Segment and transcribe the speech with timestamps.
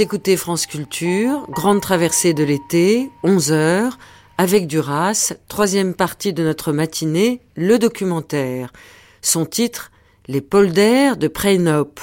[0.00, 3.98] Écoutez France Culture, grande traversée de l'été, 11 heures,
[4.38, 8.72] avec Duras, troisième partie de notre matinée, le documentaire.
[9.20, 9.92] Son titre,
[10.26, 12.00] Les polders de Praenop.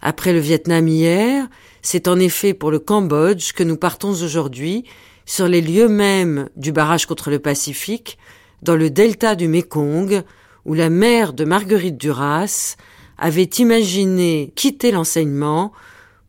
[0.00, 1.46] Après le Vietnam hier,
[1.82, 4.84] c'est en effet pour le Cambodge que nous partons aujourd'hui,
[5.26, 8.16] sur les lieux mêmes du barrage contre le Pacifique,
[8.62, 10.22] dans le delta du Mekong,
[10.64, 12.76] où la mère de Marguerite Duras
[13.18, 15.72] avait imaginé quitter l'enseignement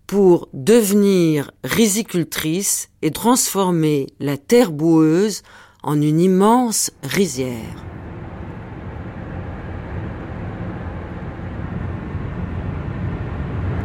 [0.10, 5.44] pour devenir rizicultrice et transformer la terre boueuse
[5.84, 7.86] en une immense rizière.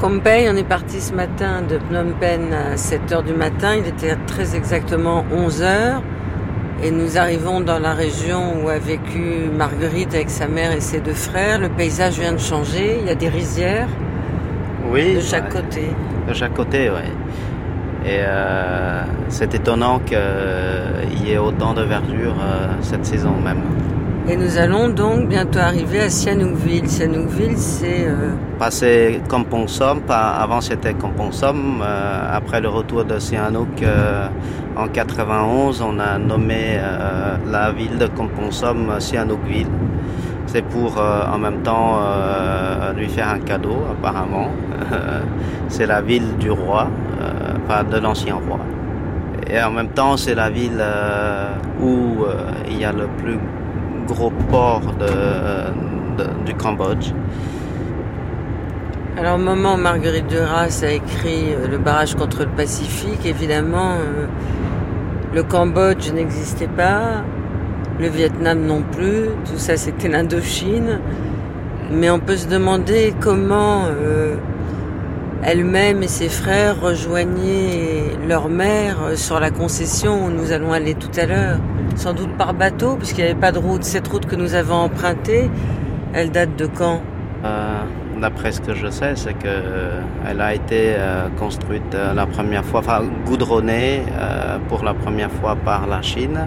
[0.01, 3.87] Pompey, on est parti ce matin de Phnom Penh à 7 heures du matin, il
[3.87, 6.03] était très exactement 11 heures
[6.83, 11.01] et nous arrivons dans la région où a vécu Marguerite avec sa mère et ses
[11.01, 11.59] deux frères.
[11.59, 13.91] Le paysage vient de changer, il y a des rizières
[14.91, 15.91] oui, de chaque côté.
[16.29, 17.11] De chaque côté, oui.
[18.07, 23.63] Et euh, c'est étonnant qu'il y ait autant de verdure euh, cette saison même.
[24.29, 26.89] Et nous allons donc bientôt arriver à Sihanoukville.
[26.89, 28.07] Sihanoukville, c'est...
[28.07, 28.33] Euh...
[28.59, 31.83] Passé Kampong-Som, avant c'était Kampong-Som.
[31.83, 34.29] Euh, après le retour de Sihanouk euh,
[34.77, 36.79] en 91, on a nommé
[37.51, 39.69] la ville de Kampong-Som Sihanoukville.
[40.47, 41.99] C'est pour en même temps
[42.97, 44.49] lui faire un cadeau apparemment.
[45.69, 46.89] c'est la ville du roi,
[47.67, 48.61] pas de l'ancien roi.
[49.49, 50.83] Et en même temps, c'est la ville
[51.83, 52.25] où
[52.69, 53.39] il y a le plus
[54.07, 57.13] gros port de, du Cambodge.
[59.17, 63.93] Alors au moment où Marguerite Duras a écrit euh, Le barrage contre le Pacifique, évidemment,
[63.93, 64.27] euh,
[65.33, 67.23] le Cambodge n'existait pas,
[68.01, 71.01] le Vietnam non plus, tout ça c'était l'Indochine.
[71.91, 74.37] Mais on peut se demander comment euh,
[75.43, 81.11] elle-même et ses frères rejoignaient leur mère sur la concession où nous allons aller tout
[81.21, 81.59] à l'heure
[81.97, 83.85] sans doute par bateau, puisqu'il n'y avait pas de route.
[83.85, 85.51] Cette route que nous avons empruntée,
[86.13, 87.01] elle date de quand?
[87.45, 87.83] Euh,
[88.21, 90.01] D'après ce que je sais, c'est euh,
[90.39, 94.03] a été euh, construite la première fois, enfin goudronnée
[94.69, 96.47] pour la première fois par la Chine,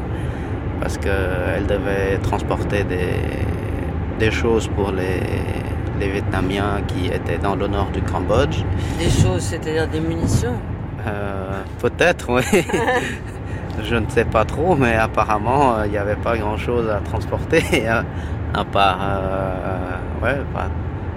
[0.80, 3.14] parce qu'elle devait transporter des,
[4.20, 5.22] des choses pour les,
[6.00, 8.64] les Vietnamiens qui étaient dans le nord du Cambodge.
[8.98, 10.58] Des choses, c'est-à-dire des munitions?
[11.80, 12.44] Peut-être, oui.
[13.84, 17.88] Je ne sais pas trop, mais apparemment, euh, il n'y avait pas grand-chose à transporter,
[17.88, 18.04] hein,
[18.54, 20.38] à part euh, ouais,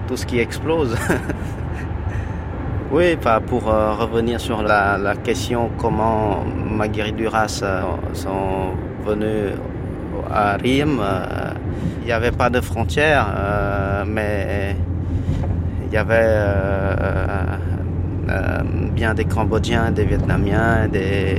[0.07, 0.95] tout ce qui explose.
[2.91, 3.17] oui,
[3.47, 7.63] pour euh, revenir sur la, question comment Maguire Duras
[8.13, 8.75] sont
[9.05, 9.53] venus
[10.31, 11.01] à Rime,
[12.01, 13.27] il n'y avait pas de frontières,
[14.07, 14.75] mais
[15.87, 16.45] il y avait
[18.93, 21.37] bien des Cambodgiens, des Vietnamiens, des,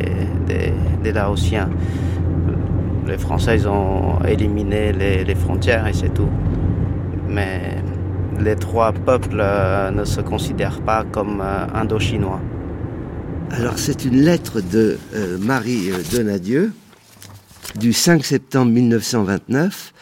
[1.03, 1.69] des, Laotiens.
[3.07, 6.31] Les Français ils ont éliminé les, frontières et c'est tout.
[7.29, 7.77] Mais
[8.41, 12.41] les trois peuples euh, ne se considèrent pas comme euh, indo-chinois.
[13.51, 16.73] Alors c'est une lettre de euh, Marie Donadieu
[17.77, 19.93] du 5 septembre 1929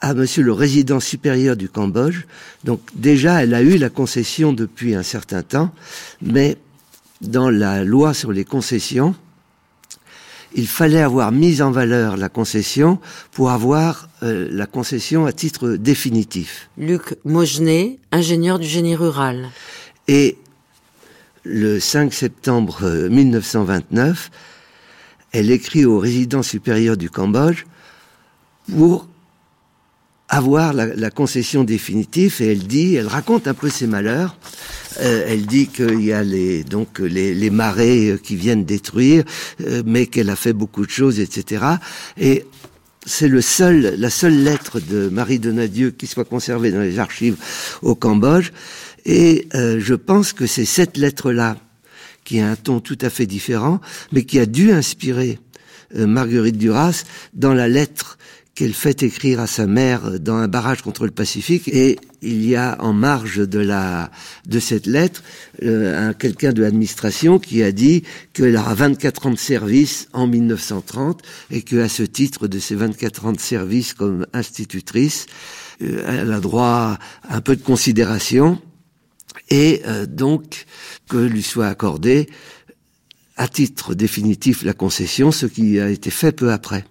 [0.00, 2.24] à monsieur le résident supérieur du Cambodge.
[2.64, 5.70] Donc déjà, elle a eu la concession depuis un certain temps,
[6.22, 6.56] mais
[7.20, 9.14] dans la loi sur les concessions,
[10.54, 12.98] il fallait avoir mis en valeur la concession
[13.32, 16.70] pour avoir euh, la concession à titre définitif.
[16.76, 19.48] Luc Mogenet, ingénieur du génie rural.
[20.08, 20.38] Et
[21.44, 24.49] le 5 septembre 1929, euh,
[25.32, 27.64] elle écrit au résident supérieur du Cambodge
[28.70, 29.08] pour
[30.28, 34.36] avoir la, concession définitive et elle dit, elle raconte un peu ses malheurs.
[35.00, 39.24] Euh, elle dit qu'il y a les donc les, les marais qui viennent détruire,
[39.60, 41.64] euh, mais qu'elle a fait beaucoup de choses, etc.
[42.16, 42.44] Et
[43.06, 47.36] c'est le seul, la seule lettre de Marie Donadieu qui soit conservée dans les archives
[47.82, 48.50] au Cambodge.
[49.04, 51.56] Et euh, je pense que c'est cette lettre-là
[52.24, 53.80] qui a un ton tout à fait différent,
[54.12, 55.38] mais qui a dû inspirer
[55.94, 58.16] Marguerite Duras dans la lettre
[58.54, 61.68] qu'elle fait écrire à sa mère dans un barrage contre le Pacifique.
[61.68, 64.10] Et il y a en marge de la
[64.46, 65.22] de cette lettre
[65.62, 68.02] euh, quelqu'un de l'administration qui a dit
[68.34, 72.74] qu'elle aura 24 ans de service en 1930 et que à ce titre de ces
[72.74, 75.24] 24 ans de service comme institutrice
[75.82, 78.60] euh, elle a droit à un peu de considération
[79.48, 80.66] et euh, donc
[81.08, 82.28] que lui soit accordé
[83.36, 86.84] à titre définitif la concession, ce qui a été fait peu après.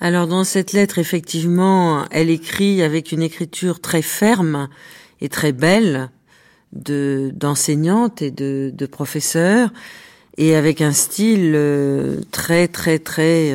[0.00, 4.68] Alors dans cette lettre, effectivement, elle écrit avec une écriture très ferme
[5.20, 6.10] et très belle.
[6.72, 9.72] de d'enseignante et de, de professeur,
[10.36, 11.58] et avec un style
[12.30, 13.52] très très très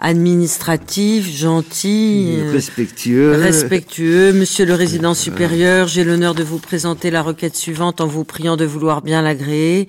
[0.00, 3.32] administratif, gentil, euh, respectueux.
[3.32, 4.32] Respectueux.
[4.32, 8.56] Monsieur le résident supérieur, j'ai l'honneur de vous présenter la requête suivante en vous priant
[8.56, 9.88] de vouloir bien l'agréer.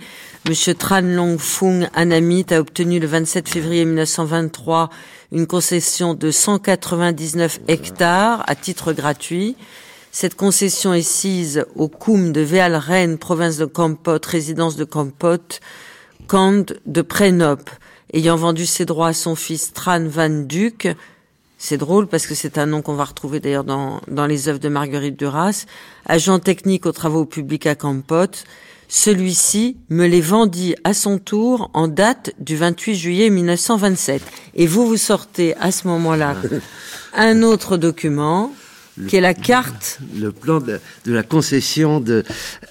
[0.50, 4.90] Monsieur Tran Long Fung Anamit a obtenu le 27 février 1923
[5.32, 9.56] une concession de 199 hectares à titre gratuit.
[10.12, 15.60] Cette concession est sise au Koum de Véalren, province de Kampot, résidence de Kampot,
[16.28, 17.70] Kand de Prénop
[18.14, 20.88] ayant vendu ses droits à son fils Tran Van Duc.
[21.58, 24.60] C'est drôle parce que c'est un nom qu'on va retrouver d'ailleurs dans, dans les œuvres
[24.60, 25.66] de Marguerite Duras,
[26.06, 28.32] agent technique aux travaux publics à Campot.
[28.88, 34.22] Celui-ci me les vendit à son tour en date du 28 juillet 1927.
[34.56, 36.36] Et vous, vous sortez à ce moment-là
[37.14, 38.52] un autre document
[39.08, 40.00] qui est la carte.
[40.18, 42.24] Le plan de, la concession de,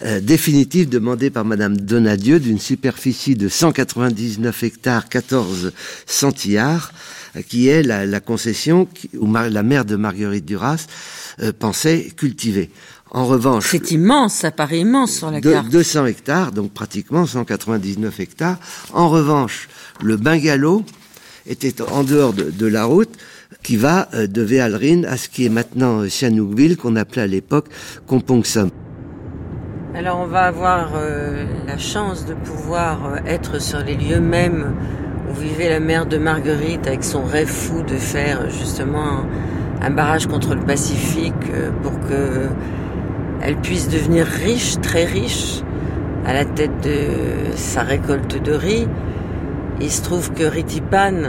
[0.03, 5.73] euh, définitive demandée par Madame Donadieu d'une superficie de 199 hectares 14
[6.07, 6.93] centillards,
[7.37, 8.89] euh, qui est la, concession
[9.19, 10.87] où la mère de Marguerite Duras
[11.41, 12.71] euh, pensait cultiver.
[13.13, 15.69] En revanche, c'est immense, ça paraît immense sur la carte.
[15.69, 18.57] 200 hectares, donc pratiquement 199 hectares.
[18.93, 19.69] En revanche,
[20.01, 20.85] le bungalow
[21.47, 23.11] était en dehors de la route
[23.63, 27.67] qui va euh, de Véalrine à ce qui est maintenant Sihanoukville, qu'on appelait à l'époque
[28.07, 28.71] Kompongsom.
[29.95, 34.75] Alors on va avoir euh, la chance de pouvoir euh, être sur les lieux mêmes
[35.31, 39.25] où vivait la mère de Marguerite avec son rêve fou de faire justement
[39.83, 41.35] un, barrage contre le Pacifique
[41.83, 42.49] pour que
[43.43, 45.63] elle puisse devenir riche, très riche,
[46.27, 48.87] à la tête de sa récolte de riz.
[49.81, 51.23] Il se trouve que Ritipan,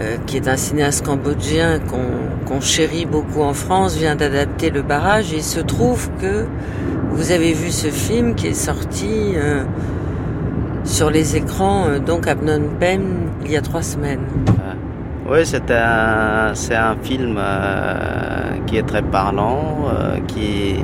[0.00, 1.78] euh, qui est un cinéaste cambodgien
[2.46, 5.32] qu'on chérit beaucoup en France, vient d'adapter le barrage.
[5.32, 6.46] Et il se trouve que
[7.10, 9.62] vous avez vu ce film qui est sorti euh,
[10.82, 14.26] sur les écrans, euh, donc à Phnom Penh, il y a trois semaines.
[15.30, 17.40] Oui, c'est un, un film
[18.66, 19.86] qui est très parlant,
[20.26, 20.76] qui,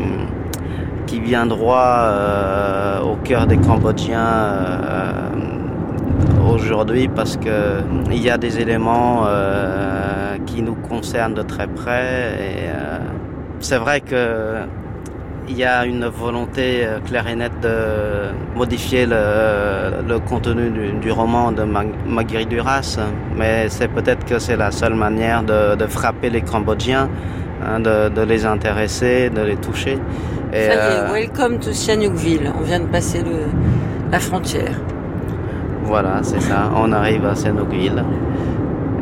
[1.06, 4.54] qui vient droit au cœur des Cambodgiens
[6.48, 12.34] aujourd'hui parce que il y a des éléments euh, qui nous concernent de très près
[12.38, 12.98] et euh,
[13.60, 14.56] c'est vrai que
[15.48, 20.70] il y a une volonté euh, claire et nette de modifier le, contenu
[21.00, 22.98] du, roman de Marguerite Duras,
[23.36, 27.08] mais c'est peut-être que c'est la seule manière de, frapper les Cambodgiens,
[27.64, 29.98] hein, de, les intéresser, de les toucher.
[30.52, 30.68] Et,
[31.12, 32.52] welcome to Sihanoukville.
[32.58, 33.46] On vient de passer le,
[34.12, 34.74] la frontière.
[35.90, 36.70] Voilà, c'est ça.
[36.76, 37.90] On arrive à Sénoguil.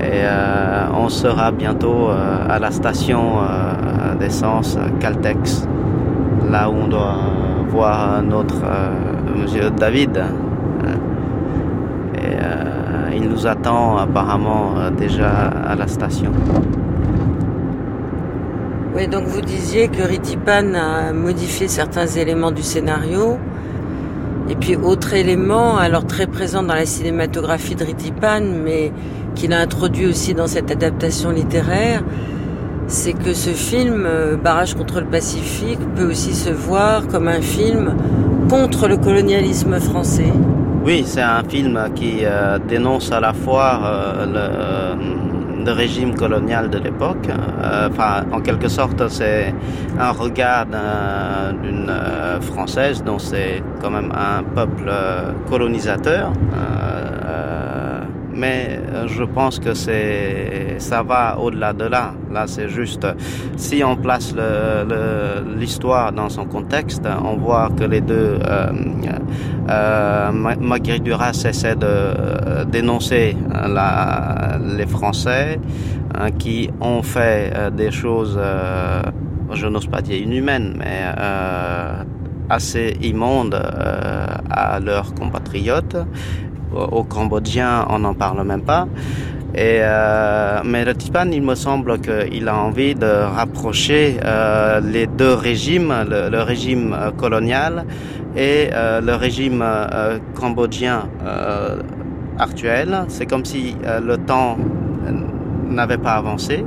[0.00, 5.68] Et euh, on sera bientôt euh, à la station euh, d'essence Caltex,
[6.50, 7.18] là où on doit
[7.68, 8.64] voir notre
[9.36, 10.24] monsieur David.
[12.16, 15.28] Et il nous attend apparemment déjà
[15.68, 16.32] à la station.
[18.96, 23.36] Oui, donc vous disiez que Ritipan a modifié certains éléments du scénario.
[24.50, 28.92] Et puis autre élément, alors très présent dans la cinématographie de Ritipan, mais
[29.34, 32.02] qu'il a introduit aussi dans cette adaptation littéraire,
[32.86, 37.42] c'est que ce film, euh, Barrage contre le Pacifique, peut aussi se voir comme un
[37.42, 37.94] film
[38.48, 40.32] contre le colonialisme français.
[40.84, 45.27] Oui, c'est un film qui euh, dénonce à la fois euh, le
[45.68, 47.28] le régime colonial de l'époque.
[47.28, 49.52] Euh, enfin, en quelque sorte, c'est
[49.98, 50.64] un regard
[51.62, 56.32] d'une euh, française dont c'est quand même un peuple euh, colonisateur
[58.38, 62.14] mais euh, je pense que c'est ça va au-delà de là.
[62.32, 63.06] Là, c'est juste
[63.56, 64.34] si on place
[65.56, 68.72] l'histoire dans son contexte, on voit que les deux euh,
[69.70, 73.36] euh, Duras essaie de euh, dénoncer
[74.76, 75.58] les Français
[76.14, 78.38] hein, qui ont fait des choses,
[79.52, 81.02] je n'ose pas dire inhumaines, mais
[82.48, 83.60] assez immondes
[84.50, 85.96] à leurs compatriotes
[86.74, 88.86] aux Cambodgiens, on n'en parle même pas.
[89.56, 95.32] Euh, mais le Tipan, il me semble qu'il a envie de rapprocher euh, les deux
[95.32, 97.84] régimes, le, régime euh, colonial
[98.36, 99.64] et le régime
[100.34, 101.08] cambodgien
[102.38, 103.04] actuel.
[103.08, 104.58] C'est comme si le temps
[105.68, 106.64] n'avait pas avancé.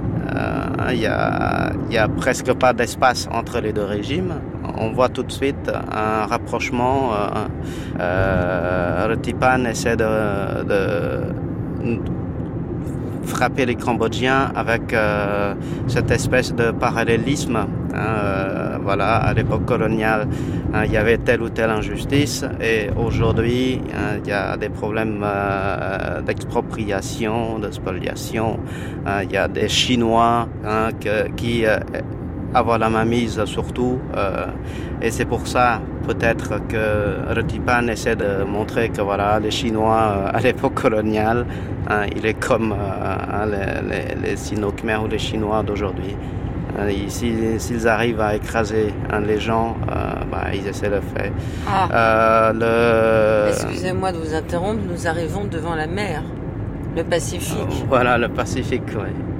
[0.91, 4.33] Il y, a, y a presque pas d'espace entre les deux régimes
[4.77, 7.11] on voit tout de suite un rapprochement.
[7.13, 7.47] Euh,
[7.99, 10.05] euh, Retipan essaie de,
[13.23, 15.53] frapper les Cambodgiens avec euh,
[15.87, 17.67] cette espèce de parallélisme.
[17.93, 20.27] Hein, voilà, à l'époque coloniale,
[20.73, 24.69] hein, il y avait telle ou telle injustice et aujourd'hui, hein, il y a des
[24.69, 28.59] problèmes euh, d'expropriation, de spoliation.
[29.23, 30.47] Il y a des Chinois
[31.35, 31.65] qui
[32.53, 33.99] avoir la mainmise surtout.
[34.15, 34.47] Euh,
[35.01, 40.29] et c'est pour ça peut-être que Retipan essaie de montrer que voilà, les Chinois euh,
[40.33, 41.45] à l'époque coloniale,
[41.89, 46.15] hein, il est comme euh, les, les, Sino-Khmer ou les Chinois d'aujourd'hui.
[47.09, 49.75] S'ils arrivent à écraser hein, les gens,
[50.31, 51.31] bah, ils essaient de le faire.
[51.67, 52.51] Ah.
[52.55, 53.49] Le...
[53.49, 56.23] Excusez-moi de vous interrompre, nous arrivons devant la mer,
[56.95, 57.85] le Pacifique.
[57.89, 59.30] voilà, le Pacifique, oui.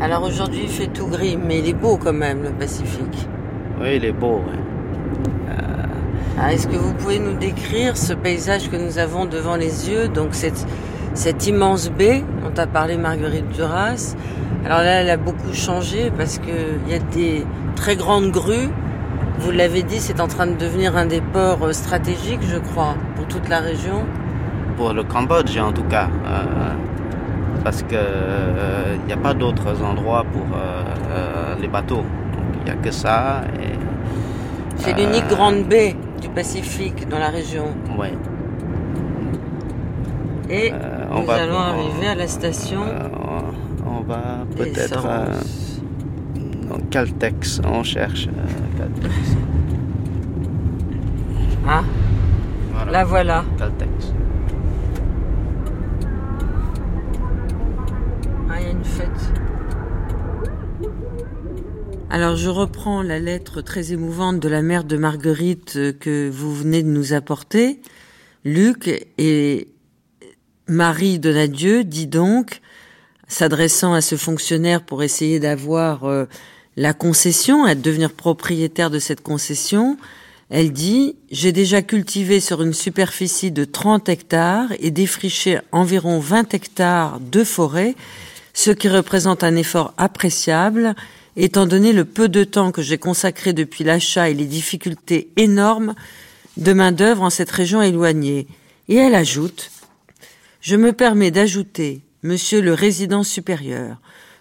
[0.00, 3.28] Alors aujourd'hui, il fait tout gris, mais il est beau quand même, le Pacifique.
[3.80, 4.56] Oui, il est beau, oui.
[5.50, 5.52] Euh,
[6.40, 10.06] ah, est-ce que vous pouvez nous décrire ce paysage que nous avons devant les yeux
[10.06, 10.66] Donc cette,
[11.14, 14.14] cette immense baie dont a parlé Marguerite Duras?
[14.64, 18.70] Alors là, elle a beaucoup changé parce qu'il y a des très grandes grues.
[19.40, 23.26] Vous l'avez dit, c'est en train de devenir un des ports stratégiques, je crois, pour
[23.26, 24.04] toute la région.
[24.76, 26.08] Pour le Cambodge, en tout cas.
[26.24, 26.87] Euh,
[27.68, 32.02] parce qu'il n'y euh, a pas d'autres endroits pour euh, euh, les bateaux.
[32.54, 33.42] Il n'y a que ça.
[34.76, 37.66] C'est l'unique grande baie du Pacifique dans la région.
[37.98, 38.08] Oui.
[40.48, 42.80] Et nous allons arriver à la station.
[43.86, 45.02] on va peut-être
[46.70, 47.60] dans Caltex.
[47.70, 48.30] On cherche
[48.78, 49.14] Caltex.
[51.68, 51.82] Ah,
[52.90, 53.44] la voilà.
[53.58, 53.97] Caltex.
[62.10, 66.54] Alors je reprends la lettre très émouvante de la mère de Marguerite euh, que vous
[66.54, 67.82] venez de nous apporter.
[68.46, 68.88] Luc
[69.18, 69.68] et
[70.68, 72.62] Marie Donadieu dit donc,
[73.28, 76.24] s'adressant à ce fonctionnaire pour essayer d'avoir euh,
[76.76, 79.98] la concession, à devenir propriétaire de cette concession,
[80.48, 86.54] elle dit J'ai déjà cultivé sur une superficie de 30 hectares et défriché environ 20
[86.54, 87.94] hectares de forêt,
[88.54, 90.94] ce qui représente un effort appréciable
[91.38, 95.94] étant donné le peu de temps que j'ai consacré depuis l'achat et les difficultés énormes
[96.56, 98.48] de main-d'œuvre en cette région éloignée.
[98.88, 99.70] Et elle ajoute
[100.60, 103.98] Je me permets d'ajouter, monsieur le résident supérieur,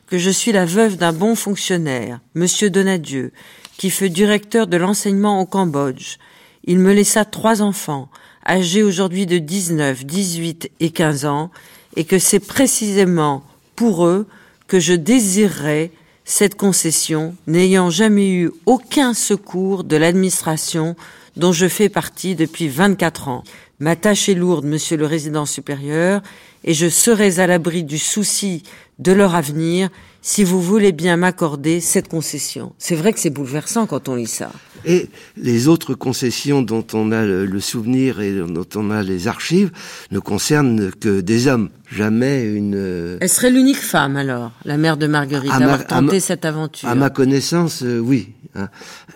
[0.07, 3.31] que je suis la veuve d'un bon fonctionnaire, monsieur Donadieu,
[3.77, 6.17] qui fut directeur de l'enseignement au Cambodge.
[6.63, 8.09] Il me laissa trois enfants,
[8.43, 11.51] âgés aujourd'hui de 19, 18 et 15 ans,
[11.95, 13.43] et que c'est précisément
[13.75, 14.27] pour eux
[14.67, 15.91] que je désirerais
[16.29, 20.97] cette concession, n'ayant jamais eu aucun secours de l'administration
[21.37, 23.43] dont je fais partie depuis 24 ans.
[23.79, 26.21] Ma tâche est lourde, monsieur le résident supérieur,
[26.65, 28.63] et je serai à l'abri du souci
[28.99, 29.89] de leur avenir
[30.27, 32.73] si vous voulez bien m'accorder cette concession.
[32.77, 34.51] C'est vrai que c'est bouleversant quand on lit ça.
[34.83, 35.07] Et
[35.37, 39.71] les autres concessions dont on a le, souvenir et dont on a les archives
[40.11, 42.75] ne concernent que des hommes, jamais une...
[42.75, 46.89] Euh, Elle serait l'unique femme alors, la mère de Marguerite, à d'avoir tenté cette aventure.
[46.89, 48.33] À ma connaissance, euh, oui.
[48.53, 48.67] Hein.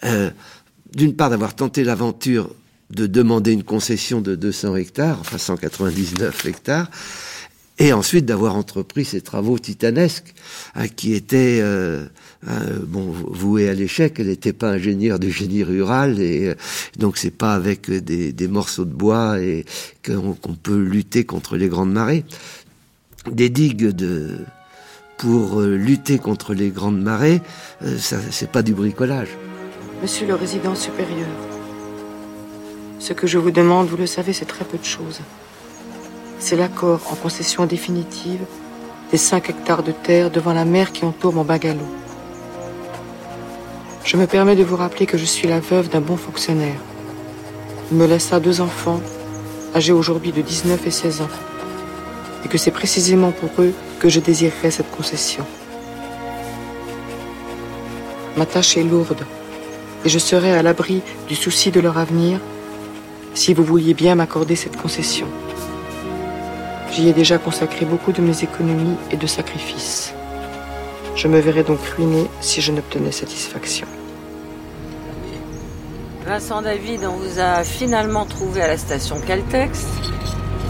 [0.05, 0.29] Euh,
[0.95, 2.55] d'une part, d'avoir tenté l'aventure
[2.89, 6.89] de demander une concession de 200 hectares, enfin 199 hectares,
[7.81, 10.35] et ensuite d'avoir entrepris ces travaux titanesques
[10.75, 12.05] hein, qui étaient euh,
[12.47, 14.19] euh, bon voués à l'échec.
[14.19, 16.55] Elle n'était pas ingénieure du génie rural et euh,
[16.99, 19.35] donc c'est pas avec des, morceaux de bois
[20.05, 22.23] qu'on peut lutter contre les grandes marées.
[23.31, 23.95] Des digues
[25.17, 27.41] pour lutter contre les grandes marées,
[27.97, 29.29] ça c'est pas du bricolage.
[30.03, 31.29] Monsieur le résident supérieur,
[32.99, 35.21] ce que je vous demande, vous le savez, c'est très peu de choses
[36.41, 38.41] c'est l'accord en concession définitive
[39.11, 41.87] des 5 hectares de terre devant la mer qui entoure mon bungalow.
[44.03, 46.79] Je me permets de vous rappeler que je suis la veuve d'un bon fonctionnaire.
[47.91, 48.99] Il me laissa deux enfants,
[49.75, 51.29] âgés aujourd'hui de 19 et 16 ans,
[52.43, 55.45] et que c'est précisément pour eux que je désirerais cette concession.
[58.35, 59.25] Ma tâche est lourde,
[60.05, 62.39] et je serai à l'abri du souci de leur avenir
[63.35, 65.27] si vous vouliez bien m'accorder cette concession.
[66.91, 70.13] J'y ai déjà consacré beaucoup de mes économies et de sacrifices.
[71.15, 73.87] Je me verrais donc ruiné si je n'obtenais satisfaction.
[76.25, 79.85] Vincent David, on vous a finalement trouvé à la station Caltex.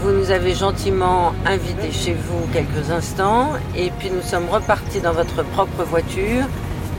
[0.02, 5.12] Vous nous avez gentiment invités chez vous quelques instants et puis nous sommes repartis dans
[5.12, 6.44] votre propre voiture.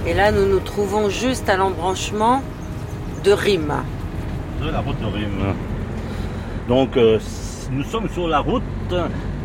[0.05, 2.41] Et là, nous nous trouvons juste à l'embranchement
[3.23, 3.83] de Rime.
[4.61, 5.55] De la route de Rime.
[6.67, 7.19] Donc, euh,
[7.75, 8.63] nous sommes sur la route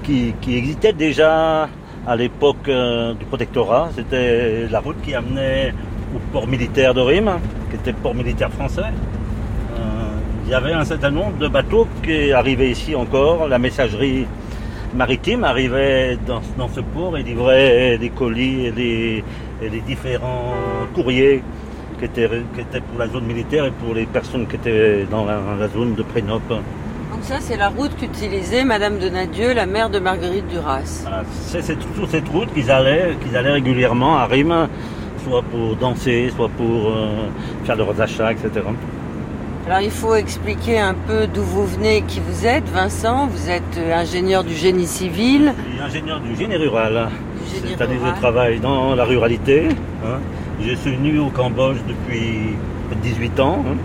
[0.03, 1.69] qui, existait déjà
[2.07, 3.91] à l'époque euh, du protectorat.
[3.95, 5.75] C'était la route qui amenait
[6.15, 7.33] au port militaire de Rime,
[7.71, 8.83] qui était port militaire français.
[8.83, 13.49] Euh, il y avait un certain nombre de bateaux qui arrivaient ici encore.
[13.49, 14.27] La messagerie
[14.95, 20.55] maritime arrivait dans, ce port et livrait des colis et des, différents
[20.95, 21.43] courriers
[21.99, 25.95] qui étaient, pour la zone militaire et pour les personnes qui étaient dans la, zone
[25.95, 26.55] de Prénope.
[27.19, 31.05] Donc ça, c'est la route qu'utilisait Madame de Nadieu, la mère de Marguerite Duras.
[31.49, 34.69] c'est sur cette route qu'ils allaient, qu'ils allaient régulièrement à Rime,
[35.25, 37.27] soit pour danser, soit pour euh,
[37.65, 38.65] faire leurs achats, etc.
[39.67, 43.27] Alors il faut expliquer un peu d'où vous venez, qui vous êtes, Vincent.
[43.27, 45.55] Vous êtes euh, ingénieur du génie civil.
[45.57, 47.09] Je suis ingénieur du génie rural.
[47.67, 49.71] C'est-à-dire que je travaille dans la ruralité.
[50.07, 50.21] Hein.
[50.61, 52.55] Je suis venu au Cambodge depuis
[53.03, 53.77] 18 ans hein,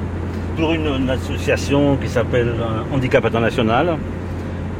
[0.55, 3.97] pour une, association qui s'appelle euh, Handicap International.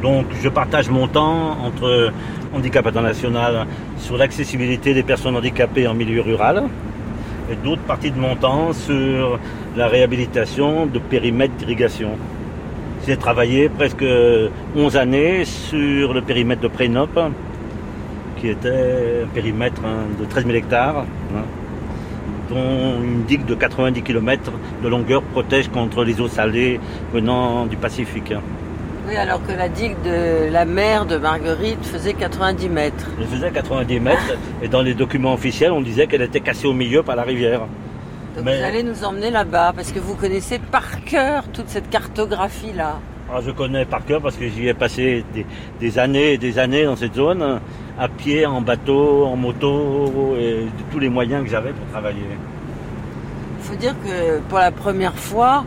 [0.02, 2.12] Donc je partage mon temps entre
[2.54, 3.66] Handicap International
[3.98, 6.64] sur l'accessibilité des personnes handicapées en milieu rural
[7.50, 9.38] et d'autres parties de mon temps sur
[9.76, 12.10] la réhabilitation de périmètres d'irrigation.
[13.06, 14.04] J'ai travaillé presque
[14.76, 17.20] 11 années sur le périmètre de Prénope,
[18.40, 21.04] qui était un périmètre hein, de 13 000 hectares,
[21.34, 21.42] hein,
[22.50, 26.80] dont une digue de 90 km de longueur protège contre les eaux salées
[27.12, 28.34] venant du Pacifique.
[29.06, 33.06] Oui, alors que la digue de la mer de Marguerite faisait 90 mètres.
[33.20, 36.72] Elle faisait 90 mètres, et dans les documents officiels, on disait qu'elle était cassée au
[36.72, 37.60] milieu par la rivière.
[38.36, 42.98] Donc vous allez nous emmener là-bas, parce que vous connaissez par cœur toute cette cartographie-là.
[43.36, 45.24] Ah, je connais par cœur parce que j'y ai passé
[45.80, 47.58] des, années et des années dans cette zone,
[47.98, 52.22] à pied, en bateau, en moto, et tous les moyens que j'avais pour travailler.
[53.58, 55.64] Il faut dire que pour la première fois,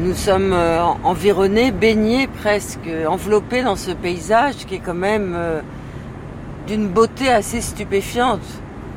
[0.00, 5.60] nous sommes euh, environnés, baignés presque, enveloppés dans ce paysage qui est quand même euh,
[6.66, 8.42] d'une beauté assez stupéfiante.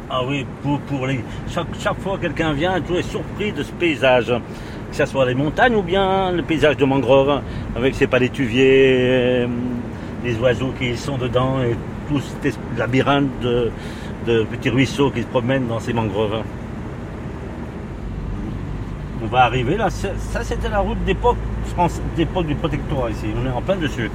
[0.09, 1.23] Ah oui, pour, pour les...
[1.47, 4.33] chaque, chaque fois que quelqu'un vient, tout est surpris de ce paysage.
[4.95, 7.41] Que ce soit les montagnes ou bien le paysage de mangrove,
[7.75, 8.95] avec ses palétuviers,
[9.43, 9.47] euh,
[10.23, 11.75] les oiseaux qui sont dedans et
[12.07, 16.41] tout ce labyrinthe de, petits ruisseaux qui se promènent dans ces mangroves.
[19.21, 21.35] On va arriver là, ça c'était la route d'époque
[22.15, 24.09] d'époque du protectorat ici, on est en plein dessus.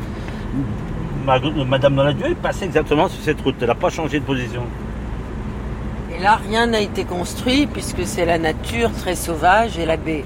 [1.27, 4.62] Madame Donadieu est passée exactement sur cette route, elle n'a pas changé de position.
[6.16, 10.25] Et là, rien n'a été construit puisque c'est la nature très sauvage et la baie.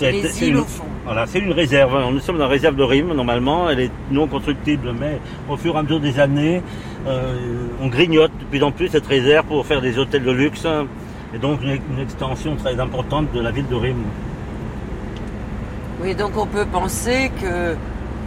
[0.00, 0.84] Les îles au fond.
[1.04, 2.10] Voilà, c'est une réserve.
[2.12, 3.68] Nous sommes dans la réserve de Rime, normalement.
[3.68, 6.62] Elle est non constructible, mais au fur et à mesure des années,
[7.06, 10.66] euh, on grignote de plus en plus cette réserve pour faire des hôtels de luxe
[11.34, 14.04] et donc une, extension très importante de la ville de Rime.
[16.02, 17.74] Oui, donc on peut penser que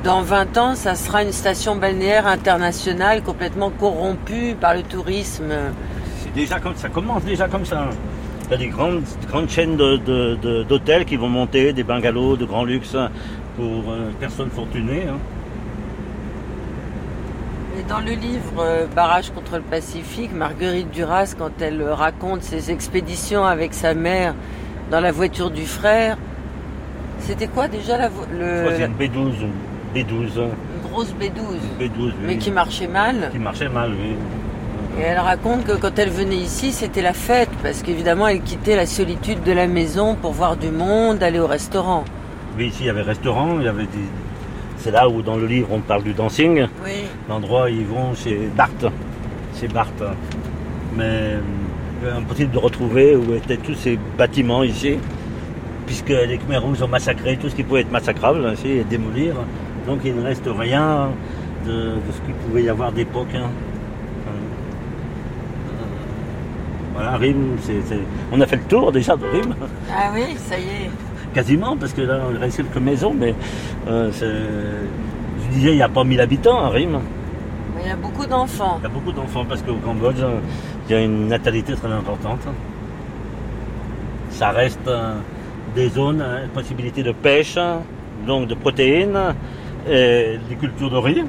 [0.04, 5.54] dans 20 ans, ça sera une station balnéaire internationale complètement corrompue par le tourisme
[6.36, 7.90] déjà comme ça commence déjà comme ça.
[8.48, 12.64] Il y a des grandes, grandes chaînes d'hôtels qui vont monter, des bungalows de grand
[12.64, 12.96] luxe
[13.56, 15.06] pour euh, personnes fortunées.
[15.10, 15.18] Hein.
[17.80, 22.72] Et dans le livre euh, Barrage contre le Pacifique, Marguerite Duras, quand elle raconte ses
[22.72, 24.36] expéditions avec sa mère
[24.92, 26.18] dans la voiture du frère,
[27.20, 28.80] c'était quoi déjà la le...
[28.80, 29.34] une B12
[29.96, 30.38] B12.
[30.38, 31.80] Une grosse B12.
[31.80, 33.30] B12 Mais qui marchait mal.
[33.32, 34.16] Qui marchait mal, oui.
[34.98, 38.78] Et elle raconte que quand elle venait ici, c'était la fête, parce qu'évidemment, elle quittait
[38.78, 42.06] la solitude de la maison pour voir du monde, aller au restaurant.
[42.58, 44.08] Oui, ici, il y avait restaurant, il y avait des...
[44.78, 46.68] C'est là où, dans le livre, on parle du dancing.
[46.84, 47.04] Oui.
[47.28, 48.86] L'endroit, ils vont chez Barthes.
[49.54, 50.04] C'est Barthes.
[50.96, 51.40] Mais
[52.04, 54.98] euh, impossible de retrouver où étaient tous ces bâtiments ici,
[55.86, 59.36] puisque les Khmer Rouges ont massacré tout ce qui pouvait être massacrable ici et démolir.
[59.88, 61.10] Donc il ne reste rien
[61.66, 63.34] de, ce qu'il pouvait y avoir d'époque.
[63.36, 63.50] Hein.
[66.96, 67.58] Voilà, Rime,
[68.32, 69.54] on a fait le tour déjà de Rime.
[69.92, 70.90] Ah oui, ça y est.
[71.34, 73.36] Quasiment, parce que là, il reste quelques maisons, mais
[73.90, 77.00] euh, je disais, il n'y a pas 1000 habitants à Rime.
[77.76, 78.78] Mais il y a beaucoup d'enfants.
[78.80, 80.24] Il y a beaucoup d'enfants, parce qu'au Cambodge,
[80.88, 82.40] il y a une natalité très importante.
[84.30, 85.16] Ça reste euh,
[85.76, 87.58] des zones, hein, possibilité de pêche,
[88.26, 89.20] donc de protéines,
[89.86, 91.26] et des cultures de riz.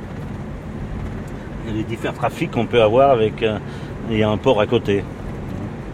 [1.68, 3.42] Et les différents trafics qu'on peut avoir avec.
[3.42, 3.58] Euh,
[4.08, 5.02] il y a un port à côté.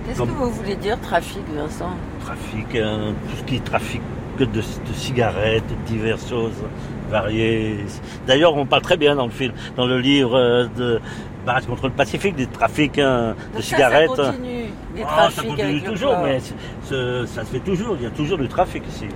[0.06, 1.90] Qu'est-ce que vous voulez dire trafic, Vincent?
[2.20, 4.00] Trafic, euh, tout ce qui est trafic
[4.38, 4.62] de, de
[4.94, 6.64] cigarettes, diverses choses
[7.10, 7.84] variées.
[8.26, 11.00] D'ailleurs, on parle très bien dans le film, dans le livre euh, de
[11.46, 14.10] Barrage contre le Pacifique, des trafics hein, de cigarettes.
[14.16, 14.64] Ça continue,
[14.96, 17.96] des ah, ça continue toujours, mais ça se fait toujours.
[17.98, 19.06] Il y a toujours du trafic ici.
[19.06, 19.08] Euh,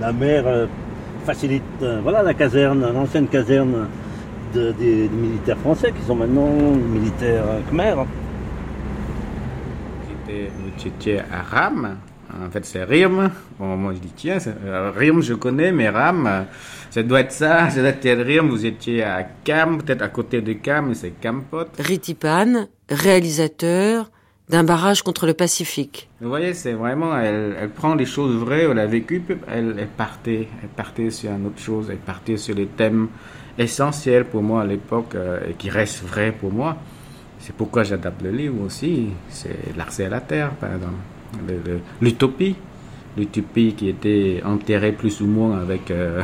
[0.00, 0.44] la mer
[1.24, 1.62] facilite.
[2.02, 3.88] voilà la caserne, l'ancienne caserne
[4.54, 7.94] des, militaires français qui sont maintenant militaires khmer.
[10.84, 11.96] Étiez à Ram.
[12.44, 13.30] En fait, c'est Rim.
[13.58, 16.46] Bon, moi, je dis, tiens, euh, Rim, je connais, mais Ram,
[16.90, 17.70] ça doit être ça.
[17.70, 18.48] Ça doit être Rim.
[18.48, 21.66] Vous étiez à Cam, peut-être à côté de Cam, c'est Campot.
[21.78, 24.10] Ritipan, réalisateur
[24.48, 26.08] d'un barrage contre le Pacifique.
[26.20, 29.88] Vous voyez, c'est vraiment, elle, elle, prend des choses vraies, elle a vécu, elle, elle
[29.88, 33.08] partait, elle partait sur une autre chose, elle partait sur les thèmes
[33.58, 36.76] essentiels pour moi à l'époque euh, et qui restent vrais pour moi.
[37.46, 39.06] C'est pourquoi j'adapte le livre aussi.
[39.28, 40.96] C'est L'accès à la terre, par exemple.
[42.00, 42.56] L'utopie.
[43.16, 46.20] L'utopie qui était enterrée plus ou moins avec euh,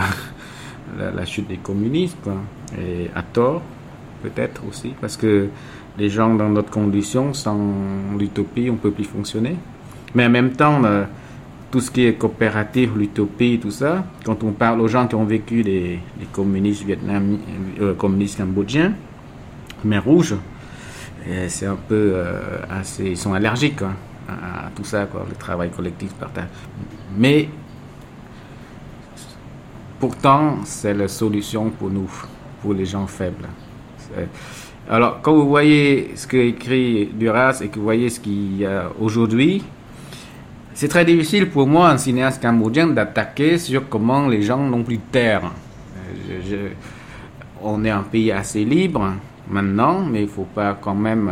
[0.99, 2.29] la, chute des communistes.
[2.77, 3.63] Et à tort,
[4.25, 5.47] peut-être aussi, parce que
[5.97, 7.57] les gens dans notre condition, sans
[8.19, 9.55] l'utopie, on peut plus fonctionner.
[10.17, 11.05] Mais en même temps, euh,
[11.71, 15.25] tout ce qui est coopératif, l'utopie, tout ça, quand on parle aux gens qui ont
[15.25, 16.01] vécu les,
[16.33, 17.39] communistes vietnamiens,
[17.81, 18.95] euh, communistes cambodgiens,
[19.85, 20.35] mais rouges,
[21.49, 22.17] c'est un peu
[22.71, 23.77] assez, ils sont allergiques.
[23.77, 23.93] Quoi
[24.29, 26.49] à, tout ça, quoi, le travail collectif, partage.
[27.17, 27.49] Mais
[29.99, 32.11] pourtant, c'est la solution pour nous,
[32.61, 33.49] pour les gens faibles.
[34.89, 38.67] Alors, quand vous voyez ce que écrit Duras et que vous voyez ce qu'il y
[38.67, 39.63] a aujourd'hui,
[40.75, 44.97] c'est très difficile pour moi, un cinéaste cambodgien, d'attaquer sur comment les gens n'ont plus
[44.97, 45.43] de terre.
[47.63, 49.13] on est un pays assez libre
[49.53, 51.31] maintenant, mais il ne faut pas quand même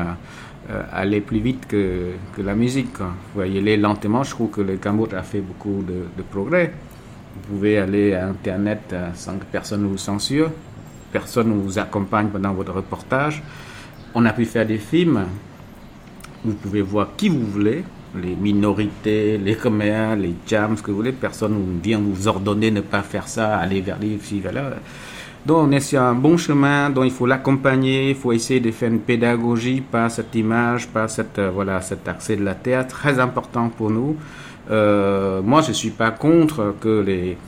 [0.70, 2.98] euh, aller plus vite que, la musique.
[2.98, 4.22] Vous voyez, aller lentement.
[4.22, 6.72] Je trouve que le Cambodge a fait beaucoup de, progrès.
[7.34, 10.50] Vous pouvez aller à Internet sans que personne vous censure,
[11.12, 13.42] personne ne vous accompagne pendant votre reportage.
[14.14, 15.24] On a pu faire des films.
[16.44, 17.84] Vous pouvez voir qui vous voulez,
[18.20, 21.12] les minorités, les Khmers, les Jams, ce que vous voulez.
[21.12, 24.72] Personne ne vient vous ordonner de ne pas faire ça, aller vers les filles, là.
[25.46, 28.70] Donc on est sur un bon chemin, dont il faut l'accompagner, il faut essayer de
[28.70, 32.86] faire une pédagogie par cette image, par cette, euh, voilà, cet accès de la terre,
[32.86, 34.16] très important pour nous.
[34.70, 37.38] Euh, moi, je ne suis pas contre que les,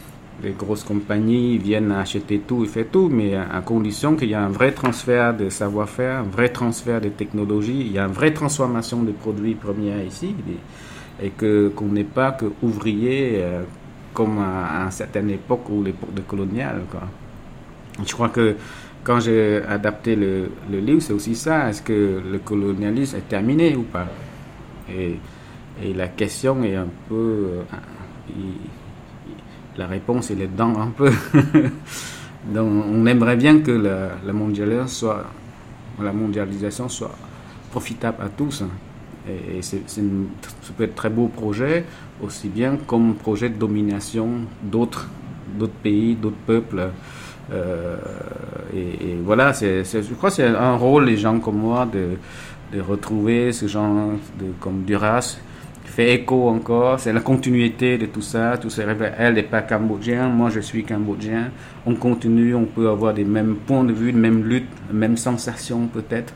[0.58, 4.48] grosses compagnies viennent acheter tout et faire tout, mais à, condition qu'il y ait un
[4.48, 9.04] vrai transfert de savoir-faire, un vrai transfert de technologie, il y a une vraie transformation
[9.04, 10.34] des produits premiers ici,
[11.22, 13.62] et, que qu'on n'est pas que ouvrier euh,
[14.14, 16.80] comme à, une certaine époque ou l'époque de coloniale.
[18.04, 18.56] Je crois que
[19.04, 21.68] quand j'ai adapté le, livre, c'est aussi ça.
[21.68, 24.06] Est-ce que le colonialisme est terminé ou pas?
[24.90, 25.18] Et,
[25.94, 27.14] la question est un peu...
[27.14, 27.62] Euh,
[29.76, 31.10] la réponse, elle est dedans un peu.
[32.54, 34.86] Donc, on aimerait bien que la, mondialisation
[36.88, 37.10] soit,
[37.70, 38.62] profitable à tous.
[38.62, 38.68] Hein.
[39.28, 40.02] Et, et c'est, ça
[40.76, 41.84] peut être très beau projet,
[42.22, 45.08] aussi bien comme projet de domination d'autres
[45.82, 46.90] pays, d'autres peuples.
[47.52, 47.96] Euh,
[48.74, 52.16] et, voilà, c'est, je crois que c'est un rôle, les gens comme moi, de,
[52.72, 55.38] de retrouver ce genre de, comme Duras,
[55.84, 57.00] qui fait écho encore.
[57.00, 58.56] C'est la continuité de tout ça.
[58.58, 58.84] Tout ça,
[59.18, 61.50] elle n'est pas cambodgienne, moi je suis cambodgien.
[61.86, 65.16] On continue, on peut avoir des mêmes points de vue, les mêmes luttes, les mêmes
[65.16, 66.32] sensations peut-être.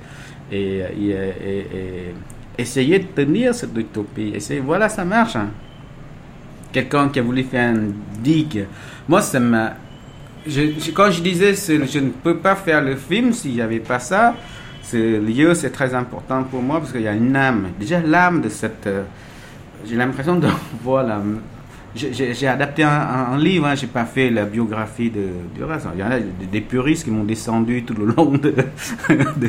[0.52, 2.14] Et, et,
[2.58, 4.32] essayer de tenir cette utopie.
[4.34, 5.36] Essayer, voilà, ça marche.
[5.36, 5.48] Hein.
[6.72, 7.88] Quelqu'un qui a voulu faire un
[8.22, 8.66] digue.
[9.08, 9.74] Moi, ça m'a
[10.94, 14.34] quand je disais je ne peux pas faire le film s'il n'y avait pas ça,
[14.82, 17.68] ce lieu c'est très important pour moi parce qu'il y a une âme.
[17.78, 18.86] Déjà l'âme de cette...
[18.86, 19.02] Euh,
[19.86, 20.48] j'ai l'impression de
[20.82, 21.20] voir la...
[21.94, 25.80] J'ai adapté un, livre, hein, j'ai pas fait la biographie de Duras.
[25.94, 28.54] Il y en a des puristes qui m'ont descendu tout le long de,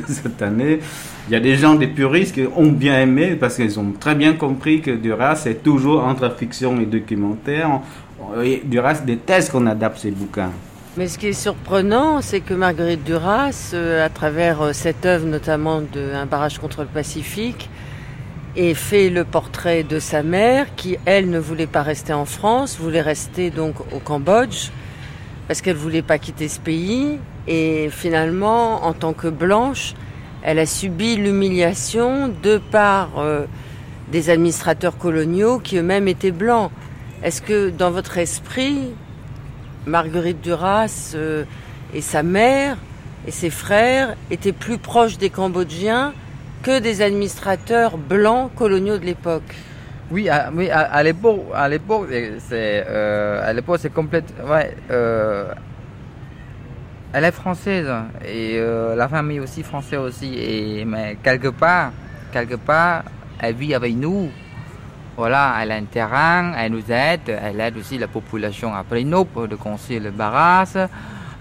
[0.08, 0.80] cette année.
[1.28, 4.16] Il y a des gens, des puristes qui ont bien aimé parce qu'ils ont très
[4.16, 7.82] bien compris que Duras c'est toujours entre fiction et documentaire.
[8.64, 10.52] Duras déteste qu'on adapte ses bouquins.
[10.98, 15.28] Mais ce qui est surprenant, c'est que Marguerite Duras, euh, à travers euh, cette œuvre
[15.28, 17.70] notamment de Un barrage contre le Pacifique,
[18.56, 22.80] ait fait le portrait de sa mère qui, elle, ne voulait pas rester en France,
[22.80, 24.70] voulait rester donc au Cambodge,
[25.48, 27.20] parce qu'elle voulait pas quitter ce pays.
[27.48, 29.94] Et finalement, en tant que blanche,
[30.42, 33.46] elle a subi l'humiliation de par euh,
[34.12, 36.72] des administrateurs coloniaux qui eux-mêmes étaient blancs.
[37.22, 38.96] Est-ce que dans votre esprit,
[39.88, 41.46] Marguerite Duras euh,
[41.94, 42.78] et sa mère
[43.26, 46.14] et ses frères étaient plus proches des Cambodgiens
[46.62, 49.56] que des administrateurs blancs coloniaux de l'époque.
[50.12, 52.08] Oui, à, oui, à, l'époque, à l'époque,
[52.40, 54.34] c'est, euh, à l'époque, c'est complète.
[54.46, 55.52] Ouais, euh,
[57.12, 57.90] elle est française
[58.26, 58.62] et
[58.96, 60.34] la famille aussi française aussi.
[60.38, 61.92] Et mais quelque part,
[62.32, 63.04] quelque part,
[63.40, 64.30] elle vit avec nous.
[65.18, 68.72] Voilà, elle a un terrain, elle nous aide, elle aide aussi la population
[69.04, 70.78] nous pour de construire le barrage,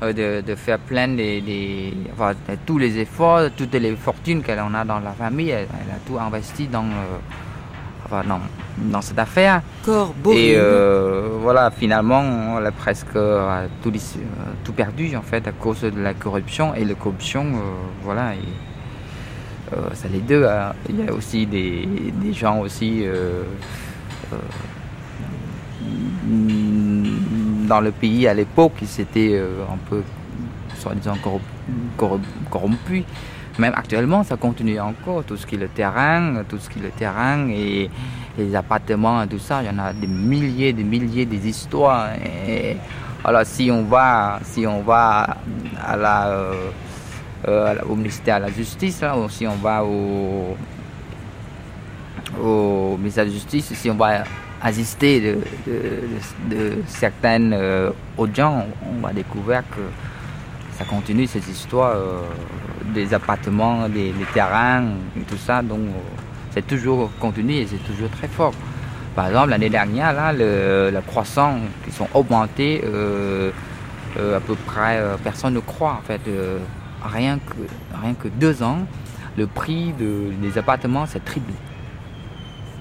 [0.02, 2.32] euh, de, de faire plein de, enfin,
[2.64, 6.18] tous les efforts, toutes les fortunes qu'elle en a dans la famille, elle, a tout
[6.18, 6.86] investi dans,
[8.12, 8.22] euh,
[8.78, 9.60] dans, cette affaire.
[9.84, 13.18] Corps Et euh, voilà, finalement, on a presque
[13.82, 13.92] tout,
[14.64, 16.74] tout, perdu en fait à cause de la corruption.
[16.74, 17.44] Et la corruption,
[18.02, 18.32] voilà,
[19.94, 20.44] ça les deux.
[20.44, 20.72] Hein.
[20.88, 21.86] Il y a aussi des,
[22.20, 23.04] des gens aussi
[27.68, 30.02] dans le pays à l'époque qui s'étaient un peu,
[30.76, 31.16] soi-disant,
[32.50, 33.04] corrompus.
[33.58, 36.82] Même actuellement, ça continue encore, tout ce qui est le terrain, tout ce qui est
[36.82, 37.90] le terrain et
[38.36, 42.10] les appartements, tout ça, il y en a des milliers, des milliers d'histoires.
[43.24, 45.36] alors si on va, si on va
[45.82, 46.70] à la, euh, euh,
[47.46, 50.56] au ministère de la Justice, ou si on va au,
[52.42, 54.24] au ministère de la Justice, si on va
[54.62, 55.38] assister de,
[56.50, 59.82] de, certaines euh, audiences, on va découvrir que
[60.78, 61.96] ça continue ces histoires
[62.94, 64.84] des appartements, des, terrains,
[65.16, 65.62] et tout ça.
[65.62, 65.80] Donc
[66.50, 68.52] c'est toujours continu et c'est toujours très fort.
[69.14, 73.50] Par exemple, l'année dernière, là, le, la croissance qui sont augmentés, euh,
[74.18, 76.20] euh, à peu près, euh, personne ne croit en fait.
[77.06, 77.54] Rien, que,
[78.02, 78.78] rien que deux ans,
[79.36, 81.54] le prix des appartements s'est triplé.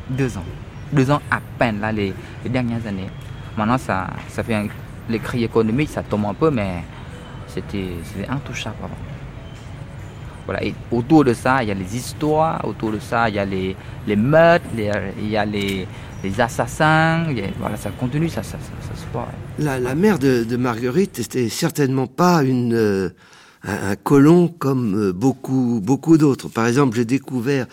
[0.10, 0.46] Deux ans.
[0.92, 2.14] Deux ans à peine, là, les,
[2.46, 3.10] dernières années.
[3.58, 4.68] Maintenant, ça, ça fait
[5.10, 6.84] les cris économiques, ça tombe un peu, mais
[7.48, 7.88] c'était
[8.30, 8.96] intouchable avant.
[10.46, 10.64] Voilà.
[10.64, 13.46] Et autour de ça, il y a les histoires, autour de ça, il y a
[13.46, 15.88] les, les meurtres, il y a les,
[16.24, 17.26] les assassins.
[17.60, 19.28] voilà, ça continue, ça, ça, ça, se voit.
[19.60, 23.10] La, la, mère de, de Marguerite n'était certainement pas une, euh,
[23.65, 26.49] un, un, colon comme euh, beaucoup, beaucoup d'autres.
[26.49, 27.67] Par exemple, j'ai découvert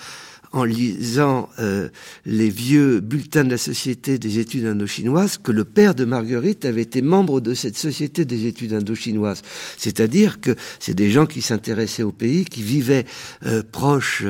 [0.53, 1.89] en lisant euh,
[2.27, 6.83] les vieux bulletins de la Société des études indochinoises que le père de Marguerite avait
[6.83, 9.43] été membre de cette Société des études indochinoises.
[9.79, 13.07] C'est-à-dire que c'est des gens qui s'intéressaient au pays, qui vivaient
[13.47, 14.25] euh, proches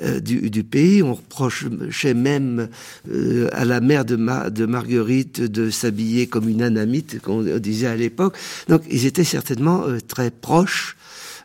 [0.00, 1.02] euh, du, du, pays.
[1.02, 2.68] On reprochait même
[3.52, 4.16] à la mère de,
[4.50, 8.36] de Marguerite de s'habiller comme une anamite, qu'on disait à l'époque.
[8.68, 10.96] Donc ils étaient certainement très proches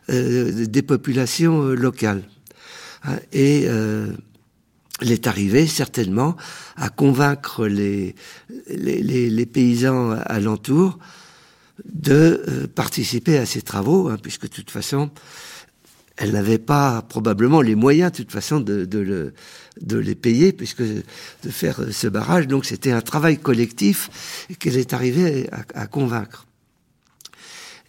[0.08, 2.22] des populations locales.
[3.04, 4.12] Hein, et euh,
[5.00, 6.36] elle est arrivée certainement
[6.76, 8.14] à convaincre les,
[8.68, 10.98] les, les, paysans alentours
[11.86, 15.10] de euh, participer à ces travaux, hein, puisque de toute façon,
[16.18, 19.32] elle n'avait pas probablement les moyens de toute façon de, de, le,
[19.80, 21.02] de les payer, puisque de
[21.48, 22.46] faire ce barrage.
[22.46, 26.46] Donc c'était un travail collectif qu'elle est arrivée à, à convaincre.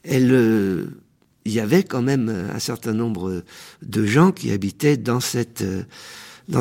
[0.03, 0.85] Elle euh,
[1.45, 3.43] il y avait quand même un certain nombre
[3.81, 5.63] de gens qui habitaient dans cette,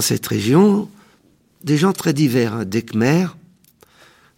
[0.00, 0.88] cette région,
[1.64, 3.36] des gens très divers, hein, des Khmers,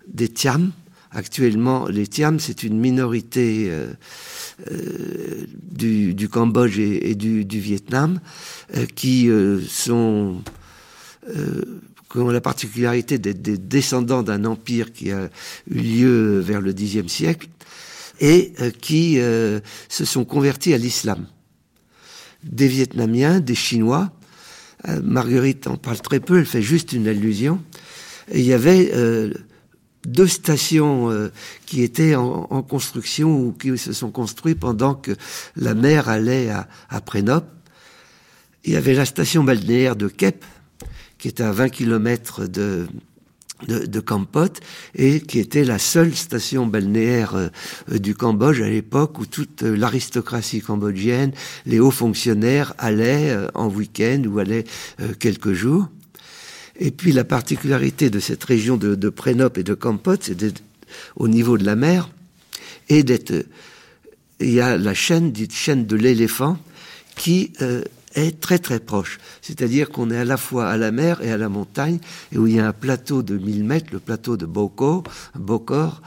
[0.07, 0.73] des Tiam.
[1.11, 3.93] Actuellement, les Tiam, c'est une minorité euh,
[4.71, 8.19] euh, du, Cambodge et, du, Vietnam
[8.75, 9.29] euh, qui
[12.13, 15.31] qui ont la particularité d'être des descendants d'un empire qui a
[15.71, 17.49] eu lieu vers le Xe siècle
[18.23, 21.27] et euh, qui euh, se sont convertis à l'islam.
[22.45, 24.13] Des Vietnamiens, des Chinois.
[24.89, 27.61] Euh, Marguerite en parle très peu, elle fait juste une allusion.
[28.33, 28.93] il y avait
[30.07, 31.31] deux stations
[31.67, 35.13] qui étaient en, construction ou qui se sont construites pendant que
[35.57, 37.45] la mer allait à, à Prénop.
[38.65, 40.45] Il y avait la station balnéaire de Kep,
[41.19, 42.87] qui est à 20 km de,
[43.69, 44.53] de, de Kampot
[44.95, 47.49] et qui était la seule station balnéaire euh,
[47.99, 51.33] du Cambodge à l'époque où toute euh, l'aristocratie cambodgienne,
[51.67, 54.65] les hauts fonctionnaires allaient euh, en week-end ou allaient
[55.19, 55.89] quelques jours.
[56.79, 60.55] Et puis la particularité de cette région de, de Prénop et de Kampot, c'est
[61.17, 62.09] au niveau de la mer
[62.89, 63.33] et d'être
[64.41, 66.59] il y a la chaîne dite chaîne de l'éléphant
[67.15, 67.53] qui
[68.15, 69.19] est très très proche.
[69.41, 71.99] C'est-à-dire qu'on est à la fois à la mer et à la montagne,
[72.33, 76.01] et où il y a un plateau de 1000 mètres, le plateau de Bokor, Bokor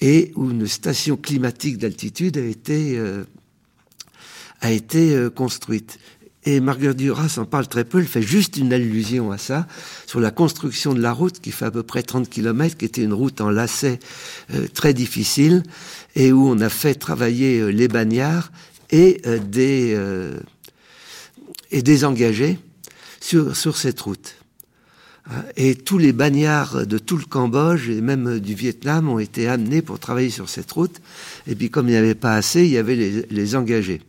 [0.00, 3.24] et où une station climatique d'altitude a été, euh,
[4.60, 5.98] a été euh, construite.
[6.44, 9.66] Et Marguerite Duras en parle très peu, elle fait juste une allusion à ça,
[10.06, 13.02] sur la construction de la route qui fait à peu près 30 km, qui était
[13.02, 14.00] une route en lacet
[14.54, 15.62] euh, très difficile,
[16.16, 18.50] et où on a fait travailler les bagnards
[18.90, 19.94] et des
[21.70, 22.58] et désengagés
[23.20, 24.36] sur, sur cette route.
[25.56, 29.82] Et tous les bagnards de tout le Cambodge et même du Vietnam ont été amenés
[29.82, 31.00] pour travailler sur cette route.
[31.46, 34.00] Et puis comme il n'y avait pas assez, il y avait les, les engagés.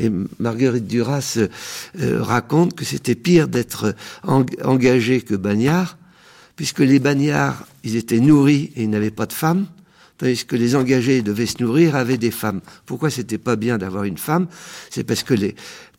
[0.00, 5.96] Et Marguerite Duras euh, raconte que c'était pire d'être engagé que bagnard,
[6.56, 9.66] puisque les bagnards, ils étaient nourris et ils n'avaient pas de femmes,
[10.18, 12.60] tandis que les engagés devaient se nourrir avaient des femmes.
[12.86, 14.46] Pourquoi c'était pas bien d'avoir une femme?
[14.90, 15.54] C'est parce que les,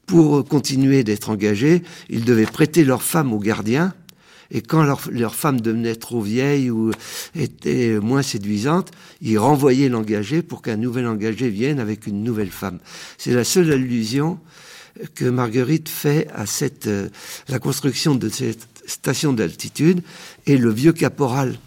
[0.09, 3.93] pour continuer d'être engagés, ils devaient prêter leurs femmes aux gardiens,
[4.51, 6.91] Et quand leur, leur femme devenait trop vieille ou
[7.35, 8.91] était moins séduisante,
[9.21, 12.79] ils renvoyaient l'engagé pour qu'un nouvel engagé vienne avec une nouvelle femme.
[13.17, 14.39] C'est la seule allusion
[15.13, 17.09] que Marguerite fait à cette, euh,
[17.47, 20.01] la construction de cette station d'altitude
[20.47, 21.57] et le vieux caporal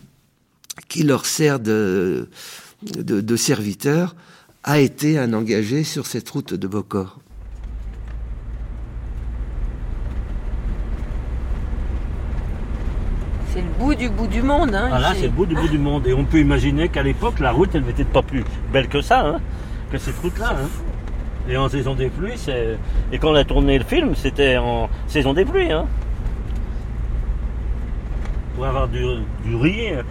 [0.88, 2.28] qui leur sert de,
[2.82, 4.16] de, de serviteur
[4.64, 7.20] a été un engagé sur cette route de Bocor.
[13.54, 14.74] C'est le bout du bout du monde.
[14.74, 16.06] Hein, Ah là, c'est le bout du bout du monde.
[16.06, 19.20] Et on peut imaginer qu'à l'époque, la route, elle n'était pas plus belle que ça,
[19.26, 19.40] hein,
[19.90, 20.50] que cette route-là.
[20.52, 20.68] hein.
[21.48, 22.78] Et en saison des pluies, c'est...
[23.10, 25.72] Et quand on a tourné le film, c'était en saison des pluies.
[25.72, 25.86] Hein.
[28.54, 29.02] Pour avoir du,
[29.44, 30.02] du riz, euh,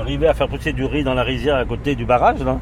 [0.00, 2.58] arriver à faire pousser du riz dans la rizière à côté du barrage, là,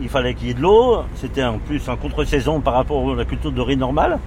[0.00, 1.04] il fallait qu'il y ait de l'eau.
[1.14, 4.18] C'était en plus en contre-saison par rapport à la culture de riz normale.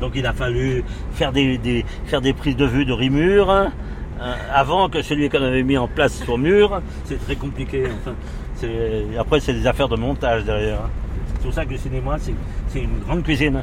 [0.00, 3.50] Donc il a fallu faire des, des- faire des prises de vue de riz mûr
[3.50, 3.72] hein,
[4.20, 6.80] euh, avant que celui qu'on avait mis en place soit mûr.
[7.04, 7.84] C'est très compliqué.
[8.02, 8.14] Enfin,
[8.56, 10.80] c'est- après, c'est des affaires de montage derrière.
[10.80, 10.90] hein.
[11.34, 12.34] C'est pour ça que le cinéma, c'est
[12.68, 13.62] c'est une grande cuisine.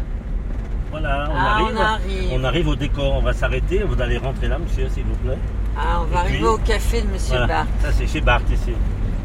[0.91, 2.31] Voilà, on, Ah, arrive, on arrive.
[2.33, 3.13] on arrive au décor.
[3.17, 3.83] On va s'arrêter.
[3.83, 5.37] Vous allez rentrer là, monsieur, s'il vous plaît.
[5.75, 7.47] Ah, on va Et arriver puis- au café de Monsieur Voilà.
[7.47, 7.67] Barthes.
[7.81, 8.73] Ça, c'est chez Barthes ici.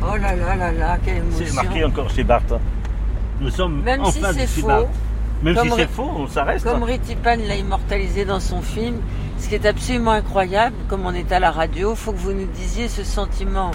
[0.03, 1.63] Oh là là là là, quelle C'est émotion.
[1.63, 2.53] marqué encore chez Barthes.
[2.53, 2.61] hein.
[3.41, 4.89] Nous sommes Même en si face de c'est chez faux, Barthes.
[5.43, 6.65] Même comme si c'est faux, ça reste.
[6.67, 6.83] Comme.
[6.83, 8.97] Ritipan l'a immortalisé dans son film,
[9.39, 12.33] ce qui est absolument incroyable, comme on est à la radio, il faut que vous
[12.33, 13.71] nous disiez ce sentiment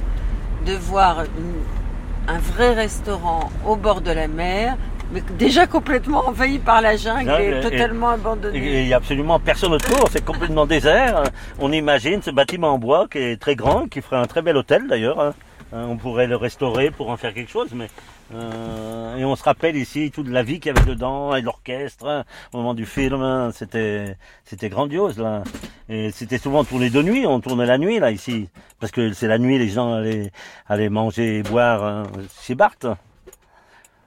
[0.65, 4.77] de voir une- un vrai restaurant au bord de la mer,
[5.13, 8.57] mais déjà complètement envahi par la jungle et et- totalement abandonné.
[8.57, 11.23] Il n'y a absolument personne autour, c'est complètement désert.
[11.59, 14.57] On imagine ce bâtiment en bois qui est très grand, qui ferait un très bel
[14.57, 15.19] hôtel d'ailleurs.
[15.21, 15.33] hein.
[15.75, 17.87] Hein, On pourrait le restaurer pour en faire quelque chose, mais
[18.33, 22.07] euh, et on se rappelle ici toute la vie qu'il y avait dedans et l'orchestre
[22.07, 23.21] hein, au moment du film.
[23.21, 23.51] hein.
[23.53, 25.43] C'était c'était grandiose là.
[25.89, 27.25] Et c'était souvent tourné de nuit.
[27.27, 30.31] On tournait la nuit là ici parce que c'est la nuit les gens allaient
[30.67, 32.03] allaient manger et boire hein,
[32.41, 32.87] chez Barthes.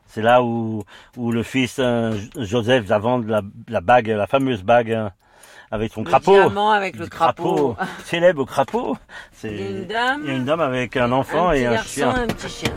[0.08, 0.82] C'est là où,
[1.16, 5.12] où le fils euh, Joseph va vendre la, la bague, la fameuse bague hein,
[5.70, 6.32] avec son Le crapaud.
[6.32, 7.76] diamant avec le Du crapaud.
[8.04, 8.96] Célèbre crapaud.
[9.32, 12.10] C'est une dame, il y a une dame avec un enfant un et un chien.
[12.14, 12.72] un petit chien.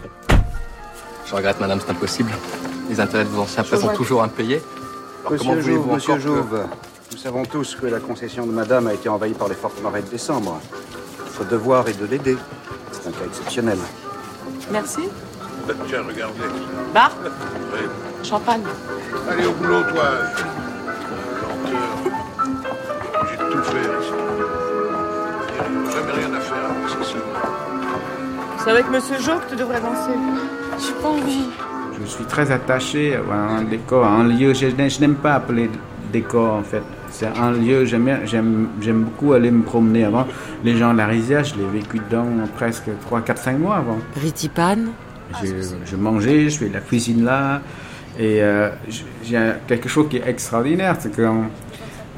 [1.29, 2.31] Je regrette, madame, c'est impossible.
[2.89, 4.61] Les intérêts de vos anciens prêts sont toujours impayés.
[5.21, 6.59] Alors Monsieur Jouve, Monsieur encore que- Jouve,
[7.11, 10.01] nous savons tous que la concession de madame a été envahie par les fortes marées
[10.01, 10.59] de décembre.
[11.39, 12.37] Notre devoir est de l'aider.
[12.91, 13.77] C'est un cas exceptionnel.
[14.71, 15.01] Merci.
[15.87, 16.39] Tiens, regardez.
[16.93, 17.79] Bart Oui.
[18.23, 18.63] Champagne.
[19.29, 20.03] Allez au boulot, toi.
[21.41, 21.89] Lenteur.
[23.29, 24.13] J'ai tout fait ici.
[25.69, 27.13] Il n'y a jamais rien à faire avec ça.
[28.63, 30.17] C'est avec Monsieur Jo que tu devrais danser.
[30.79, 31.45] J'ai pas envie.
[32.01, 34.53] Je suis très attaché à un décor, à un lieu.
[34.53, 35.69] Je, n'ai- je n'aime pas appeler
[36.13, 36.81] décor en fait.
[37.11, 38.67] C'est un lieu, j'aime,
[39.03, 40.27] beaucoup aller me promener avant.
[40.63, 43.97] Les gens de la rizière, je l'ai vécu dedans presque 3, 4, 5 mois avant.
[44.21, 44.77] Ritipan,
[45.43, 45.47] Je,
[45.85, 47.61] je mangeais, je fais de la cuisine là.
[48.17, 48.69] Et euh,
[49.23, 51.45] j'ai quelque chose qui est extraordinaire, c'est quand,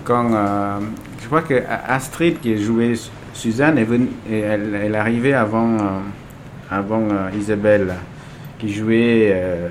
[0.04, 0.80] quand, euh,
[1.22, 5.80] je crois que Astrid qui jouait Su- Suzanne, est venue, elle, elle arrivait avant, euh,
[6.70, 7.04] avant
[7.38, 7.94] Isabelle,
[8.62, 9.70] qui jouait euh,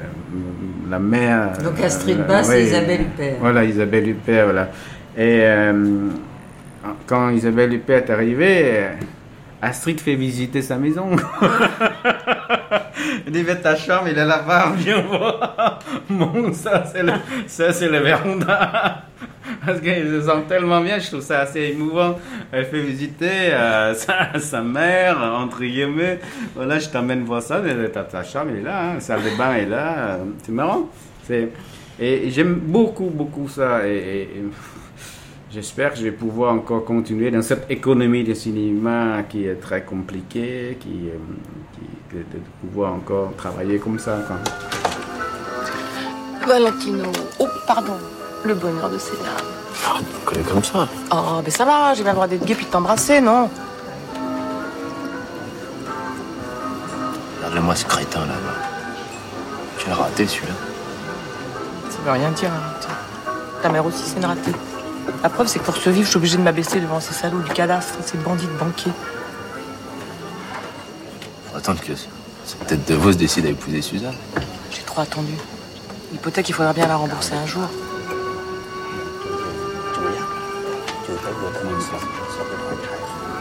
[0.90, 1.52] la mère.
[1.62, 3.36] Donc Astrid Bass et Isabelle Huppert.
[3.38, 4.68] Voilà, Isabelle Huppert, voilà.
[5.16, 6.08] Et euh,
[7.06, 8.88] quand Isabelle Huppert est arrivée, euh,
[9.62, 11.10] Astrid fait visiter sa maison.
[13.26, 15.78] Elle dit, ta chambre, il est là-bas, viens voir.
[16.10, 17.12] Bon, ça, c'est le,
[17.46, 19.04] ça, c'est le véranda.
[19.64, 22.18] Parce qu'ils se sentent tellement bien, je trouve ça assez émouvant.
[22.52, 23.94] Elle fait visiter euh,
[24.38, 26.20] sa, mère, entre guillemets.
[26.54, 27.62] Voilà, je t'emmène voir ça.
[27.92, 30.14] Ta, ta chambre est là, hein, salle de bain est là.
[30.14, 30.88] euh, C'est marrant.
[31.98, 33.86] Et j'aime beaucoup, beaucoup ça.
[33.86, 34.28] Et,
[35.52, 39.82] j'espère que je vais pouvoir encore continuer dans cette économie de cinéma qui est très
[39.84, 44.18] compliquée, qui, euh, de, pouvoir encore travailler comme ça.
[46.46, 47.12] Valentino.
[47.38, 47.98] Oh, pardon.
[48.44, 50.00] Le bonheur de ces dames.
[50.00, 50.88] On connaît comme ça.
[51.12, 53.50] Oh, mais ça va, j'ai bien le droit d'être gay puis de t'embrasser, non?
[57.36, 58.56] Regarde-le-moi ce crétin là-bas.
[59.78, 60.54] Tu l'as raté celui-là.
[61.90, 62.94] Ça veut rien dire, Valentino.
[63.62, 64.52] Ta mère aussi, c'est une ratée.
[65.22, 67.52] La preuve, c'est que pour survivre, je suis obligée de m'abaisser devant ces salauds du
[67.52, 68.92] cadastre, ces bandits de banquiers.
[71.50, 71.92] Faut attendre que
[72.44, 74.16] cette tête de veau se décide à épouser Suzanne.
[74.70, 75.34] J'ai trop attendu.
[76.12, 77.68] L'hypothèque, il faudra bien la rembourser un jour.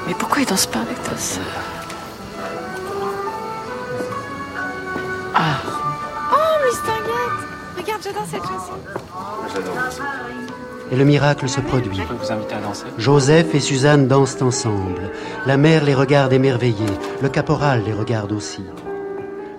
[0.07, 1.43] Mais pourquoi il danse pas avec ta sœur
[5.35, 5.61] Ah,
[6.31, 8.73] Oh, Miss Tinguette Regarde, j'adore cette chanson.
[9.53, 9.73] J'adore.
[10.91, 11.97] et le miracle se produit.
[11.97, 15.11] Je peux vous inviter à danser Joseph et Suzanne dansent ensemble.
[15.45, 16.85] La mère les regarde émerveillée.
[17.21, 18.63] Le caporal les regarde aussi.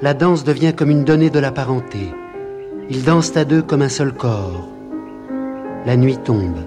[0.03, 2.13] La danse devient comme une donnée de la parenté.
[2.89, 4.69] Ils dansent à deux comme un seul corps.
[5.87, 6.59] La nuit tombe.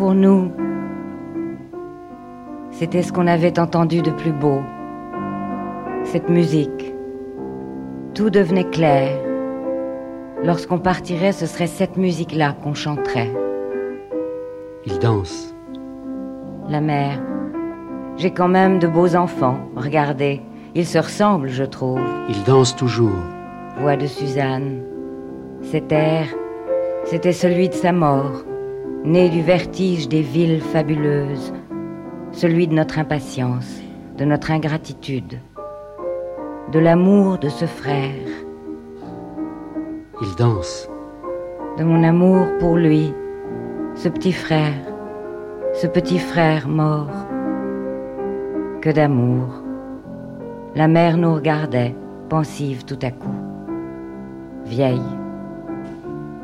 [0.00, 0.50] Pour nous,
[2.70, 4.62] c'était ce qu'on avait entendu de plus beau.
[6.04, 6.94] Cette musique.
[8.14, 9.10] Tout devenait clair.
[10.42, 13.30] Lorsqu'on partirait, ce serait cette musique-là qu'on chanterait.
[14.86, 15.54] Ils dansent.
[16.66, 17.20] La mère.
[18.16, 19.58] J'ai quand même de beaux enfants.
[19.76, 20.40] Regardez,
[20.74, 22.00] ils se ressemblent, je trouve.
[22.30, 23.20] Ils dansent toujours.
[23.80, 24.80] Voix de Suzanne.
[25.60, 26.24] Cet air,
[27.04, 28.44] c'était celui de sa mort,
[29.04, 31.52] né du vertige des villes fabuleuses,
[32.32, 33.80] celui de notre impatience,
[34.18, 35.38] de notre ingratitude,
[36.72, 38.26] de l'amour de ce frère,
[40.22, 40.88] Ils dansent.
[41.78, 43.12] de mon amour pour lui,
[43.94, 44.74] ce petit frère,
[45.72, 47.26] ce petit frère mort.
[48.82, 49.62] Que d'amour.
[50.74, 51.94] La mère nous regardait,
[52.28, 53.40] pensive tout à coup.
[54.64, 55.00] Vieille.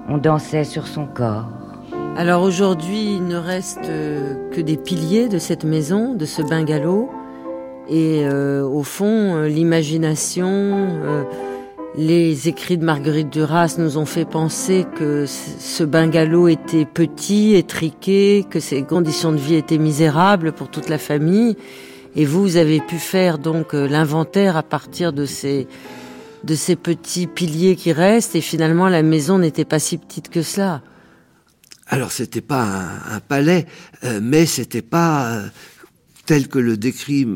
[0.08, 1.65] On dansait sur son corps.
[2.18, 7.10] Alors aujourd'hui, il ne reste euh, que des piliers de cette maison, de ce bungalow.
[7.90, 11.24] Et euh, au fond, euh, l'imagination, euh,
[11.94, 18.46] les écrits de Marguerite Duras nous ont fait penser que ce bungalow était petit, étriqué,
[18.48, 21.54] que ses conditions de vie étaient misérables pour toute la famille.
[22.16, 25.66] Et vous, vous avez pu faire donc l'inventaire à partir de ces
[26.82, 28.36] petits piliers qui restent.
[28.36, 30.80] Et finalement, la maison n'était pas si petite que cela.
[31.88, 33.66] Alors c'était pas un, un palais,
[34.04, 35.46] euh, mais c'était pas euh,
[36.26, 37.26] tel que le décrit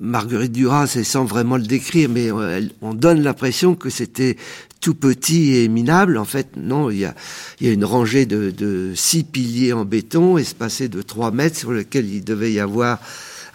[0.00, 4.36] Marguerite Duras, et sans vraiment le décrire, mais euh, elle- on donne l'impression que c'était
[4.80, 6.16] tout petit et minable.
[6.16, 7.14] En fait, non, il y a,
[7.60, 11.70] y a une rangée de, de six piliers en béton, espacés de 3 mètres, sur
[11.72, 12.98] lequel il devait y avoir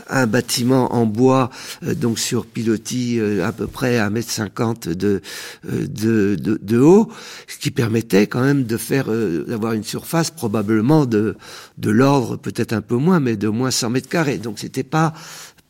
[0.09, 1.49] un bâtiment en bois,
[1.83, 5.21] euh, donc sur pilotis euh, à peu près à 1m50 de,
[5.69, 7.11] euh, de, de, de haut,
[7.47, 11.35] ce qui permettait quand même de faire, d'avoir une surface probablement de,
[11.77, 14.37] de l'ordre, peut-être un peu moins, mais de moins 100 mètres carrés.
[14.37, 15.13] Donc c'était pas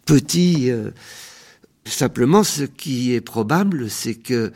[0.06, 0.72] petit.
[1.88, 4.52] Simplement, ce qui est probable, c'est que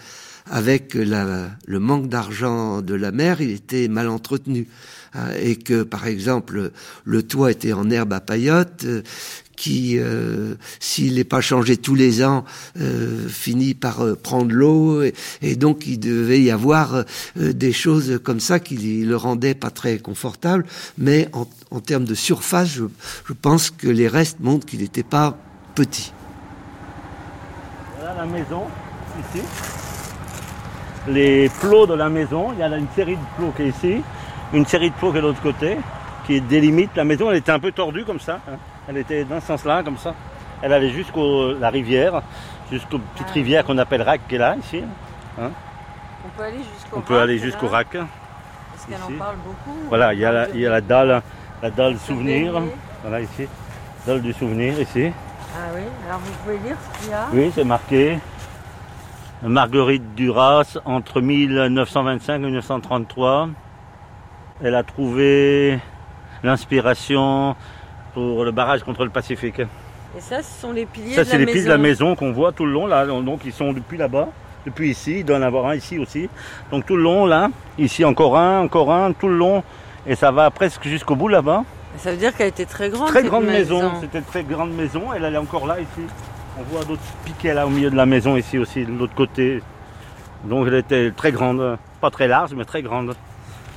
[0.49, 4.67] avec la, le manque d'argent de la mère, il était mal entretenu.
[5.13, 6.71] Hein, Et que, par exemple,
[7.03, 8.85] le toit était en herbe à paillotes,
[9.59, 12.45] qui, euh, s'il n'est pas changé tous les ans,
[12.79, 15.03] euh, finit par euh, prendre l'eau.
[15.41, 17.03] Et, donc, il devait y avoir
[17.35, 20.65] des choses comme ça qui le rendaient pas très confortable.
[20.97, 22.85] Mais en, termes de surface, je,
[23.27, 25.37] je pense que les restes montrent qu'il n'était pas
[25.75, 26.13] petit.
[27.97, 28.63] Voilà la maison,
[29.19, 29.43] ici.
[31.09, 34.01] Les plots de la maison, il y a une série de plots qui est ici,
[34.53, 35.77] une série de plots qui est de l'autre côté,
[36.25, 37.29] qui délimite la maison.
[37.29, 38.39] Elle était un peu tordue comme ça.
[38.47, 38.57] hein.
[38.89, 40.15] Elle était dans ce sens-là, comme ça.
[40.63, 42.23] Elle allait jusqu'au la rivière,
[42.71, 44.81] jusqu'aux petites rivières qu'on appelle Rac, qui est là, ici.
[45.39, 45.51] hein.
[46.25, 47.87] On peut aller jusqu'au On peut aller jusqu'au Rac.
[47.91, 49.77] Parce qu'elle en parle beaucoup.
[49.89, 51.21] Voilà, il y a la, il y a la dalle,
[51.61, 52.59] la dalle Le souvenir.
[53.03, 53.47] Voilà, ici.
[54.07, 55.11] Dalle du souvenir, ici.
[55.55, 58.17] Ah oui, alors vous pouvez lire ce qu'il y a Oui, c'est marqué.
[59.43, 63.49] Marguerite Duras, entre 1925 et 1933.
[64.63, 65.79] Elle a trouvé
[66.43, 67.55] l'inspiration
[68.13, 69.59] pour le barrage contre le Pacifique.
[70.17, 72.05] Et ça, ce sont les piliers Ça, de c'est la les pieds de la maison.
[72.05, 73.05] maison qu'on voit tout le long, là.
[73.05, 74.29] Donc, ils sont depuis là-bas,
[74.65, 75.19] depuis ici.
[75.19, 76.27] Il doit en avoir un ici aussi.
[76.71, 77.49] Donc, tout le long, là.
[77.77, 79.63] Ici, encore un, encore un, tout le long.
[80.07, 81.63] Et ça va presque jusqu'au bout là-bas.
[81.97, 83.07] Ça veut dire qu'elle était très grande.
[83.07, 83.91] Très cette grande maison.
[84.01, 85.13] C'était une très grande maison.
[85.15, 86.07] Elle, elle est encore là, ici.
[86.59, 89.61] On voit d'autres piquets là au milieu de la maison, ici aussi, de l'autre côté.
[90.45, 91.77] Donc, elle était très grande.
[92.01, 93.15] Pas très large, mais très grande.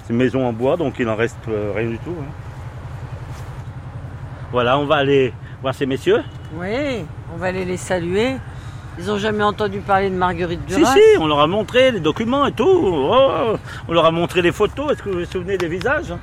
[0.05, 2.15] C'est une maison en bois, donc il n'en reste euh, rien du tout.
[2.19, 2.33] hein.
[4.53, 5.33] Voilà, on va aller
[5.63, 6.23] voir ces messieurs.
[6.55, 8.37] Oui, on va aller les saluer.
[8.99, 10.93] Ils n'ont jamais entendu parler de Marguerite Duras.
[10.93, 12.69] Si, si, on leur a montré les documents et tout.
[12.69, 13.57] Oh,
[13.89, 14.93] on leur a montré les photos.
[14.93, 16.19] Est-ce que vous vous souvenez des visages hein?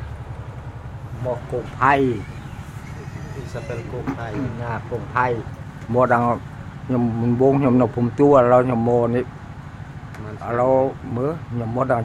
[3.36, 3.80] Il s'appelle
[5.90, 6.40] Moi, dans
[6.90, 7.80] mon bon, je me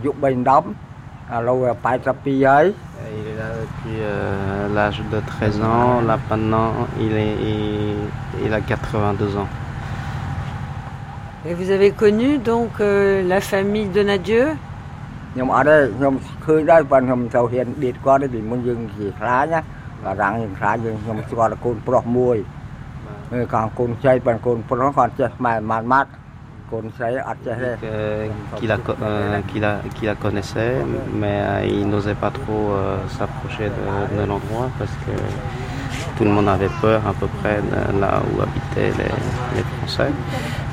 [0.02, 0.93] je
[1.30, 6.00] alors, pas de Il est là depuis euh, l'âge de 13 ans.
[6.06, 9.46] Là, maintenant, il, a 82 ans.
[11.46, 14.48] Et vous avez connu donc euh, la famille Donadieu
[30.02, 30.76] la, connaissait,
[31.12, 35.12] mais euh, il n'osait pas trop euh, s'approcher de, de l'endroit parce que
[36.16, 40.10] tout le monde avait peur à peu près de là où habitaient les, les Français.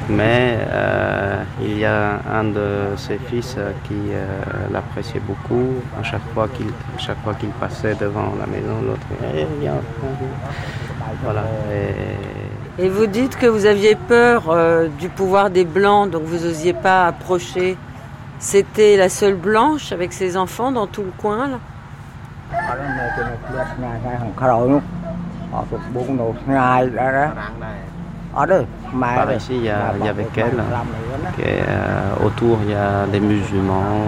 [0.10, 3.56] Mais euh, il y a un de ses fils
[3.88, 4.26] qui euh,
[4.72, 5.76] l'appréciait beaucoup.
[5.99, 9.45] À chaque fois qu'il chaque fois qu'il passait devant la maison, l'autre eh,
[11.24, 11.43] voilà.
[11.72, 12.41] Et...
[12.80, 12.90] Et...
[12.90, 17.08] vous dites que vous aviez peur euh, du pouvoir des blancs, donc vous n'osiez pas
[17.08, 17.78] approcher.
[18.40, 21.60] C'était la seule blanche avec ses enfants dans tout le coin là?
[29.16, 30.58] Par ici, il y, a, avait qu'elle.
[31.40, 34.06] Euh, autour, il y a des musulmans.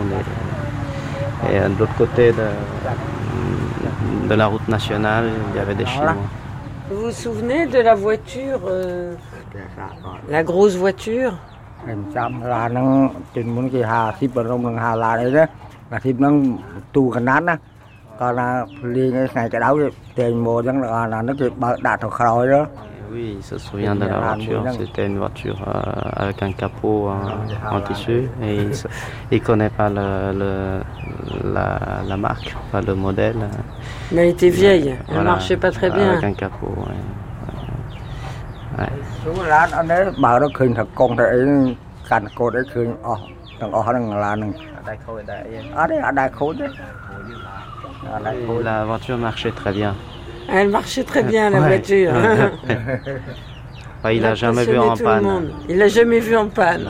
[1.51, 6.16] Et de l'autre côté de, de, la route nationale, il y avait des Chinois.
[6.92, 9.14] Vous vous souvenez de la voiture, euh,
[10.28, 11.34] la grosse voiture
[11.86, 12.88] ឡានហ្នឹង
[13.34, 15.44] ជិនមុនគេ50បរំនឹង50ឡានអីណា
[15.88, 16.34] 50ហ្នឹង
[16.96, 17.56] ទូកណាត់ណា
[18.20, 18.48] គាត់ថា
[18.94, 19.68] លេងថ្ងៃក្តៅ
[20.18, 22.61] តែងមកអញ្ចឹងអាហ្នឹងគេបើកដាក់ទៅក្រោយទៅ
[23.14, 24.64] Oui, ça se souvient de la voiture.
[24.72, 25.82] C'était une voiture euh,
[26.16, 27.11] avec un capot
[27.70, 28.55] en, tissu et
[29.32, 30.82] il ne connaît pas la,
[32.18, 33.36] marque, pas le modèle.
[34.11, 36.14] Mais elle était vieille, elle ne marchait pas très bien.
[36.14, 36.74] Avec un capot,
[48.64, 49.95] La voiture marchait très bien.
[50.49, 51.67] Elle marchait très bien, la ouais.
[51.67, 52.11] voiture.
[54.03, 55.51] bah, il n'a jamais vu en panne.
[55.69, 56.89] Il l'a jamais vu en panne.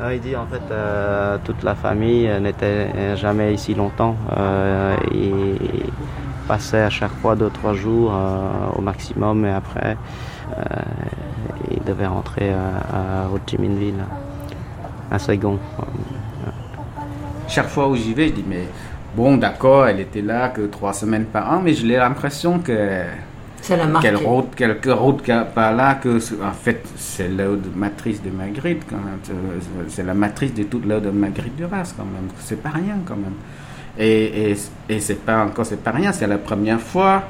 [0.00, 4.14] Euh, il dit en fait euh, toute la famille euh, n'était jamais ici longtemps.
[4.36, 5.54] Euh, et
[6.46, 8.10] passait à chaque fois deux trois jours
[8.74, 9.98] au maximum et après
[11.70, 13.38] il devait rentrer à, à Ho
[15.10, 15.58] à Saigon.
[17.48, 18.66] Chaque fois où j'y vais, je dis mais
[19.14, 23.02] bon d'accord, elle était là que trois semaines par an, mais j'ai l'impression que
[24.00, 25.22] quelle route, quelques routes
[25.54, 29.18] par là que, en fait, c'est de matrice de Magritte quand même.
[29.88, 32.28] C'est la matrice de toute l'eau de Magritte du Ras quand même.
[32.38, 33.34] C'est pas rien quand même.
[33.98, 34.56] Et, et,
[34.88, 36.12] et c'est pas encore, c'est pas rien.
[36.12, 37.24] C'est la première fois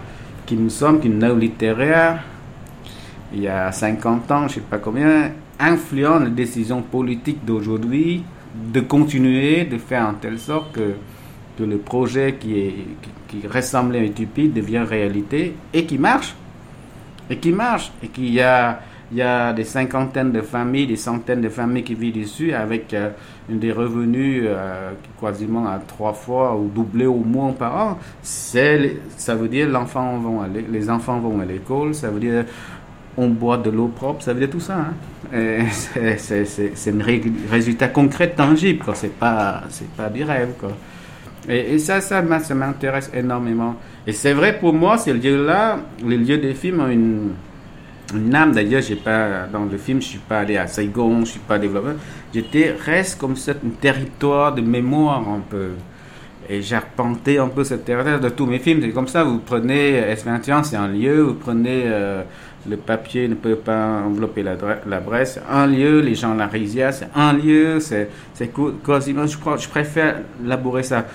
[0.47, 2.23] qu'il me semble qu'une œuvre littéraire,
[3.33, 8.25] il y a 50 ans, je sais pas combien, influence les décisions politiques d'aujourd'hui
[8.73, 10.95] de continuer de faire en telle sorte que
[11.59, 12.75] que le projet qui, est,
[13.29, 16.35] qui, ressemblait à une utopie devient réalité et qui marche.
[17.31, 17.93] Et qui marche.
[18.03, 18.81] Et qu'il y a,
[19.13, 23.11] y a des cinquantaines de familles, des centaines de familles qui vivent dessus avec euh,
[23.49, 27.99] des revenus euh, quasiment à trois fois ou doublés au moins par an.
[28.23, 32.45] Ça veut dire l'enfant vont aller, les enfants vont à l'école, ça veut dire
[33.19, 34.77] on boit de l'eau propre, ça veut dire tout ça.
[34.77, 35.67] Hein.
[35.73, 38.85] C'est, un résultat concret, tangible.
[38.85, 38.95] Quoi.
[38.95, 39.65] C'est pas,
[39.97, 40.53] pas du rêve.
[40.59, 40.71] Quoi.
[41.49, 43.77] Et, ça, ça, m'intéresse énormément.
[44.07, 47.31] Et c'est vrai pour moi, ces lieux-là, les lieux des films ont une,
[48.15, 48.53] une âme.
[48.53, 51.59] D'ailleurs, j'ai pas, dans le film, je suis pas allé à Saigon, je suis pas
[51.59, 51.91] développé.
[52.35, 55.71] J'étais, reste comme un territoire de mémoire un peu.
[56.51, 58.81] Et j'ai arpenté un peu ce territoire de tous mes films.
[58.83, 62.23] C'est comme ça, vous prenez S21, c'est un lieu, vous prenez euh,
[62.69, 66.93] le papier ne peut pas envelopper la, la Bresse, un lieu, les gens la Risia,
[66.93, 68.09] c'est un lieu, c'est
[68.85, 71.07] quasiment, je, je préfère labourer ça.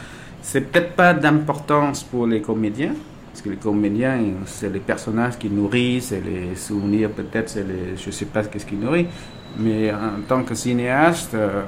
[0.44, 2.94] C'est peut-être pas d'importance pour les comédiens,
[3.32, 7.98] parce que les comédiens, c'est les personnages qui nourrissent, c'est les souvenirs, peut-être, c'est les,
[7.98, 9.08] je sais pas ce qui nourrit,
[9.58, 11.64] mais en tant que cinéaste, euh,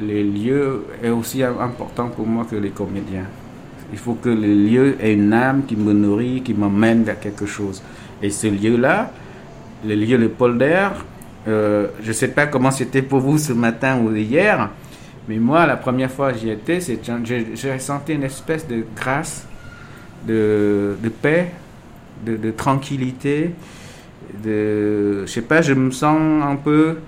[0.00, 3.26] les lieux est aussi important pour moi que les comédiens.
[3.92, 7.46] Il faut que les lieux aient une âme qui me nourrit, qui m'emmène vers quelque
[7.46, 7.80] chose.
[8.20, 9.12] Et ce lieu-là,
[9.86, 10.88] le lieu le polder,
[11.46, 14.68] euh, je ne sais pas comment c'était pour vous ce matin ou hier,
[15.28, 19.46] mais moi, la première fois que j'y étais, j'ai ressenti une espèce de grâce,
[20.26, 21.52] de, paix,
[22.24, 23.50] de, tranquillité.
[24.42, 26.98] De, je sais pas, je me sens un peu,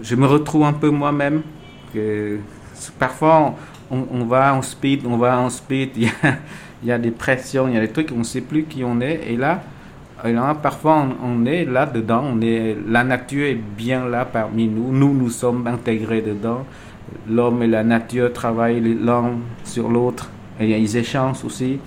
[0.00, 1.42] je me retrouve un peu moi-même.
[3.00, 3.56] Parfois,
[3.90, 6.08] on, va en speed, on va en speed, il
[6.84, 9.00] y a, des pressions, il y a des trucs, on ne sait plus qui on
[9.00, 9.22] est.
[9.28, 9.60] Et là,
[10.62, 12.36] parfois, on, est là-dedans,
[12.88, 16.64] la nature est bien là parmi nous, nous, nous sommes intégrés dedans
[17.28, 21.78] l'homme et la nature travaillent l'un sur l'autre et ils échangent aussi.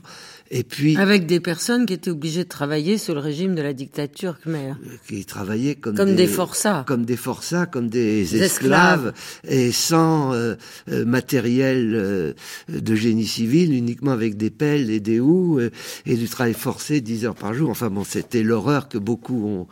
[0.54, 3.72] et puis avec des personnes qui étaient obligées de travailler sous le régime de la
[3.72, 9.14] dictature khmer, euh, qui travaillaient comme, comme des, forçats, comme des forçats, comme des, esclaves,
[9.48, 10.56] et sans euh,
[10.90, 12.34] euh, matériel
[12.68, 15.58] de génie civil, uniquement avec des pelles et des houes
[16.04, 17.70] et du travail forcé 10 heures par jour.
[17.70, 19.66] Enfin bon, c'était l'horreur que beaucoup ont,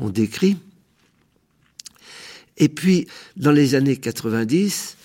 [0.00, 0.56] ont décrit.
[2.56, 3.06] Et puis,
[3.36, 4.96] dans les années 90,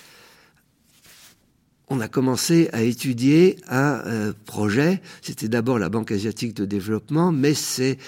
[1.90, 5.02] on a commencé à étudier un euh, projet.
[5.22, 7.98] C'était d'abord la Banque asiatique de développement, mais c'est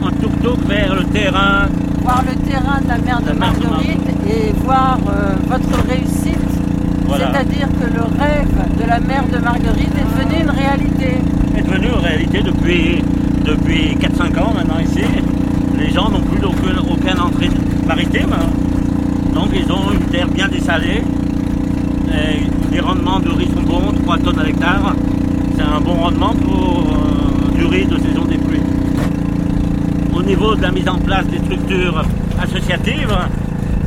[0.02, 1.68] En tuk-tuk vers le terrain.
[2.02, 6.45] Voir le terrain de la mère de, Marguerite et voir euh, votre réussite.
[7.08, 8.48] C'est-à-dire que le rêve
[8.78, 11.18] de la mère de Marguerite est devenu une réalité
[11.56, 13.02] est devenu en réalité depuis,
[13.44, 15.02] depuis 4-5 ans maintenant ici.
[15.78, 17.50] Les gens n'ont plus aucune, aucun entrée
[17.86, 18.34] maritime.
[19.34, 21.02] Donc ils ont une terre bien dessalée.
[22.08, 24.94] Et les rendements de riz sont bons, 3 tonnes à l'hectare.
[25.56, 28.60] C'est un bon rendement pour euh, du riz de saison des pluies.
[30.14, 32.04] Au niveau de la mise en place des structures
[32.40, 33.16] associatives,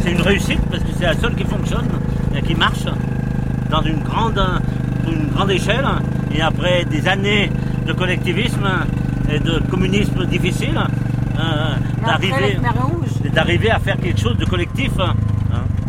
[0.01, 1.87] c'est une réussite parce que c'est la seule qui fonctionne
[2.35, 2.85] et qui marche
[3.69, 4.41] dans une grande,
[5.07, 5.87] une grande échelle.
[6.33, 7.49] Et après des années
[7.87, 8.67] de collectivisme
[9.31, 10.79] et de communisme difficile,
[11.39, 11.75] euh,
[13.33, 14.91] d'arriver, à faire quelque chose de collectif.
[14.99, 15.13] Hein.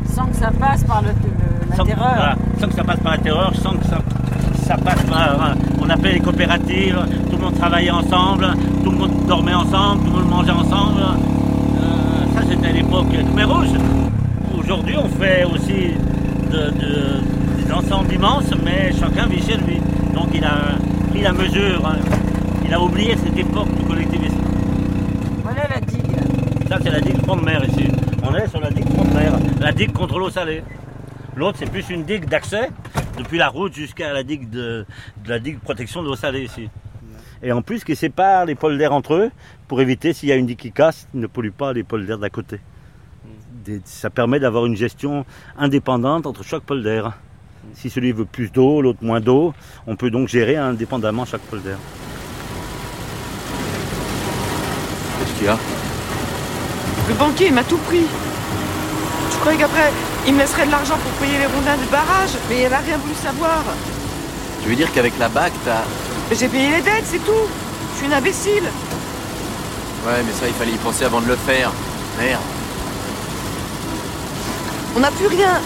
[0.07, 1.09] Sans que ça passe par le,
[1.77, 2.37] la terreur.
[2.59, 5.51] sans que ça passe par la terreur, sans que ça, passe par.
[5.51, 6.99] Euh, on appelait les coopératives,
[7.31, 8.47] tout le monde travaillait ensemble,
[8.85, 11.01] tout le monde dormait ensemble, tout le monde mangeait ensemble.
[11.01, 13.69] Euh, ça c'était à l'époque Khmer Rouge.
[14.57, 15.95] Aujourd'hui on fait aussi
[16.51, 17.30] des
[17.73, 19.81] ensembles immenses, mais chacun vit chez lui.
[20.15, 20.79] Donc il a
[21.11, 21.99] pris la mesure, hein.
[22.65, 24.39] il a oublié cette époque du collectivisme.
[25.43, 26.17] Voilà la digue.
[26.69, 27.89] Ça c'est la digue front de mer ici.
[28.23, 30.63] On est sur la digue front de mer, la digue contre l'eau salée.
[31.37, 32.71] L'autre c'est plus une digue d'accès
[33.19, 34.85] depuis la route jusqu'à la digue de,
[35.27, 36.69] la digue protection de l'eau salée ici.
[37.43, 39.31] Et en plus qui sépare les polders entre eux
[39.69, 42.31] pour éviter s'il y a une digue qui casse, ne pollue pas les polders d'à
[42.31, 42.61] côté.
[43.85, 45.25] Ça permet d'avoir une gestion
[45.57, 47.03] indépendante entre chaque polder.
[47.75, 49.55] Si celui veut plus d'eau, l'autre moins d'eau,
[49.87, 51.77] on peut donc gérer indépendamment chaque polder.
[55.19, 55.59] Qu'est-ce qu'il y a?
[57.09, 58.07] Le banquier m'a tout pris.
[59.33, 59.91] Je croyais qu'après,
[60.27, 62.99] il me laisserait de l'argent pour payer les rondins du barrage, mais il n'a rien
[62.99, 63.63] voulu savoir.
[64.63, 65.85] Tu veux dire qu'avec la bague, t'as...
[66.35, 67.49] J'ai payé les dettes, c'est tout.
[67.93, 68.65] Je suis une imbécile.
[70.07, 71.73] Ouais, mais ça, il fallait y penser avant de le faire.
[72.19, 72.41] Merde.
[74.97, 75.61] On n'a plus rien.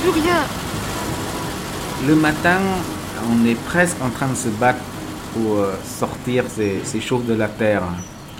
[0.00, 0.42] Plus rien.
[2.06, 2.58] Le matin,
[3.30, 4.80] on est presque en train de se battre
[5.34, 7.82] pour euh, sortir ces, ces, choses de la terre.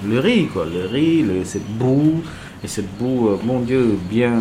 [0.07, 0.65] Le riz, quoi.
[0.67, 2.23] Le riz, cette boue.
[2.63, 4.33] Et cette boue, euh, mon Dieu, bien,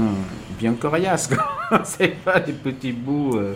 [0.57, 1.29] bien coriace,
[1.83, 3.53] c'est pas des petits bouts euh,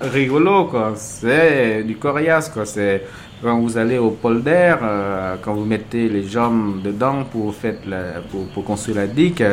[0.00, 0.92] rigolos, quoi.
[0.94, 2.64] C'est du coriace, quoi.
[2.64, 3.02] C'est
[3.42, 8.20] quand vous allez au polder, euh, quand vous mettez les jambes dedans pour, faire la,
[8.30, 9.44] pour, pour construire la digue,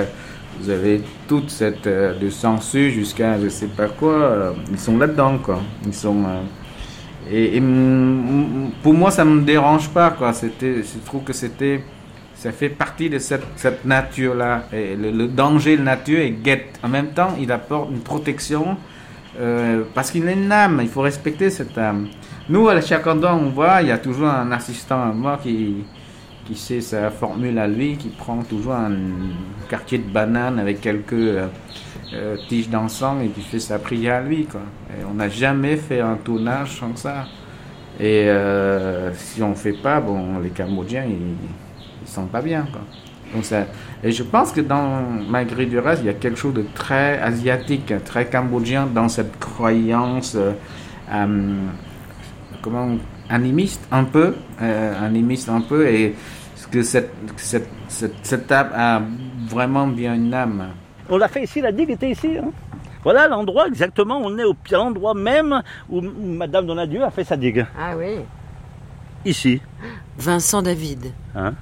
[0.59, 4.13] vous avez toute cette euh, de sangsue jusqu'à je sais pas quoi.
[4.13, 5.61] euh, ils sont là-dedans, quoi.
[5.85, 6.23] Ils sont.
[6.25, 6.41] euh,
[7.31, 7.61] et,
[8.83, 10.33] pour moi, ça me dérange pas, quoi.
[10.33, 11.83] C'était, je trouve que c'était,
[12.35, 14.65] ça fait partie de cette, nature-là.
[14.71, 16.79] Et le, danger de nature est guette.
[16.83, 18.77] En même temps, il apporte une protection
[19.39, 20.79] euh, parce qu'il a une âme.
[20.83, 22.07] Il faut respecter cette âme.
[22.47, 25.77] Nous, à chaque endroit on voit, il y a toujours un assistant à moi qui,
[26.45, 28.93] qui sait sa formule à lui, qui prend toujours un
[29.69, 31.47] quartier de banane avec quelques euh,
[32.13, 34.41] euh, tiges d'encens et qui fait sa prière à lui.
[34.41, 37.25] Et on n'a jamais fait un tournage sans ça.
[37.99, 42.67] Et euh, si on ne fait pas, bon, les Cambodgiens, ils ne sont pas bien.
[43.33, 43.65] Donc ça,
[44.03, 47.19] et je pense que dans Malgré du reste, il y a quelque chose de très
[47.19, 50.37] asiatique, très cambodgien dans cette croyance
[51.11, 51.55] euh,
[52.61, 52.97] comment,
[53.29, 56.15] animiste un peu, euh, animiste un peu, et
[56.71, 59.01] que cette, cette, cette, cette âme a
[59.47, 60.69] vraiment bien une âme.
[61.09, 62.37] On l'a fait ici, la digue était ici.
[62.37, 62.51] hein.
[63.03, 67.37] Voilà l'endroit exactement, on est au pied endroit même où, Madame Donadieu a fait sa
[67.37, 67.65] digue.
[67.79, 68.17] Ah oui.
[69.25, 69.61] Ici.
[70.17, 71.11] Vincent David.
[71.35, 71.53] Hein?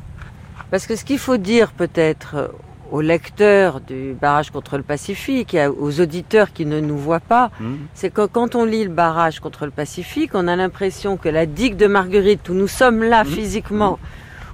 [0.72, 2.54] Parce que ce qu'il faut dire peut-être
[2.94, 7.50] aux lecteurs du barrage contre le Pacifique et aux auditeurs qui ne nous voient pas,
[7.60, 7.76] Hmm.
[7.96, 11.46] c'est que quand on lit le barrage contre le Pacifique, on a l'impression que la
[11.48, 13.98] digue de Marguerite, où nous sommes là physiquement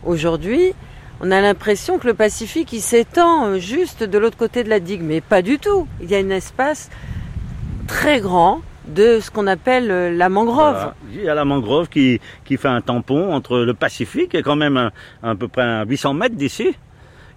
[0.05, 0.73] aujourd'hui,
[1.21, 4.79] on a l'impression que le Pacifique, il s'étend euh, juste de l'autre côté de la
[4.79, 5.85] digue, mais pas du tout.
[6.01, 6.89] Il y a un espace
[7.87, 10.75] très grand de ce qu'on appelle euh, la mangrove.
[10.75, 10.95] Voilà.
[11.13, 14.55] Il y a la mangrove qui, qui fait un tampon entre le Pacifique, et quand
[14.55, 16.73] même un- à peu près à 800 mètres d'ici,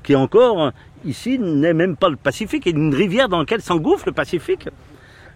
[0.02, 0.72] qui encore,
[1.04, 4.68] ici, n'est même pas le Pacifique, a une rivière dans laquelle s'engouffre le Pacifique.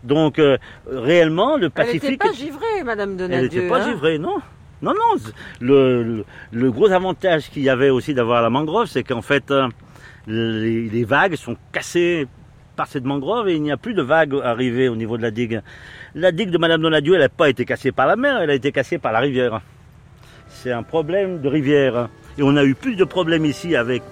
[0.04, 0.56] Donc, euh,
[0.90, 2.02] réellement, le Elle Pacifique...
[2.04, 3.42] n'était pas givrée, Madame Elle Donadieu.
[3.42, 3.88] n'était pas hein.
[3.90, 4.36] givrée, non.
[4.82, 5.20] Non, non.
[5.60, 9.50] Le, le, le gros avantage qu'il y avait aussi d'avoir la mangrove, c'est qu'en fait,
[9.50, 9.68] euh,
[10.26, 12.26] les, les vagues sont cassées
[12.76, 15.30] par cette mangrove et il n'y a plus de vagues arrivées au niveau de la
[15.30, 15.62] digue.
[16.14, 18.54] La digue de Madame Donadieu, elle n'a pas été cassée par la mer, elle a
[18.54, 19.62] été cassée par la rivière.
[20.48, 22.08] C'est un problème de rivière.
[22.38, 24.02] Et on a eu plus de problèmes ici avec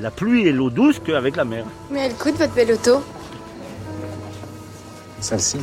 [0.00, 1.64] la pluie et l'eau douce qu'avec la mer.
[1.90, 3.02] Mais elle coûte votre belle auto
[5.20, 5.58] Celle-ci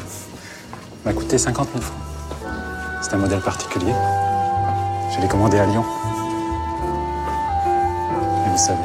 [1.05, 1.97] m'a coûté 50 000 francs.
[3.01, 3.93] C'est un modèle particulier.
[5.15, 5.83] Je l'ai commandé à Lyon.
[8.45, 8.77] Et vous savez,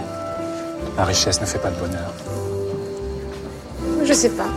[0.97, 2.12] la richesse ne fait pas le bonheur.
[4.05, 4.49] Je sais pas.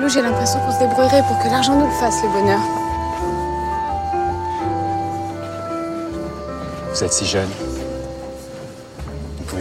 [0.00, 2.60] Nous, j'ai l'impression qu'on se débrouillerait pour que l'argent nous le fasse, le bonheur.
[6.92, 7.48] Vous êtes si jeune.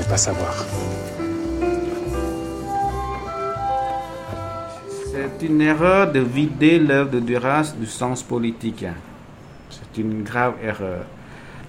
[0.09, 0.65] Pas savoir.
[5.11, 8.85] C'est une erreur de vider l'œuvre de Duras du sens politique.
[9.69, 11.05] C'est une grave erreur.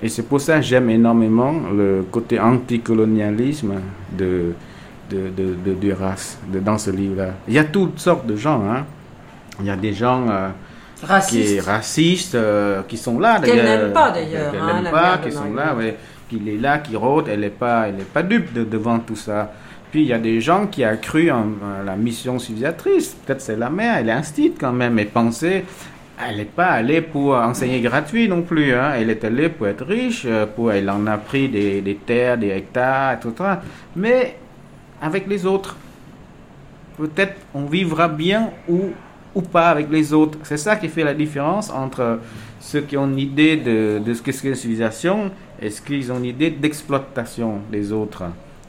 [0.03, 3.75] Et c'est pour ça que j'aime énormément le côté anticolonialisme
[4.17, 4.55] de,
[5.11, 7.33] de, de, de Duras de- dans ce livre-là.
[7.47, 8.63] Il y a toutes sortes de gens.
[8.71, 8.87] Hein.
[9.61, 10.49] Il y a des gens euh,
[11.03, 11.55] Racistes.
[11.55, 13.41] qui, racistes euh, qui sont là.
[13.41, 15.97] Qu'elle n'aime pas, d'ailleurs, Qu'elle hein, n'aime la pas, qui sont là, ouais,
[16.31, 17.27] qu'il est là, qui rôde.
[17.29, 19.53] Elle n'est pas, est pas dupe de- devant tout ça.
[19.91, 21.47] Puis il y a des gens qui a cru en,
[21.85, 23.17] la mission civilisatrice.
[23.27, 25.65] Peut-être c'est la mère, elle est instite quand même, et pensait,
[26.25, 28.73] elle n'est pas allée pour enseigner gratuit non plus.
[28.73, 28.93] Hein.
[28.97, 32.39] Elle est allée pour être riche, euh, pour, elle en a pris des, des terres,
[32.39, 33.33] des hectares, etc.
[33.97, 34.37] Mais
[35.03, 35.77] avec les autres.
[36.99, 38.91] Peut-être on vivra bien ou,
[39.35, 40.39] ou pas avec les autres.
[40.43, 42.21] C'est ça qui fait la différence entre
[42.61, 45.31] ceux qui ont une idée de, de ce qu'est une civilisation
[45.61, 48.25] et ceux qui ont une idée d'exploitation des autres.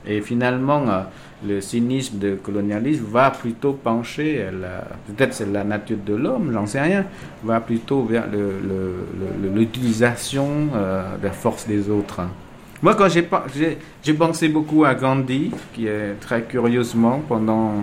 [0.05, 1.01] Et finalement, euh,
[1.47, 6.65] le cynisme de colonialisme va plutôt pencher, euh, peut-être c'est la nature de l'homme, j'en
[6.65, 7.05] sais rien,
[7.43, 8.25] va plutôt vers
[9.53, 12.21] l'utilisation euh, de la force des autres.
[12.81, 17.73] Moi, quand j'ai pensé beaucoup à Gandhi, qui est très curieusement pendant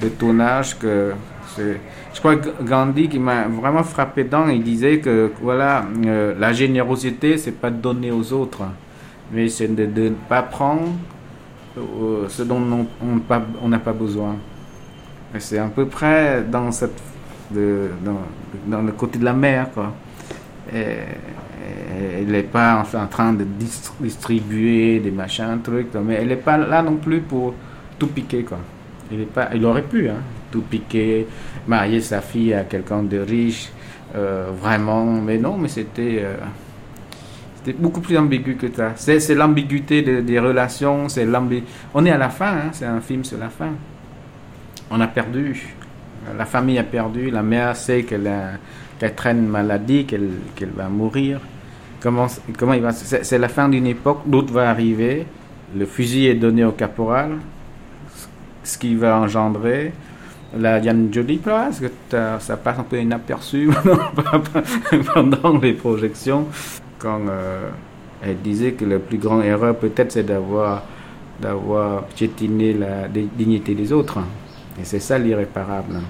[0.00, 1.12] le tournage que
[1.54, 1.80] c'est-
[2.14, 6.52] je crois que Gandhi qui m'a vraiment frappé dedans, il disait que voilà, euh, la
[6.52, 8.62] générosité, c'est pas de donner aux autres,
[9.32, 10.88] mais c'est de ne pas prendre
[11.78, 12.60] euh, ce dont
[13.00, 14.36] on n'a pas besoin.
[15.38, 17.00] C'est à peu près dans cette
[17.50, 19.92] dans, le côté de la mer, quoi.
[20.72, 26.82] elle n'est pas en train de distribuer des machins, trucs, mais elle n'est pas là
[26.82, 27.54] non plus pour
[27.98, 28.58] tout piquer, quoi.
[29.10, 30.22] Il, est il aurait pu hein,
[30.52, 31.26] tout piquer,
[31.66, 33.72] marier sa fille à quelqu'un de riche,
[34.14, 36.36] euh, vraiment, mais non, mais c'était euh,
[37.64, 38.92] c'était beaucoup plus ambigu que ça.
[38.96, 41.26] C'est l'ambiguïté des relations, c'est
[41.94, 43.70] On est à la fin, hein, c'est un film sur la fin.
[44.90, 45.74] On a perdu,
[46.36, 48.28] la famille a perdu, la mère sait qu'elle
[49.14, 51.40] traîne une maladie, qu'elle va mourir.
[52.00, 52.26] Comment,
[52.58, 55.24] comment il va C'est la fin d'une époque, l'autre va arriver,
[55.76, 57.38] le fusil est donné au caporal,
[58.64, 59.92] ce qui va engendrer
[60.58, 63.70] la Diane Jolie parce que ça passe un peu inaperçu
[65.14, 66.46] pendant les projections
[66.98, 67.70] quand euh,
[68.22, 70.82] elle disait que la plus grande erreur peut-être c'est d'avoir
[71.40, 74.18] d'avoir piétiné la dignité des autres.
[74.80, 76.00] Et c'est ça l'irréparable.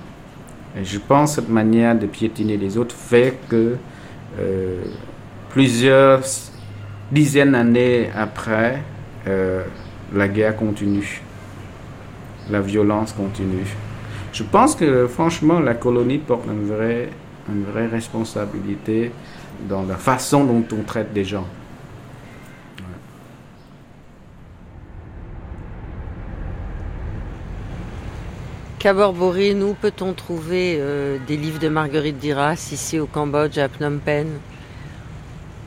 [0.78, 3.76] Et je pense que cette manière de piétiner les autres fait que
[4.38, 4.82] euh,
[5.51, 6.20] plusieurs
[7.11, 8.82] dizaines d'années après
[9.26, 9.64] euh,
[10.14, 11.22] la guerre continue.
[12.51, 13.66] La violence continue.
[14.33, 17.11] Je pense que franchement, la colonie porte une vraie,
[17.49, 19.12] une vraie responsabilité
[19.68, 21.47] dans la façon dont on traite des gens.
[28.78, 33.68] Cabor Borin, où peut-on trouver euh, des livres de Marguerite Duras ici au Cambodge, à
[33.68, 34.41] Phnom Penh?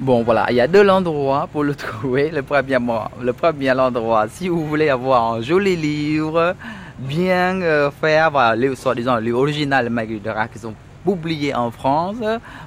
[0.01, 2.29] Bon, voilà, il y a deux endroits pour le trouver.
[2.29, 2.77] Le premier,
[3.21, 6.55] le premier endroit, si vous voulez avoir un joli livre,
[6.99, 10.73] bien euh, faire, voilà, les, soi-disant les originales Magudera qui sont
[11.03, 12.17] publiés en France,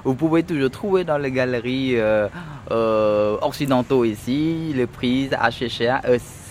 [0.03, 2.27] vous pouvez toujours trouver dans les galeries euh,
[2.71, 5.95] euh, occidentaux ici, les prises à chercher.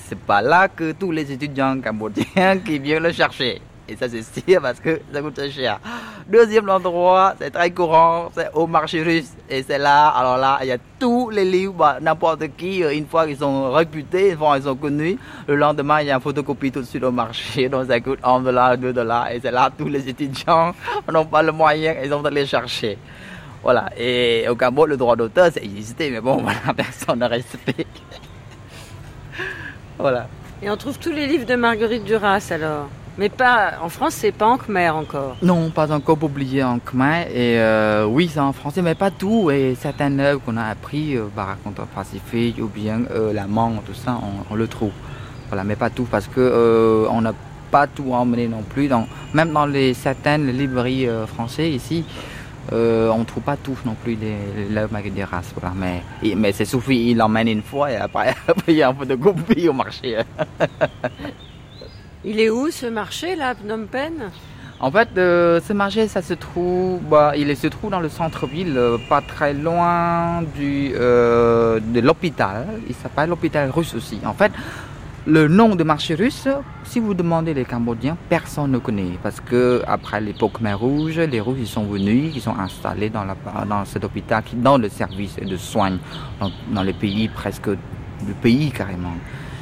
[0.09, 3.63] c'est pas là que tous les étudiants cambodgiens qui viennent le chercher.
[3.89, 5.81] Et ça, c'est sûr parce que ça coûte cher.
[6.29, 9.33] Deuxième endroit, c'est très courant, c'est au marché russe.
[9.49, 12.93] Et c'est là, alors là, il y a tous les livres, bah, n'importe qui, euh,
[12.93, 16.17] une fois qu'ils sont réputés, une fois qu'ils sont connus, le lendemain, il y a
[16.17, 17.69] une photocopie tout de suite au marché.
[17.71, 19.31] Donc ça coûte 1 dollar, 2 dollars.
[19.31, 20.75] Et c'est là, tous les étudiants
[21.11, 22.99] n'ont pas le moyen, ils ont les chercher.
[23.63, 23.89] Voilà.
[23.97, 28.03] Et au Cambodge, le droit d'auteur, c'est existé, mais bon, voilà, personne ne respecte.
[29.99, 30.29] voilà.
[30.61, 34.31] Et on trouve tous les livres de Marguerite Duras alors mais pas en France, c'est
[34.31, 35.37] pas en khmer encore.
[35.43, 37.27] Non, pas encore publié en khmer.
[37.33, 39.51] Et euh, oui, c'est en français, mais pas tout.
[39.51, 41.25] Et certaines œuvres qu'on a appris, euh,
[41.65, 44.93] contre Pacifique ou bien euh, La Mangue, tout ça, on, le trouve.
[45.49, 47.35] Voilà, mais pas tout parce que euh, on n'a
[47.73, 48.89] pas tout emmené non plus.
[49.35, 52.05] Même dans les certaines librairies françaises ici,
[52.71, 54.17] on ne trouve pas tout non plus
[54.71, 54.97] l'œuvre.
[55.61, 55.75] Voilà.
[55.77, 56.03] Mais,
[56.37, 58.35] mais c'est suffit, il l'emmène une fois et après,
[58.69, 60.19] il y a un peu de copie au marché.
[62.25, 64.31] Il est où ce marché là, Phnom Penh?
[64.81, 68.75] En fait, euh, ce marché, ça se trouve, bah, il se trouve dans le centre-ville,
[68.77, 72.67] euh, pas très loin du, euh, de l'hôpital.
[72.89, 74.19] Il s'appelle l'hôpital russe aussi.
[74.25, 74.51] En fait,
[75.27, 76.49] le nom de marché russe,
[76.83, 79.19] si vous demandez les Cambodgiens, personne ne connaît.
[79.23, 83.25] Parce que après l'époque mer rouge, les Russes ils sont venus, ils sont installés dans,
[83.25, 85.99] la, dans cet hôpital, dans le service de soins,
[86.41, 89.15] dans, dans les pays presque, le pays carrément.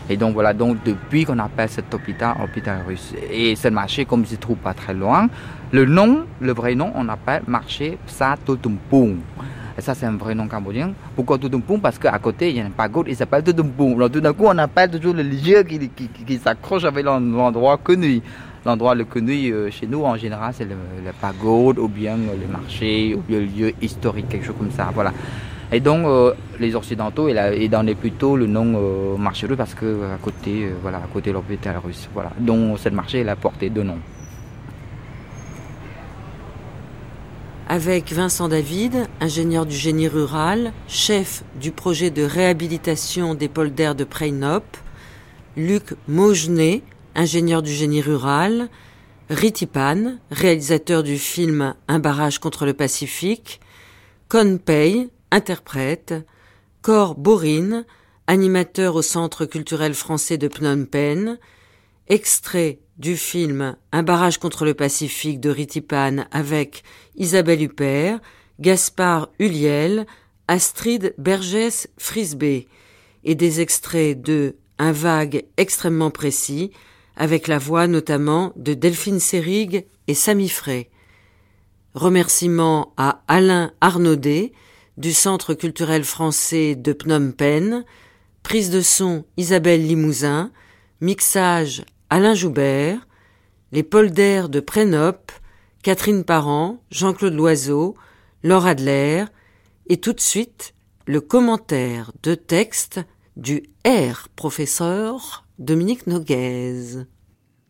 [0.08, 3.12] Et donc voilà, donc depuis qu'on appelle cet hôpital hôpital russe.
[3.30, 5.28] Et ce marché, comme il se trouve pas très loin,
[5.72, 9.16] le nom, le vrai nom, on appelle marché Psa Tutumpung.
[9.78, 10.92] Et ça, c'est un vrai nom cambodgien.
[11.14, 13.96] Pourquoi Tutumpung Parce qu'à côté, il y a un pagode, il s'appelle Tutumpung.
[13.96, 17.76] Alors tout d'un coup, on appelle toujours le lieu qui, qui, qui, s'accroche avec l'endroit
[17.76, 18.22] connu.
[18.64, 20.76] L'endroit le connu euh, chez nous, en général, c'est le,
[21.20, 24.90] pagode, ou bien le marché, ou bien le lieu historique, quelque chose comme ça.
[24.94, 25.12] Voilà.
[25.72, 30.04] Et donc, euh, les Occidentaux, ils donnaient plutôt le nom euh, marché russe parce que
[30.14, 32.08] à côté, euh, voilà, à côté l'hôpital russe.
[32.14, 32.30] Voilà.
[32.38, 33.98] Donc, cette marché, elle a porté deux noms.
[37.68, 44.04] Avec Vincent David, ingénieur du génie rural, chef du projet de réhabilitation des polders de
[44.04, 44.62] Preinop,
[45.56, 46.82] Luc Maugenet,
[47.16, 48.68] ingénieur du génie rural,
[49.30, 53.60] Ritipan, réalisateur du film Un barrage contre le Pacifique,
[54.28, 56.14] Con Pei, interprète,
[56.80, 57.84] Cor Borin,
[58.26, 61.36] animateur au Centre culturel français de Phnom Penh,
[62.08, 66.84] extrait du film Un barrage contre le Pacifique de Ritipan avec
[67.16, 68.20] Isabelle Huppert,
[68.60, 70.06] Gaspard Huliel,
[70.48, 72.66] Astrid Bergès Frisbé,
[73.22, 76.70] et des extraits de Un vague extrêmement précis,
[77.14, 80.88] avec la voix notamment de Delphine Sérig et Samy Frey.
[81.92, 84.52] Remerciements à Alain Arnaudet,
[84.96, 87.84] du Centre culturel français de Phnom Penh,
[88.42, 90.50] prise de son Isabelle Limousin,
[91.00, 93.06] mixage Alain Joubert,
[93.72, 95.32] les polders de Prénop,
[95.82, 97.94] Catherine Parent, Jean-Claude Loiseau,
[98.42, 99.24] Laure Adler,
[99.88, 100.74] Et tout de suite,
[101.06, 103.00] le commentaire de texte
[103.36, 107.04] du R professeur Dominique Noguez.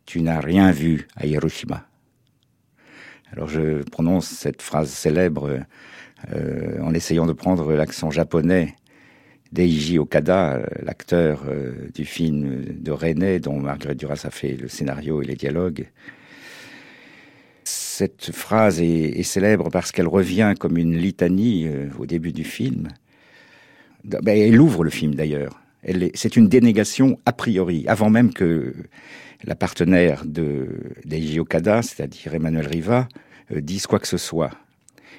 [0.07, 1.87] Tu n'as rien vu à Hiroshima.
[3.33, 5.61] Alors je prononce cette phrase célèbre
[6.33, 8.75] euh, en essayant de prendre l'accent japonais
[9.53, 15.23] d'Eiji Okada, l'acteur euh, du film de René, dont Marguerite Duras a fait le scénario
[15.23, 15.89] et les dialogues.
[17.65, 22.89] Cette phrase est, célèbre parce qu'elle revient comme une litanie euh, au début du film.
[24.05, 25.61] Ben, elle ouvre le film d'ailleurs.
[26.15, 28.75] C'est une dénégation a priori, avant même que
[29.45, 30.69] la partenaire de
[31.05, 33.09] d'Eiji Okada, c'est-à-dire Emmanuel Riva,
[33.53, 34.51] euh, dise quoi que ce soit.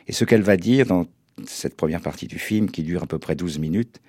[0.08, 1.06] Et ce qu'elle va dire dans
[1.46, 4.00] cette première partie du film, qui dure à peu près 12 minutes,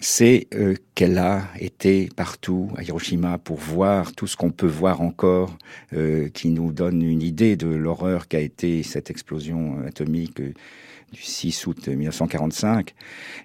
[0.00, 5.00] c'est euh, qu'elle a été partout à Hiroshima pour voir tout ce qu'on peut voir
[5.00, 5.56] encore,
[5.92, 10.40] euh, qui nous donne une idée de l'horreur qu'a été cette explosion atomique
[11.12, 12.94] du 6 août 1945,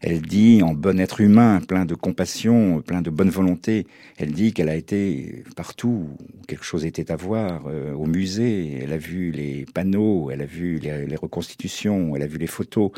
[0.01, 3.87] elle dit, en bon être humain, plein de compassion, plein de bonne volonté,
[4.17, 8.79] elle dit qu'elle a été partout où quelque chose était à voir, euh, au musée,
[8.81, 12.91] elle a vu les panneaux, elle a vu les, reconstitutions, elle a vu les photos,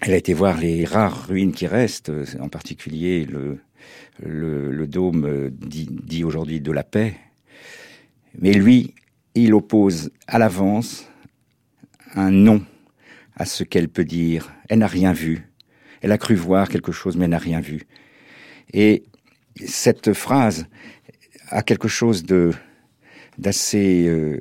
[0.00, 3.58] elle a été voir les rares ruines qui restent, en particulier le,
[4.24, 7.16] le, dôme euh, dit, dit aujourd'hui de la paix.
[8.38, 8.94] Mais lui,
[9.34, 11.08] il oppose à l'avance
[12.14, 12.62] un nom
[13.36, 14.52] à ce qu'elle peut dire.
[14.68, 15.48] Elle n'a rien vu.
[16.00, 17.86] Elle a cru voir quelque chose, mais elle n'a rien vu.
[18.72, 19.04] Et
[19.64, 20.66] cette phrase
[21.48, 22.24] a quelque chose
[23.38, 24.38] d'assez euh,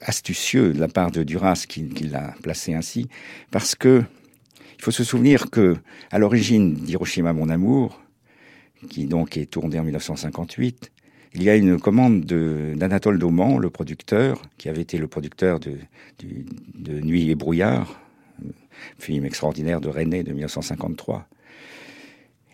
[0.00, 3.08] astucieux de la part de Duras qui, l'a placé ainsi,
[3.50, 4.02] parce que
[4.78, 5.76] il faut se souvenir que
[6.10, 8.02] à l'origine d'Hiroshima mon amour,
[8.90, 10.90] qui donc est tourné en 1958,
[11.36, 17.00] il y a une commande d'Anatole Dauman, le producteur, qui avait été le producteur de
[17.00, 18.03] Nuit et brouillard,
[18.98, 21.26] film extraordinaire de René de 1953.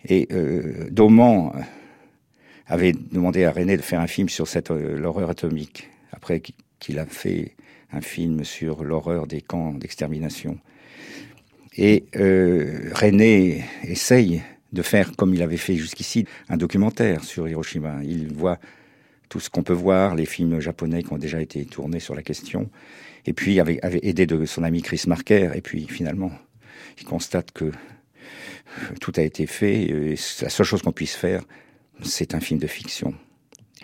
[0.05, 1.53] Et euh, Dauman
[2.67, 6.41] avait demandé à René de faire un film sur cette euh, l'horreur atomique, après
[6.79, 7.55] qu'il a fait
[7.91, 10.57] un film sur l'horreur des camps d'extermination.
[11.77, 14.41] Et euh, René essaye
[14.73, 17.99] de faire, comme il avait fait jusqu'ici, un documentaire sur Hiroshima.
[18.03, 18.59] Il voit
[19.29, 22.21] tout ce qu'on peut voir, les films japonais qui ont déjà été tournés sur la
[22.21, 22.69] question,
[23.25, 26.31] et puis avait, avait aidé de son ami Chris Marker, et puis finalement,
[26.99, 27.71] il constate que
[28.99, 31.43] tout a été fait, et la seule chose qu'on puisse faire,
[32.03, 33.13] c'est un film de fiction.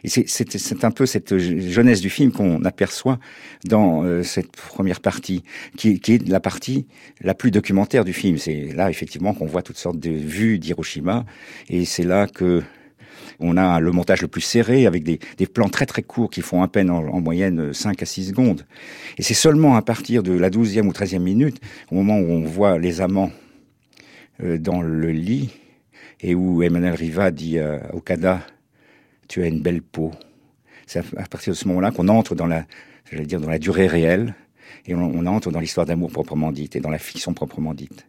[0.05, 3.19] C'est un peu cette jeunesse du film qu'on aperçoit
[3.65, 5.43] dans euh, cette première partie,
[5.75, 6.85] qui, est la partie
[7.21, 8.37] la plus documentaire du film.
[8.37, 11.25] C'est là effectivement qu'on voit toutes sortes de vues d'Hiroshima,
[11.67, 12.61] et c'est là que
[13.39, 16.63] on a le montage le plus serré avec des, plans très très courts qui font
[16.63, 18.65] à peine en, moyenne 5 à 6 secondes.
[19.17, 21.59] Et c'est seulement à partir de la 12e ou 13e minute,
[21.91, 23.31] au moment où on voit les amants
[24.43, 25.51] euh, dans le lit
[26.21, 28.41] et où Emmanuel Riva dit à Okada
[29.27, 30.11] tu as une belle peau.
[30.85, 34.33] C'est à partir de ce moment-là qu'on entre dans la durée réelle
[34.85, 38.07] et on entre dans l'histoire d'amour proprement dite et dans la fiction proprement dite.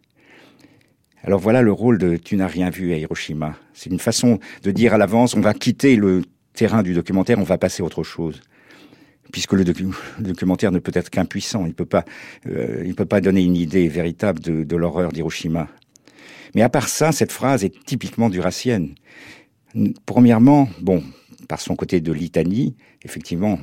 [1.24, 3.56] Alors voilà le rôle de Tu n'as rien vu à Hiroshima.
[3.74, 6.22] C'est une façon de dire à l'avance, on va quitter le
[6.54, 8.40] terrain du documentaire, on va passer à autre chose.
[9.32, 9.64] Puisque le,
[10.20, 12.04] documentaire ne peut être qu'impuissant, il ne peut pas,
[12.46, 15.68] euh, peut pas donner une idée véritable de, l'horreur d'Hiroshima.
[16.54, 18.94] Mais à part ça, cette phrase est typiquement duracienne.
[20.06, 21.02] Premièrement, bon,
[21.46, 23.58] par son côté de litanie, effectivement,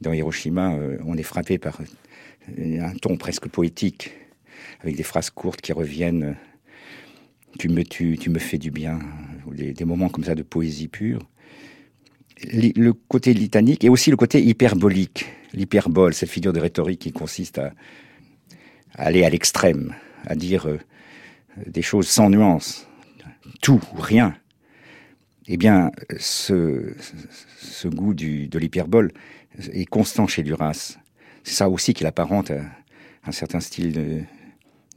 [0.00, 1.80] dans Hiroshima, euh, on est frappé par
[2.58, 4.12] un ton presque poétique,
[4.80, 6.36] avec des phrases courtes qui reviennent
[7.58, 8.98] tu me tues, tu me fais du bien,
[9.46, 11.20] des, moments comme ça de poésie pure.
[12.52, 17.58] Le côté litanique et aussi le côté hyperbolique, l'hyperbole, cette figure de rhétorique qui consiste
[17.58, 17.72] à,
[18.94, 19.94] aller à l'extrême,
[20.26, 20.78] à dire euh,
[21.66, 22.88] des choses sans nuance,
[23.60, 24.34] tout ou rien.
[25.46, 26.94] Eh bien, ce,
[27.86, 29.12] goût de l'hyperbole
[29.72, 30.98] est constant chez Duras.
[31.44, 32.62] C'est ça aussi qui l'apparente à
[33.24, 34.22] un certain style de,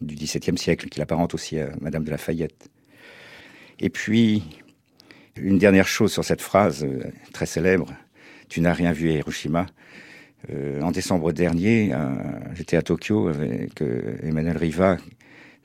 [0.01, 2.69] du XVIIe siècle, qui l'apparente aussi à Madame de Lafayette.
[3.79, 4.43] Et puis,
[5.37, 7.93] une dernière chose sur cette phrase euh, très célèbre,
[8.47, 9.65] Tu n'as rien vu à Hiroshima.
[10.49, 12.13] Euh, en décembre dernier, euh,
[12.53, 13.81] j'étais à Tokyo avec
[14.21, 14.97] Emmanuel Riva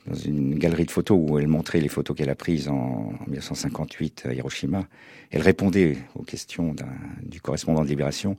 [0.07, 4.27] dans une galerie de photos où elle montrait les photos qu'elle a prises en, 1958
[4.27, 4.89] à Hiroshima.
[5.31, 6.75] Elle répondait aux questions
[7.23, 8.39] du correspondant de Libération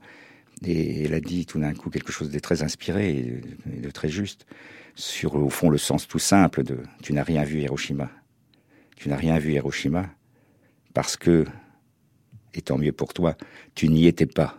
[0.66, 4.09] et elle a dit tout d'un coup quelque chose de très inspiré et de très
[4.09, 4.45] juste
[4.95, 8.09] sur, au fond, le sens tout simple de tu n'as rien vu Hiroshima.
[8.95, 10.09] Tu n'as rien vu Hiroshima
[10.93, 11.45] parce que,
[12.53, 13.36] et tant mieux pour toi,
[13.76, 14.57] tu n'y étais pas.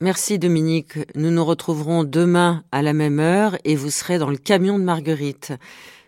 [0.00, 0.98] Merci Dominique.
[1.14, 4.84] Nous nous retrouverons demain à la même heure et vous serez dans le camion de
[4.84, 5.52] Marguerite.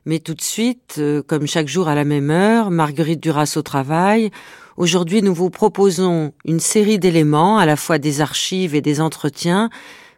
[0.05, 3.62] Mais tout de suite, euh, comme chaque jour à la même heure, Marguerite Duras au
[3.62, 4.30] travail.
[4.78, 9.70] Aujourd'hui, nous vous proposons une série d'éléments, à la fois des archives et des entretiens,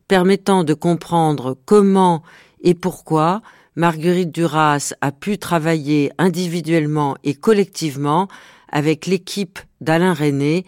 [0.07, 2.23] permettant de comprendre comment
[2.61, 3.41] et pourquoi
[3.75, 8.29] Marguerite Duras a pu travailler individuellement et collectivement
[8.71, 10.67] avec l'équipe d'Alain René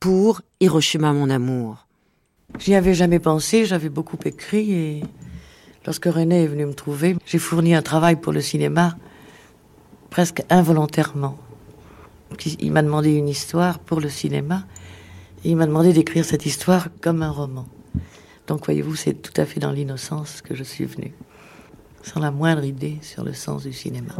[0.00, 1.86] pour Hiroshima mon amour.
[2.58, 5.02] J'y avais jamais pensé, j'avais beaucoup écrit et
[5.84, 8.96] lorsque René est venu me trouver, j'ai fourni un travail pour le cinéma
[10.08, 11.36] presque involontairement.
[12.60, 14.64] Il m'a demandé une histoire pour le cinéma
[15.44, 17.66] et il m'a demandé d'écrire cette histoire comme un roman.
[18.46, 21.12] Donc voyez-vous, c'est tout à fait dans l'innocence que je suis venu,
[22.02, 24.14] sans la moindre idée sur le sens du cinéma.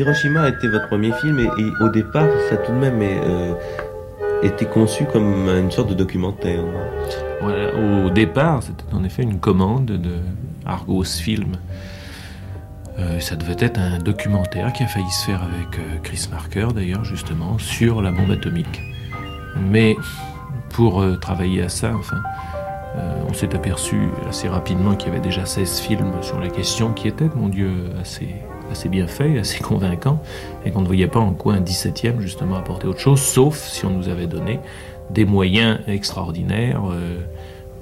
[0.00, 3.52] Hiroshima était votre premier film et, au départ, ça tout de même euh,
[4.42, 6.62] été conçu comme une sorte de documentaire.
[7.42, 10.14] au départ, c'était en effet une commande de
[10.64, 11.52] Argos Film.
[12.98, 16.68] Euh, ça devait être un documentaire qui a failli se faire avec euh, Chris Marker,
[16.74, 18.80] d'ailleurs, justement, sur la bombe atomique.
[19.70, 19.96] Mais
[20.70, 22.22] pour travailler à ça, enfin,
[23.28, 27.08] on s'est aperçu assez rapidement qu'il y avait déjà 16 films sur la question qui
[27.08, 28.36] étaient, mon Dieu, assez
[28.70, 30.22] assez bien fait, assez convaincant,
[30.64, 33.84] et qu'on ne voyait pas en quoi un 17e justement apporter autre chose, sauf si
[33.84, 34.60] on nous avait donné
[35.10, 37.18] des moyens extraordinaires euh,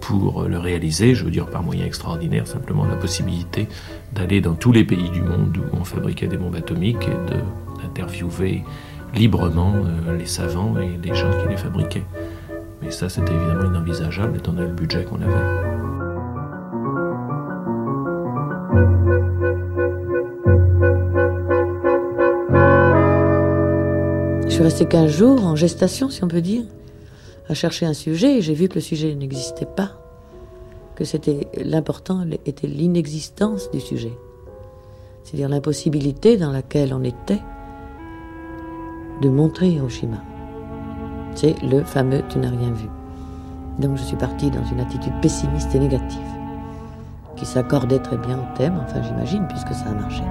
[0.01, 1.15] pour le réaliser.
[1.15, 3.69] Je veux dire par moyens extraordinaires simplement la possibilité
[4.13, 8.63] d'aller dans tous les pays du monde où on fabriquait des bombes atomiques et d'interviewer
[9.15, 12.05] librement euh, les savants et les gens qui les fabriquaient.
[12.83, 15.78] Mais ça, c'était évidemment inenvisageable étant donné le budget qu'on avait.
[24.59, 26.65] Suis restée 15 jours en gestation, si on peut dire,
[27.49, 29.93] à chercher un sujet et j'ai vu que le sujet n'existait pas,
[30.97, 34.11] que c'était l'important était l'inexistence du sujet,
[35.23, 37.39] c'est-à-dire l'impossibilité dans laquelle on était
[39.23, 40.25] de montrer Hiroshima.
[41.37, 42.89] C'est le fameux tu n'as rien vu.
[43.79, 46.19] Donc je suis partie dans une attitude pessimiste et négative,
[47.37, 50.25] qui s'accordait très bien au thème, enfin j'imagine, puisque ça a marché.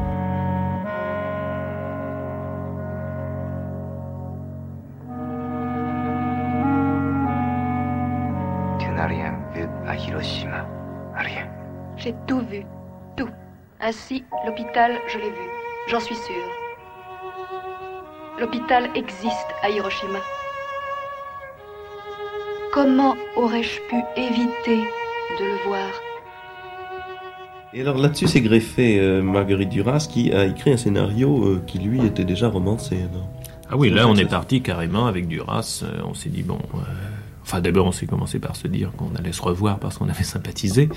[12.07, 12.63] J'ai tout vu,
[13.17, 13.27] tout.
[13.81, 15.47] Ainsi, l'hôpital, je l'ai vu,
[15.89, 16.49] j'en suis sûre.
[18.39, 20.19] L'hôpital existe à Hiroshima.
[22.73, 24.85] Comment aurais-je pu éviter
[25.37, 25.89] de le voir?
[27.73, 31.77] Et alors là-dessus, c'est greffé euh, Marguerite Duras qui a écrit un scénario euh, qui
[31.79, 32.99] lui était déjà romancé.
[33.69, 35.83] ah oui, là on est parti carrément avec Duras.
[35.83, 36.59] Euh, on s'est dit bon,
[37.43, 40.23] enfin d'abord on s'est commencé par se dire qu'on allait se revoir parce qu'on avait
[40.23, 40.87] sympathisé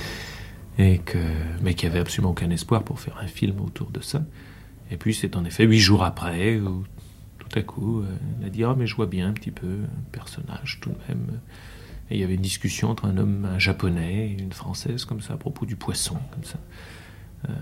[0.80, 1.18] et que,
[1.62, 4.22] mais qu'il n'y avait absolument aucun espoir pour faire un film autour de ça.
[4.90, 6.84] Et puis c'est en effet huit jours après où
[7.38, 8.04] tout à coup,
[8.40, 10.98] elle a dit Ah, mais je vois bien un petit peu un personnage tout de
[11.08, 11.40] même.
[12.10, 15.20] Et il y avait une discussion entre un homme, un japonais et une française, comme
[15.20, 16.58] ça, à propos du poisson, comme ça.
[17.48, 17.52] Euh,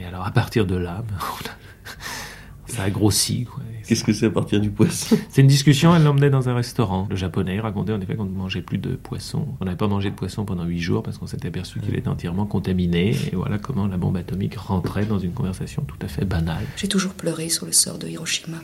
[0.00, 1.04] et alors, à partir de là,
[2.68, 3.46] ça a grossi.
[3.86, 5.16] Qu'est-ce que c'est à partir du poisson?
[5.30, 7.06] C'est une discussion, elle l'emmenait dans un restaurant.
[7.08, 9.46] Le japonais racontait en effet qu'on ne mangeait plus de poisson.
[9.60, 12.08] On n'avait pas mangé de poisson pendant huit jours parce qu'on s'était aperçu qu'il était
[12.08, 13.16] entièrement contaminé.
[13.32, 16.64] Et voilà comment la bombe atomique rentrait dans une conversation tout à fait banale.
[16.76, 18.58] J'ai toujours pleuré sur le sort de Hiroshima.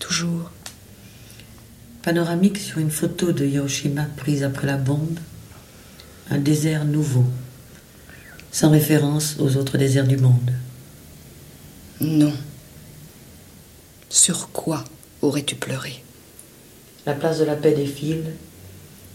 [0.00, 0.50] Toujours.
[2.02, 5.18] Panoramique sur une photo de Hiroshima prise après la bombe.
[6.30, 7.24] Un désert nouveau,
[8.50, 10.52] sans référence aux autres déserts du monde.
[12.00, 12.32] Non.
[14.10, 14.84] Sur quoi
[15.20, 16.02] aurais-tu pleuré?
[17.04, 18.24] La place de la paix défile,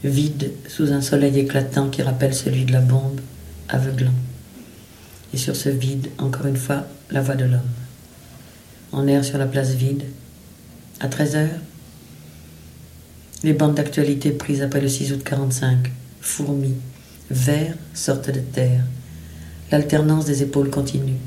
[0.04, 3.20] vide sous un soleil éclatant qui rappelle celui de la bombe,
[3.70, 4.14] aveuglant.
[5.34, 7.62] Et sur ce vide, encore une fois, la voix de l'homme.
[8.92, 10.04] En air sur la place vide,
[11.00, 11.60] à 13 heures,
[13.44, 15.92] les bandes d'actualité prises après le 6 août 45,
[16.22, 16.76] fourmis,
[17.32, 18.84] vers sortent de terre.
[19.72, 21.18] L'alternance des épaules continue.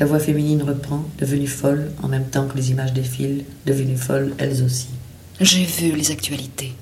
[0.00, 4.34] La voix féminine reprend, devenue folle, en même temps que les images défilent, devenues folles
[4.38, 4.88] elles aussi.
[5.40, 6.72] J'ai vu les actualités.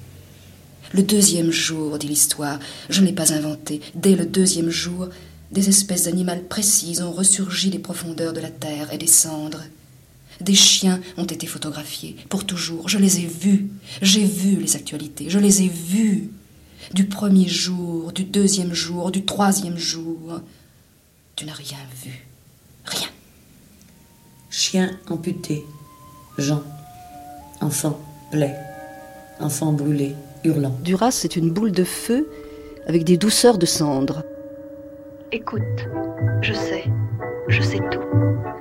[0.95, 2.59] Le deuxième jour, dit l'histoire,
[2.89, 3.81] je ne l'ai pas inventé.
[3.95, 5.09] Dès le deuxième jour,
[5.51, 9.63] des espèces animales précises ont ressurgi des profondeurs de la terre et des cendres.
[10.41, 12.89] Des chiens ont été photographiés, pour toujours.
[12.89, 13.69] Je les ai vus.
[14.01, 15.29] J'ai vu les actualités.
[15.29, 16.31] Je les ai vus.
[16.95, 20.41] Du premier jour, du deuxième jour, du troisième jour.
[21.37, 22.27] Tu n'as rien vu.
[22.85, 23.09] Rien.
[24.51, 25.65] Chien amputé.
[26.39, 26.63] Jean.
[27.61, 27.99] Enfant.
[28.31, 28.57] Plaie.
[29.41, 30.15] Enfant brûlé.
[30.45, 30.77] Hurlant.
[30.83, 32.29] Duras, c'est une boule de feu
[32.87, 34.25] avec des douceurs de cendre.
[35.31, 35.87] Écoute,
[36.43, 36.85] je sais.
[37.49, 38.01] Je sais tout.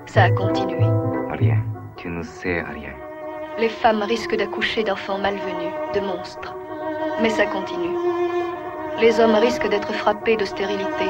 [0.05, 0.85] Ça a continué.
[1.31, 1.63] Rien.
[1.97, 2.93] Tu ne sais rien.
[3.59, 6.55] Les femmes risquent d'accoucher d'enfants malvenus, de monstres.
[7.21, 7.95] Mais ça continue.
[8.99, 11.09] Les hommes risquent d'être frappés de stérilité.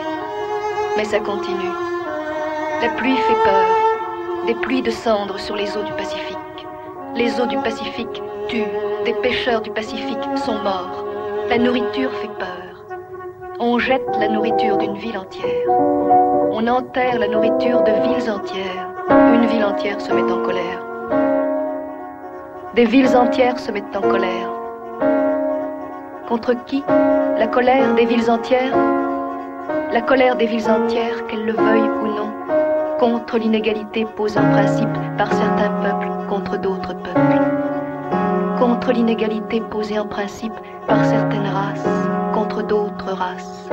[0.97, 1.90] Mais ça continue.
[2.81, 4.45] La pluie fait peur.
[4.47, 6.37] Des pluies de cendres sur les eaux du Pacifique.
[7.15, 8.65] Les eaux du Pacifique tuent.
[9.05, 11.05] Des pêcheurs du Pacifique sont morts.
[11.47, 12.97] La nourriture fait peur.
[13.59, 15.69] On jette la nourriture d'une ville entière.
[15.69, 18.89] On enterre la nourriture de villes entières.
[19.09, 20.83] Une ville entière se met en colère.
[22.73, 24.49] Des villes entières se mettent en colère.
[26.27, 26.83] Contre qui?
[27.37, 28.75] La colère des villes entières?
[29.91, 32.31] La colère des villes entières, qu'elles le veuillent ou non,
[33.01, 37.41] contre l'inégalité posée en principe par certains peuples contre d'autres peuples.
[38.59, 40.53] Contre l'inégalité posée en principe
[40.85, 41.87] par certaines races
[42.31, 43.67] contre d'autres races.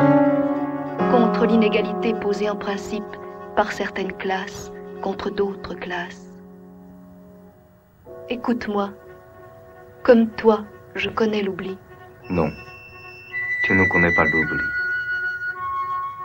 [1.10, 3.05] Contre l'inégalité posée en principe
[3.55, 4.72] par certaines classes
[5.02, 6.32] contre d'autres classes.
[8.30, 8.88] Écoute-moi.
[10.05, 10.64] Comme toi,
[10.94, 11.76] je connais l'oubli.
[12.30, 12.48] Non,
[13.66, 14.64] tu ne connais pas l'oubli.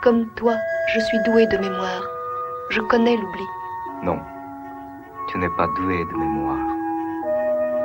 [0.02, 0.54] Comme toi,
[0.94, 2.13] je suis doué de mémoire.
[2.74, 3.46] Je connais l'oubli.
[4.02, 4.18] Non,
[5.28, 6.58] tu n'es pas doué de mémoire.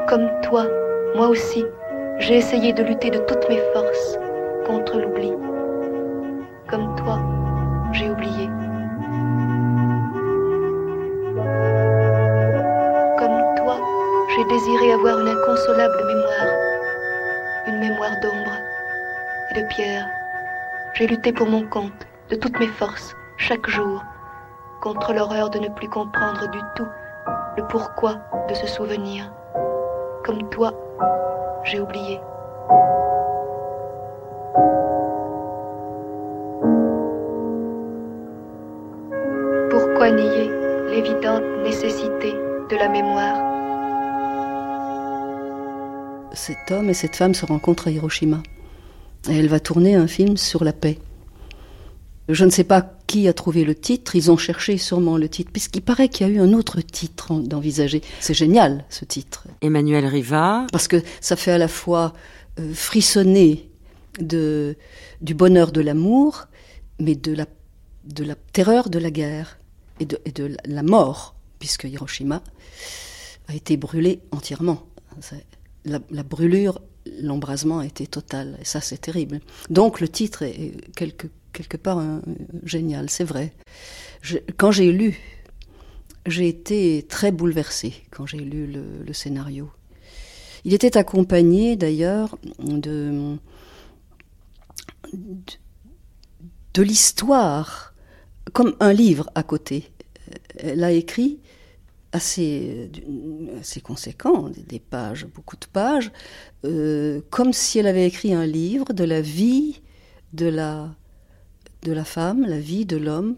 [0.07, 0.65] Comme toi,
[1.15, 1.63] moi aussi,
[2.17, 4.17] j'ai essayé de lutter de toutes mes forces
[4.65, 5.31] contre l'oubli.
[6.67, 7.19] Comme toi,
[7.91, 8.49] j'ai oublié.
[14.35, 16.53] j'ai désiré avoir une inconsolable mémoire,
[17.67, 18.57] une mémoire d'ombre
[19.51, 20.07] et de pierre.
[20.93, 24.01] J'ai lutté pour mon compte, de toutes mes forces, chaque jour,
[24.81, 26.87] contre l'horreur de ne plus comprendre du tout
[27.57, 28.15] le pourquoi
[28.47, 29.31] de ce souvenir.
[30.23, 30.73] Comme toi,
[31.63, 32.19] j'ai oublié.
[39.69, 40.49] Pourquoi nier
[40.89, 42.33] l'évidente nécessité
[42.69, 43.37] de la mémoire?
[46.33, 48.37] Cet homme et cette femme se rencontrent à Hiroshima.
[49.29, 50.99] Elle va tourner un film sur la paix.
[52.29, 55.51] Je ne sais pas qui a trouvé le titre, ils ont cherché sûrement le titre,
[55.51, 58.01] puisqu'il paraît qu'il y a eu un autre titre d'envisager.
[58.19, 59.47] C'est génial ce titre.
[59.61, 60.67] Emmanuel Riva.
[60.71, 62.13] Parce que ça fait à la fois
[62.59, 63.69] euh, frissonner
[64.19, 64.77] de,
[65.21, 66.45] du bonheur de l'amour,
[66.99, 67.47] mais de la,
[68.05, 69.57] de la terreur de la guerre
[69.99, 72.43] et de, et de la mort, puisque Hiroshima
[73.47, 74.85] a été brûlé entièrement
[75.85, 76.81] la, brûlure,
[77.21, 78.57] l'embrasement a été total.
[78.61, 79.39] Et ça, c'est terrible.
[79.69, 82.01] Donc, le titre est quelque, quelque part
[82.63, 83.53] génial, c'est vrai.
[84.57, 85.19] quand j'ai lu,
[86.25, 89.71] j'ai été très bouleversée quand j'ai lu le, scénario.
[90.65, 93.37] Il était accompagné d'ailleurs de,
[95.13, 95.53] de,
[96.73, 97.93] de l'histoire,
[98.53, 99.91] comme un livre à côté.
[100.57, 101.39] Elle a écrit
[102.11, 102.89] assez,
[103.59, 106.11] assez conséquent, des pages, beaucoup de pages,
[106.65, 109.81] euh, comme si elle avait écrit un livre de la vie
[110.33, 110.95] de la,
[111.83, 113.35] de la femme, la vie de l'homme.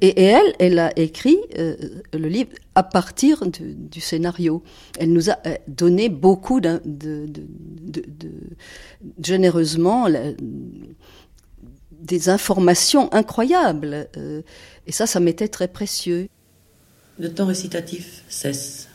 [0.00, 1.76] Et, elle, elle a écrit euh,
[2.12, 4.62] le livre à partir du scénario.
[4.98, 6.60] Elle nous a euh, donné beaucoup
[9.22, 10.06] généreusement
[11.90, 14.08] des informations incroyables.
[14.86, 16.28] et ça, ça m'était très précieux.
[17.18, 18.88] Le temps récitatif cesse.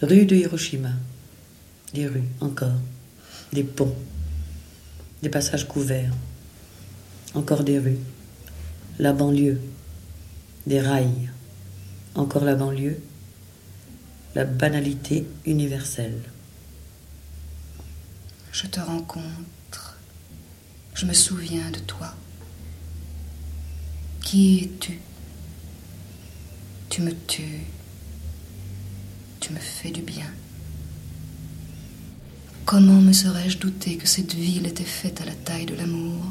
[0.00, 0.90] Rue de Hiroshima.
[1.92, 2.78] Des rues, encore.
[3.52, 3.94] Des ponts.
[5.22, 6.12] Des passages couverts.
[7.34, 7.98] Encore des rues.
[8.98, 9.60] La banlieue.
[10.66, 11.30] Des rails.
[12.14, 13.00] Encore la banlieue.
[14.36, 16.22] La banalité universelle.
[18.52, 19.98] Je te rencontre.
[20.94, 22.14] Je me souviens de toi.
[24.22, 25.00] Qui es-tu?
[26.88, 27.64] Tu me tues.
[29.40, 30.30] Tu me fais du bien.
[32.64, 36.22] Comment me serais-je douté que cette ville était faite à la taille de l'amour?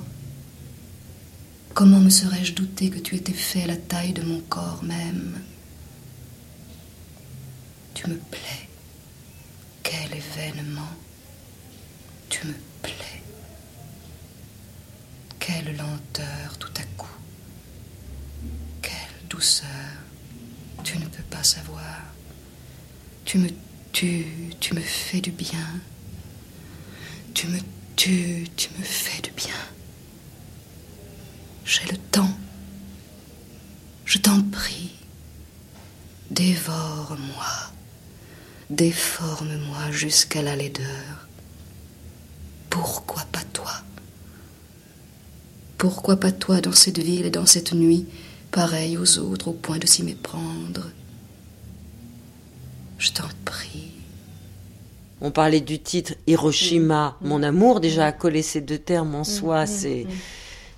[1.74, 5.41] Comment me serais-je douté que tu étais fait à la taille de mon corps même?
[7.95, 8.70] Tu me plais.
[9.82, 10.91] Quel événement
[12.30, 13.24] Tu me plais.
[15.40, 17.18] Quelle lenteur tout à coup.
[18.84, 19.68] Quelle douceur.
[20.84, 22.04] Tu ne peux pas savoir.
[23.26, 23.50] Tu me
[23.91, 24.28] tues,
[24.60, 25.82] tu me fais du bien.
[27.34, 27.58] Tu me
[27.95, 29.56] tues, tu me fais du bien.
[31.65, 32.35] J'ai le temps.
[34.06, 34.91] Je t'en prie.
[36.31, 37.72] Dévore-moi.
[38.69, 41.27] Déforme-moi jusqu'à la laideur.
[42.69, 43.72] Pourquoi pas toi?
[45.77, 48.07] Pourquoi pas toi dans cette ville et dans cette nuit,
[48.52, 50.90] pareille aux autres au point de s'y méprendre?
[52.98, 53.91] Je t'en prie.
[55.22, 57.27] On parlait du titre Hiroshima, mm.
[57.27, 57.80] mon amour.
[57.80, 60.07] Déjà, coller ces deux termes en mm, soi, mm, c'est,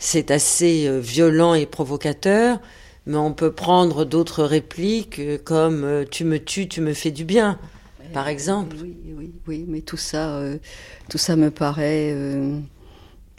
[0.06, 2.60] c'est assez euh, violent et provocateur.
[3.08, 7.12] Mais on peut prendre d'autres répliques euh, comme euh, Tu me tues, tu me fais
[7.12, 7.60] du bien
[8.14, 8.78] par exemple.
[8.82, 10.58] Oui, oui, oui, mais tout ça, euh,
[11.10, 12.60] tout ça me paraît euh,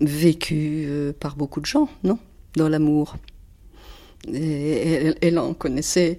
[0.00, 0.86] vécu
[1.18, 2.18] par beaucoup de gens, non?
[2.56, 3.16] Dans l'amour.
[4.30, 6.18] Et, elle, en connaissait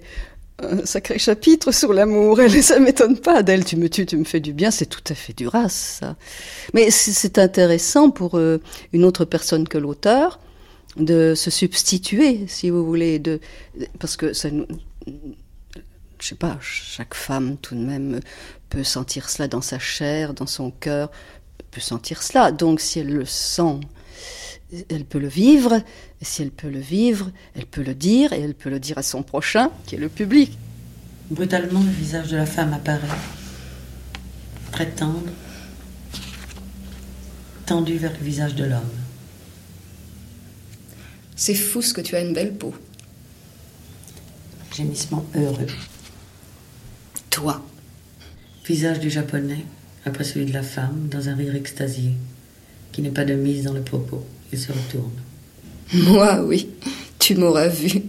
[0.60, 2.40] un sacré chapitre sur l'amour.
[2.40, 3.64] Elle, ça m'étonne pas d'elle.
[3.64, 4.70] Tu me tues, tu me fais du bien.
[4.70, 6.16] C'est tout à fait du race, ça.
[6.74, 10.40] Mais c'est intéressant pour une autre personne que l'auteur
[10.96, 13.40] de se substituer, si vous voulez, de
[14.00, 14.66] parce que ça nous
[16.20, 18.20] je sais pas, chaque femme tout de même
[18.70, 21.10] peut sentir cela dans sa chair, dans son cœur,
[21.70, 22.52] peut sentir cela.
[22.52, 23.80] Donc si elle le sent,
[24.90, 28.40] elle peut le vivre, et si elle peut le vivre, elle peut le dire, et
[28.40, 30.58] elle peut le dire à son prochain, qui est le public.
[31.30, 33.06] Brutalement, le visage de la femme apparaît,
[34.72, 35.32] très tendre,
[37.66, 38.80] tendu vers le visage de l'homme.
[41.36, 42.74] C'est fou ce que tu as une belle peau.
[44.74, 45.66] Gémissement heureux.
[47.30, 47.64] Toi.
[48.66, 49.64] Visage du japonais,
[50.04, 52.12] après celui de la femme, dans un rire extasié,
[52.92, 54.26] qui n'est pas de mise dans le propos.
[54.52, 55.12] Il se retourne.
[55.92, 56.68] Moi, oui,
[57.18, 58.02] tu m'auras vu.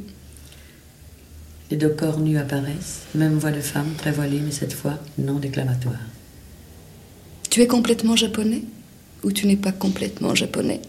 [1.71, 5.39] Les deux corps nus apparaissent, même voix de femme, très voilée, mais cette fois non
[5.39, 5.99] déclamatoire.
[7.49, 8.63] Tu es complètement japonais?
[9.23, 10.81] Ou tu n'es pas complètement japonais?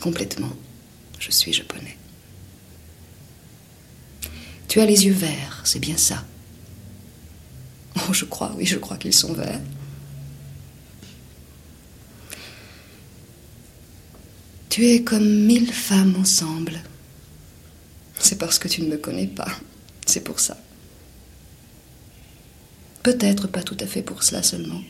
[0.00, 0.52] Complètement,
[1.18, 1.96] je suis japonais.
[4.68, 6.24] Tu as les yeux verts, c'est bien ça?
[7.96, 9.60] Oh, je crois, oui, je crois qu'ils sont verts.
[14.68, 16.80] Tu es comme mille femmes ensemble.
[18.18, 19.50] C'est parce que tu ne me connais pas.
[20.06, 20.56] C'est pour ça.
[23.02, 24.82] Peut-être pas tout à fait pour cela seulement.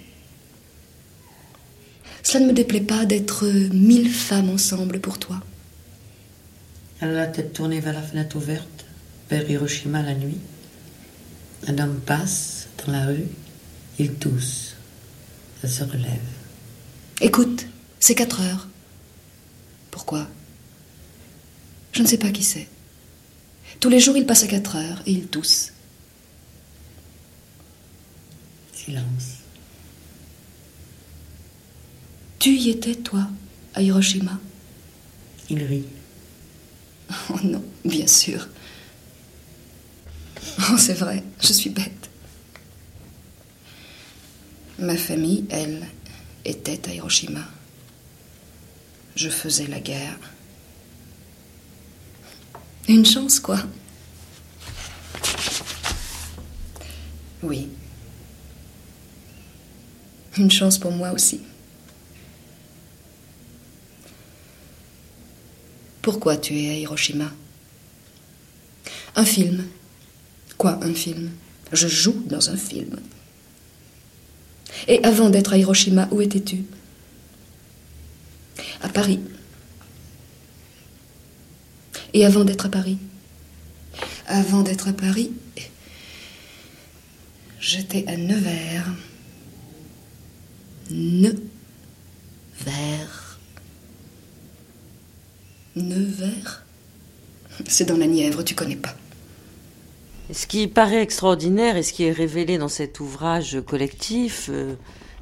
[2.22, 5.40] Cela ne me déplaît pas d'être mille femmes ensemble pour toi.
[7.00, 8.78] Elle a la tête tournée vers la fenêtre ouverte
[9.30, 10.38] vers Hiroshima la nuit.
[11.66, 13.26] Un homme passe dans la rue,
[13.98, 14.74] il tousse.
[15.62, 16.18] Elle se relève.
[17.20, 17.66] Écoute,
[17.98, 18.68] c'est quatre heures.
[19.90, 20.27] Pourquoi?
[21.93, 22.69] Je ne sais pas qui c'est.
[23.81, 25.73] Tous les jours, il passe à quatre heures et il tousse.
[28.73, 29.39] Silence.
[32.39, 33.28] Tu y étais, toi,
[33.74, 34.39] à Hiroshima?
[35.51, 35.86] Il rit.
[37.31, 38.48] Oh non, bien sûr.
[40.70, 42.10] Oh, c'est vrai, je suis bête.
[44.78, 45.86] Ma famille, elle,
[46.44, 47.40] était à Hiroshima.
[49.18, 50.16] Je faisais la guerre.
[52.86, 53.58] Une chance, quoi.
[57.42, 57.68] Oui.
[60.36, 61.40] Une chance pour moi aussi.
[66.00, 67.32] Pourquoi tu es à Hiroshima?
[69.16, 69.66] Un film.
[70.56, 71.32] Quoi, un film?
[71.72, 73.00] Je joue dans un film.
[74.86, 76.62] Et avant d'être à Hiroshima, où étais-tu?
[78.82, 79.20] À Paris.
[82.14, 82.98] Et avant d'être à Paris
[84.26, 85.32] Avant d'être à Paris,
[87.60, 88.90] j'étais à Nevers.
[90.90, 91.48] Nevers.
[95.76, 96.64] Nevers?
[97.66, 98.94] C'est dans la Nièvre, tu connais pas.
[100.32, 104.74] Ce qui paraît extraordinaire et ce qui est révélé dans cet ouvrage collectif, euh,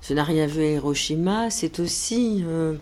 [0.02, 2.74] Je n'ai rien vu à Hiroshima, c'est aussi euh,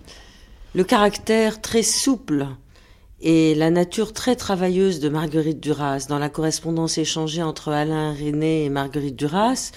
[0.74, 2.48] le caractère très souple
[3.20, 6.06] et la nature très travailleuse de Marguerite Duras.
[6.08, 9.70] Dans la correspondance échangée entre Alain René et Marguerite Duras,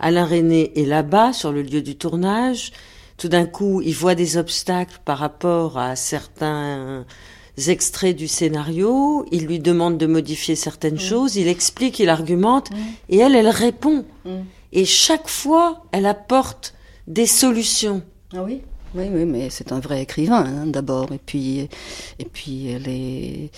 [0.00, 2.72] Alain René est là-bas sur le lieu du tournage.
[3.16, 7.06] Tout d'un coup, il voit des obstacles par rapport à certains
[7.68, 11.00] extraits du scénario, il lui demande de modifier certaines mm.
[11.00, 12.76] choses, il explique, il argumente, mm.
[13.10, 14.04] et elle, elle répond.
[14.24, 14.40] Mm.
[14.72, 16.74] Et chaque fois, elle apporte
[17.06, 18.02] des solutions.
[18.34, 18.62] Ah oui?
[18.94, 21.68] Oui, oui, mais c'est un vrai écrivain hein, d'abord, et puis,
[22.18, 23.50] et puis elle est,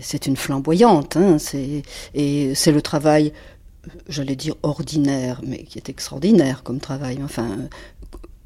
[0.00, 1.36] c'est une flamboyante, hein,
[2.14, 3.32] et c'est le travail,
[4.08, 7.20] j'allais dire ordinaire, mais qui est extraordinaire comme travail.
[7.22, 7.68] Enfin,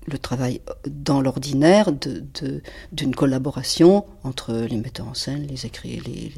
[0.08, 2.62] le travail dans l'ordinaire d'une de,
[2.92, 6.32] d'une collaboration entre les metteurs en scène, les, écri les, les,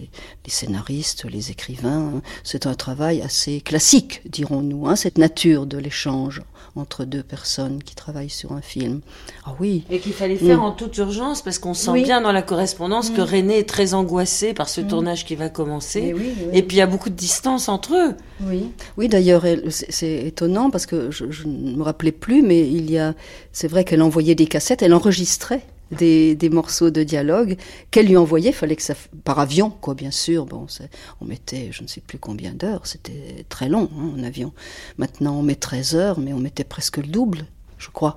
[0.44, 2.20] les, scénaristes, les écrivains.
[2.44, 6.42] C'est un travail assez classique, dirons-nous, hein, cette nature de l'échange
[6.76, 9.00] entre deux personnes qui travaillent sur un film.
[9.44, 9.84] Ah oui.
[9.90, 10.64] Et qu'il fallait faire mm.
[10.64, 13.24] en toute urgence parce qu'on sent bien dans la correspondance que mm.
[13.24, 14.86] René est très angoissé par ce mm.
[14.86, 16.14] tournage qui va commencer.
[16.52, 18.14] Et puis il y a beaucoup de distance entre eux.
[18.42, 22.90] Oui, oui d'ailleurs c'est étonnant parce que je, je ne me rappelais plus, mais il
[22.90, 23.14] y a,
[23.60, 25.60] c'est vrai qu'elle envoyait des cassettes, elle enregistrait
[25.90, 27.58] des, morceaux de dialogue
[27.90, 28.52] qu'elle lui envoyait.
[28.52, 30.46] Fallait que ça par avion, quoi, bien sûr.
[31.20, 32.86] On mettait, je ne sais plus combien d'heures.
[32.86, 34.54] C'était très long hein, en avion.
[34.96, 37.44] Maintenant, on met 13 heures, mais on mettait presque le double.
[37.76, 38.16] Je crois.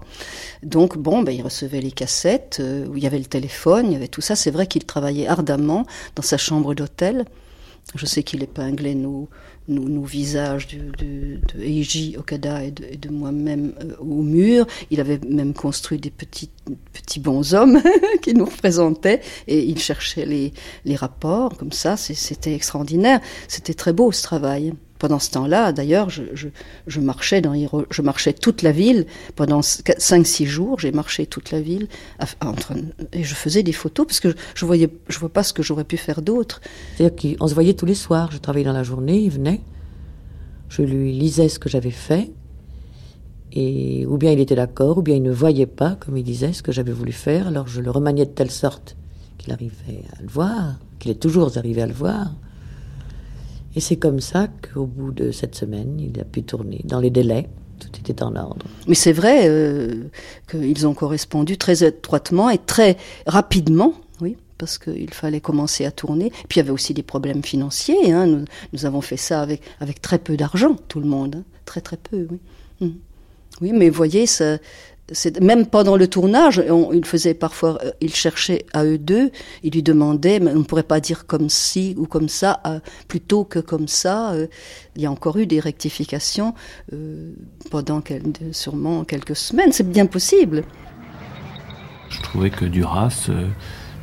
[0.61, 3.95] Donc bon, ben, il recevait les cassettes, euh, il y avait le téléphone, il y
[3.97, 4.37] avait tout ça.
[4.37, 7.25] C'est vrai qu'il travaillait ardemment dans sa chambre d'hôtel.
[7.95, 9.27] Je sais qu'il épinglait nos,
[9.67, 14.65] nos, nos visages de, de, de Eiji Okada et de, de moi-même euh, au mur.
[14.91, 16.49] Il avait même construit des petits,
[16.91, 17.81] petits bonshommes
[18.21, 20.53] qui nous représentaient et il cherchait les,
[20.85, 21.97] les rapports comme ça.
[21.97, 23.19] C'était extraordinaire.
[23.47, 24.73] C'était très beau ce travail.
[25.03, 26.47] Pendant ce temps-là, d'ailleurs, je, je,
[26.87, 27.53] je, marchais dans
[27.89, 29.05] je marchais toute la ville
[29.35, 30.79] pendant 5-6 jours.
[30.79, 31.89] J'ai marché toute la ville
[33.11, 35.83] et je faisais des photos parce que je voyais, je vois pas ce que j'aurais
[35.83, 36.61] pu faire d'autre.
[36.95, 38.31] C'est-à-dire qu'on se voyait tous les soirs.
[38.31, 39.59] Je travaillais dans la journée, il venait,
[40.69, 42.31] je lui lisais ce que j'avais fait.
[43.51, 46.53] Et ou bien il était d'accord, ou bien il ne voyait pas, comme il disait,
[46.53, 47.47] ce que j'avais voulu faire.
[47.47, 48.95] Alors je le remaniais de telle sorte
[49.37, 52.31] qu'il arrivait à le voir, qu'il est toujours arrivé à le voir.
[53.75, 57.09] Et c'est comme ça qu'au bout de cette semaine, il a pu tourner dans les
[57.09, 57.49] délais.
[57.79, 58.65] Tout était en ordre.
[58.87, 60.05] Mais c'est vrai euh,
[60.49, 66.29] qu'ils ont correspondu très étroitement et très rapidement, oui, parce qu'il fallait commencer à tourner.
[66.47, 68.11] Puis il y avait aussi des problèmes financiers.
[68.11, 68.45] Hein.
[68.71, 71.37] Nous, avons fait ça avec, très peu d'argent, tout le monde.
[71.37, 71.43] Hein.
[71.65, 72.39] Très très peu, oui.
[72.81, 72.95] Hum.
[73.61, 74.57] Oui, mais voyez, ça,
[75.41, 79.31] même pendant le tournage, on, il faisait parfois, euh, il cherchait à eux deux,
[79.61, 82.79] il lui demandait, mais on ne pourrait pas dire comme ci ou comme ça, euh,
[83.07, 84.31] plutôt que comme ça.
[84.31, 84.47] Euh,
[84.95, 86.53] il y a encore eu des rectifications
[87.71, 88.03] pendant
[88.51, 89.71] sûrement quelques semaines.
[89.71, 90.63] C'est bien possible.
[92.09, 93.31] Je trouvais que Duras,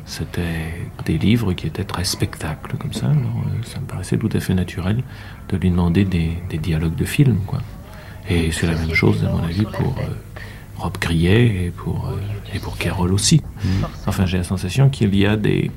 [0.05, 0.73] c'était
[1.05, 3.05] des livres qui étaient très spectacles comme ça.
[3.05, 5.01] Alors, ça me paraissait tout à fait naturel
[5.47, 7.59] de lui demander des, dialogues de film, quoi.
[8.29, 9.95] Et c'est la même chose, à mon avis, pour
[10.81, 13.41] Rob Grillet et pour, euh, et pour Carole aussi.
[13.63, 13.69] Mmh.
[14.07, 15.69] Enfin, j'ai la sensation qu'il y a des,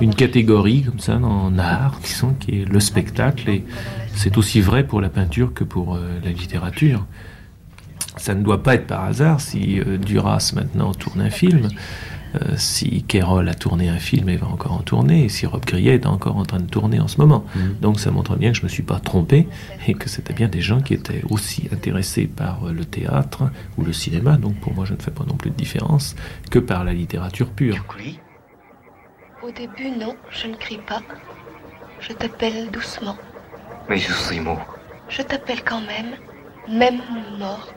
[0.00, 3.64] une catégorie comme ça en art, disons, qui est le spectacle, et
[4.14, 7.04] c'est aussi vrai pour la peinture que pour euh, la littérature.
[8.16, 11.68] Ça ne doit pas être par hasard si euh, Duras maintenant tourne un film.
[12.34, 15.64] Euh, si Kerol a tourné un film et va encore en tourner, et si Rob
[15.64, 17.44] Grillet est encore en train de tourner en ce moment.
[17.54, 17.60] Mmh.
[17.80, 19.46] Donc ça montre bien que je ne me suis pas trompé
[19.86, 23.44] et que c'était bien des gens qui étaient aussi intéressés par euh, le théâtre
[23.78, 26.16] ou le cinéma, donc pour moi je ne fais pas non plus de différence,
[26.50, 27.84] que par la littérature pure.
[29.42, 31.02] Au début, non, je ne crie pas.
[32.00, 33.16] Je t'appelle doucement.
[33.88, 34.76] Mais je suis mort.
[35.08, 36.16] Je t'appelle quand même,
[36.68, 37.00] même
[37.38, 37.72] mort.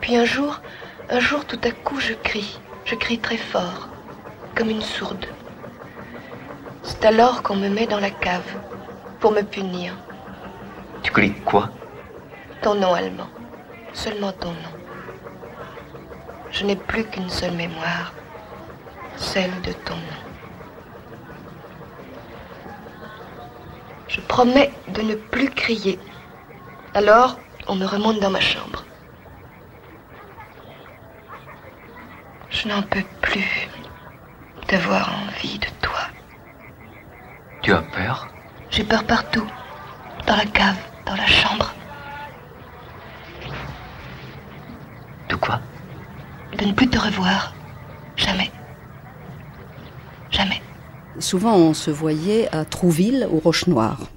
[0.00, 0.60] Puis un jour,
[1.10, 2.58] un jour tout à coup je crie.
[2.88, 3.90] Je crie très fort,
[4.54, 5.26] comme une sourde.
[6.82, 8.50] C'est alors qu'on me met dans la cave,
[9.20, 9.92] pour me punir.
[11.02, 11.68] Tu cries quoi?
[12.62, 13.28] Ton nom allemand.
[13.92, 14.74] Seulement ton nom.
[16.50, 18.14] Je n'ai plus qu'une seule mémoire,
[19.16, 20.22] celle de ton nom.
[24.08, 25.98] Je promets de ne plus crier.
[26.94, 28.82] Alors, on me remonte dans ma chambre.
[32.50, 33.68] Je n'en peux plus
[34.68, 36.00] d'avoir envie de toi.
[37.62, 38.28] Tu as peur?
[38.70, 39.46] J'ai peur partout.
[40.26, 40.76] Dans la cave,
[41.06, 41.74] dans la chambre.
[45.28, 45.60] De quoi?
[46.58, 47.54] De ne plus te revoir.
[48.16, 48.50] Jamais.
[50.30, 50.60] Jamais.
[51.18, 54.08] Souvent, on se voyait à Trouville, aux Roches Noires.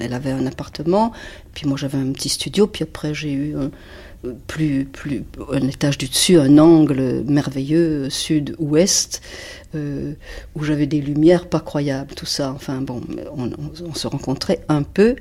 [0.00, 1.12] Elle avait un appartement,
[1.52, 3.70] puis moi j'avais un petit studio, puis après j'ai eu un,
[4.46, 9.22] plus, plus, un étage du dessus, un angle merveilleux, sud-ouest,
[9.74, 10.12] euh,
[10.54, 12.52] où j'avais des lumières pas croyables, tout ça.
[12.54, 13.00] Enfin bon,
[13.36, 15.16] on, se rencontrait un peu,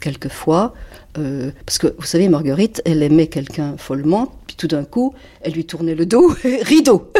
[0.00, 0.74] quelquefois,
[1.18, 5.52] euh, parce que vous savez, Marguerite, elle aimait quelqu'un follement, puis tout d'un coup, elle
[5.52, 6.32] lui tournait le dos,
[6.62, 7.10] rideau.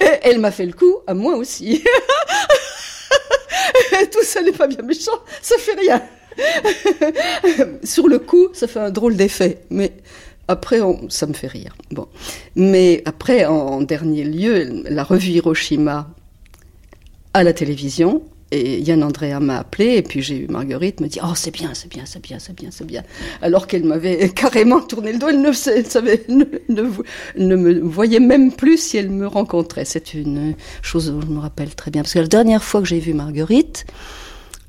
[0.22, 1.82] elle m'a fait le coup à moi aussi.
[4.12, 6.02] tout ça n'est pas bien méchant, ça fait rien.
[7.84, 9.92] Sur le coup, ça fait un drôle d'effet, mais
[10.48, 11.76] après, ça me fait rire.
[11.92, 12.08] Bon.
[12.56, 16.08] Mais après, en, dernier lieu, la revue Hiroshima
[17.34, 18.22] à la télévision.
[18.52, 21.70] Et Yann Andrea m'a appelé, et puis j'ai eu Marguerite me dit Oh, c'est bien,
[21.72, 23.04] c'est bien, c'est bien, c'est bien, c'est bien.
[23.42, 28.50] Alors qu'elle m'avait carrément tourné le dos, elle ne, savait, ne, ne, me voyait même
[28.50, 29.84] plus si elle me rencontrait.
[29.84, 32.02] C'est une chose dont je me rappelle très bien.
[32.02, 33.86] Parce que la dernière fois que j'ai vu Marguerite,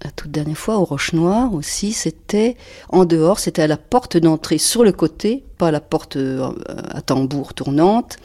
[0.03, 2.57] la toute dernière fois au Roche Noire aussi, c'était
[2.89, 6.51] en dehors, c'était à la porte d'entrée sur le côté, pas à la porte euh,
[6.89, 8.17] à tambour tournante.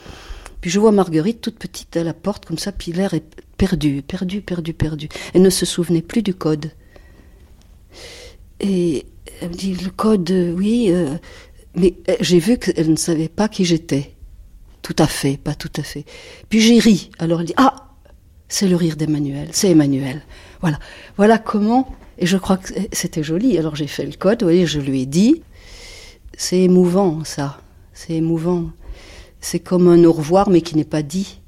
[0.61, 3.23] Puis je vois Marguerite toute petite à la porte comme ça, puis l'air est
[3.57, 5.09] perdu, perdu, perdu, perdu.
[5.33, 6.71] Elle ne se souvenait plus du code.
[8.59, 9.05] Et
[9.41, 11.15] elle me dit le code, oui, euh,
[11.75, 14.13] mais euh, j'ai vu qu'elle ne savait pas qui j'étais.
[14.81, 16.05] Tout à fait, pas tout à fait.
[16.49, 17.11] Puis j'ai ri.
[17.19, 17.75] Alors elle dit ah,
[18.47, 20.23] c'est le rire d'Emmanuel, c'est Emmanuel.
[20.61, 20.79] Voilà,
[21.17, 21.87] voilà comment.
[22.17, 23.57] Et je crois que c'était joli.
[23.57, 25.43] Alors j'ai fait le code, vous voyez, je lui ai dit.
[26.35, 27.59] C'est émouvant, ça.
[27.93, 28.69] C'est émouvant.
[29.39, 31.39] C'est comme un au revoir, mais qui n'est pas dit.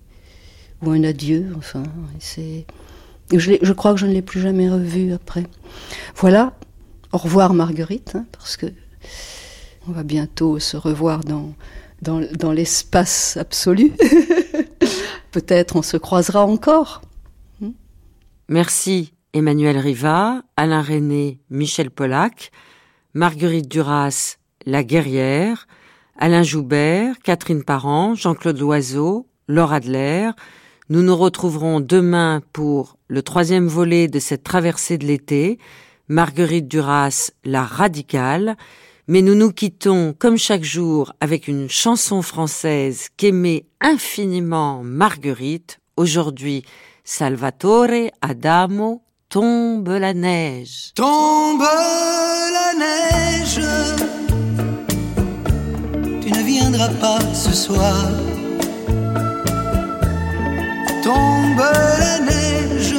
[0.83, 1.83] Ou un adieu, enfin.
[2.19, 2.65] C'est.
[3.31, 5.43] Je, crois que je ne l'ai plus jamais revu après.
[6.15, 6.53] Voilà.
[7.11, 8.67] Au revoir, Marguerite, hein, parce que
[9.87, 11.53] on va bientôt se revoir dans,
[12.01, 13.93] dans, dans l'espace absolu.
[15.31, 17.01] Peut-être on se croisera encore.
[18.51, 22.49] Merci Emmanuel Riva, Alain René, Michel Polac,
[23.13, 25.67] Marguerite Duras, La Guerrière,
[26.17, 30.31] Alain Joubert, Catherine Parent, Jean-Claude Loiseau, Laura Adler.
[30.89, 35.59] Nous nous retrouverons demain pour le troisième volet de cette traversée de l'été.
[36.07, 38.57] Marguerite Duras, La Radicale.
[39.05, 45.79] Mais nous nous quittons, comme chaque jour, avec une chanson française qu'aimait infiniment Marguerite.
[45.97, 46.63] Aujourd'hui,
[47.11, 50.91] Salvatore Adamo, tombe la neige.
[50.93, 51.65] Tombe
[52.53, 53.61] la neige,
[56.21, 58.05] tu ne viendras pas ce soir.
[61.01, 61.65] Tombe
[62.03, 62.95] la neige,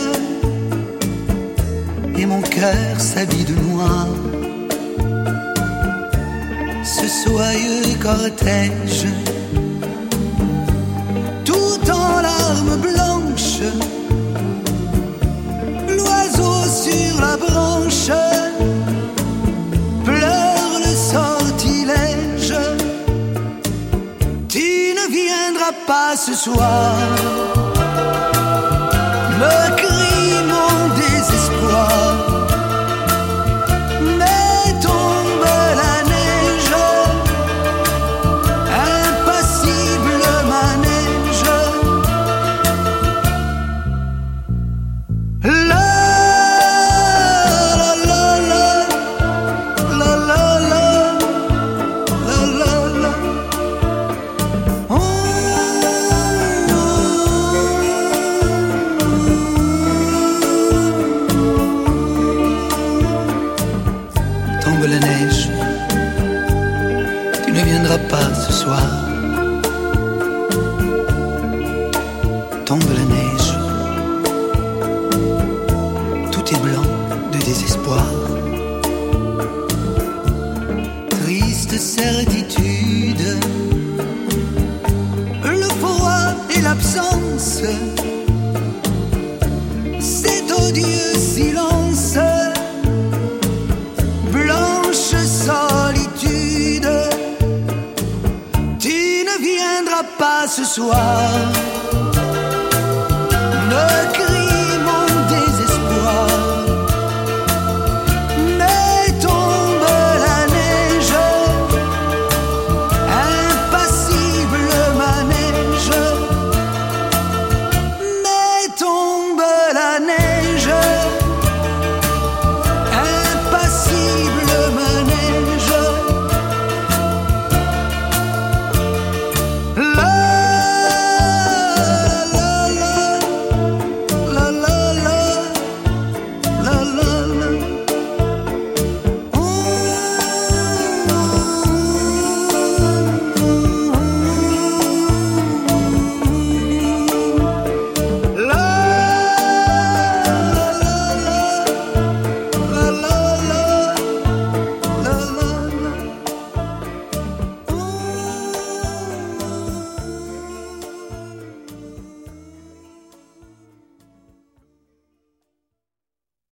[2.18, 4.08] et mon cœur s'habille de noir.
[6.82, 9.06] Ce soyeux cortège,
[11.44, 13.99] tout en larmes blanches
[16.90, 18.10] sur la branche
[20.04, 22.54] pleure le sortilège.
[24.48, 26.96] Tu ne viendras pas ce soir.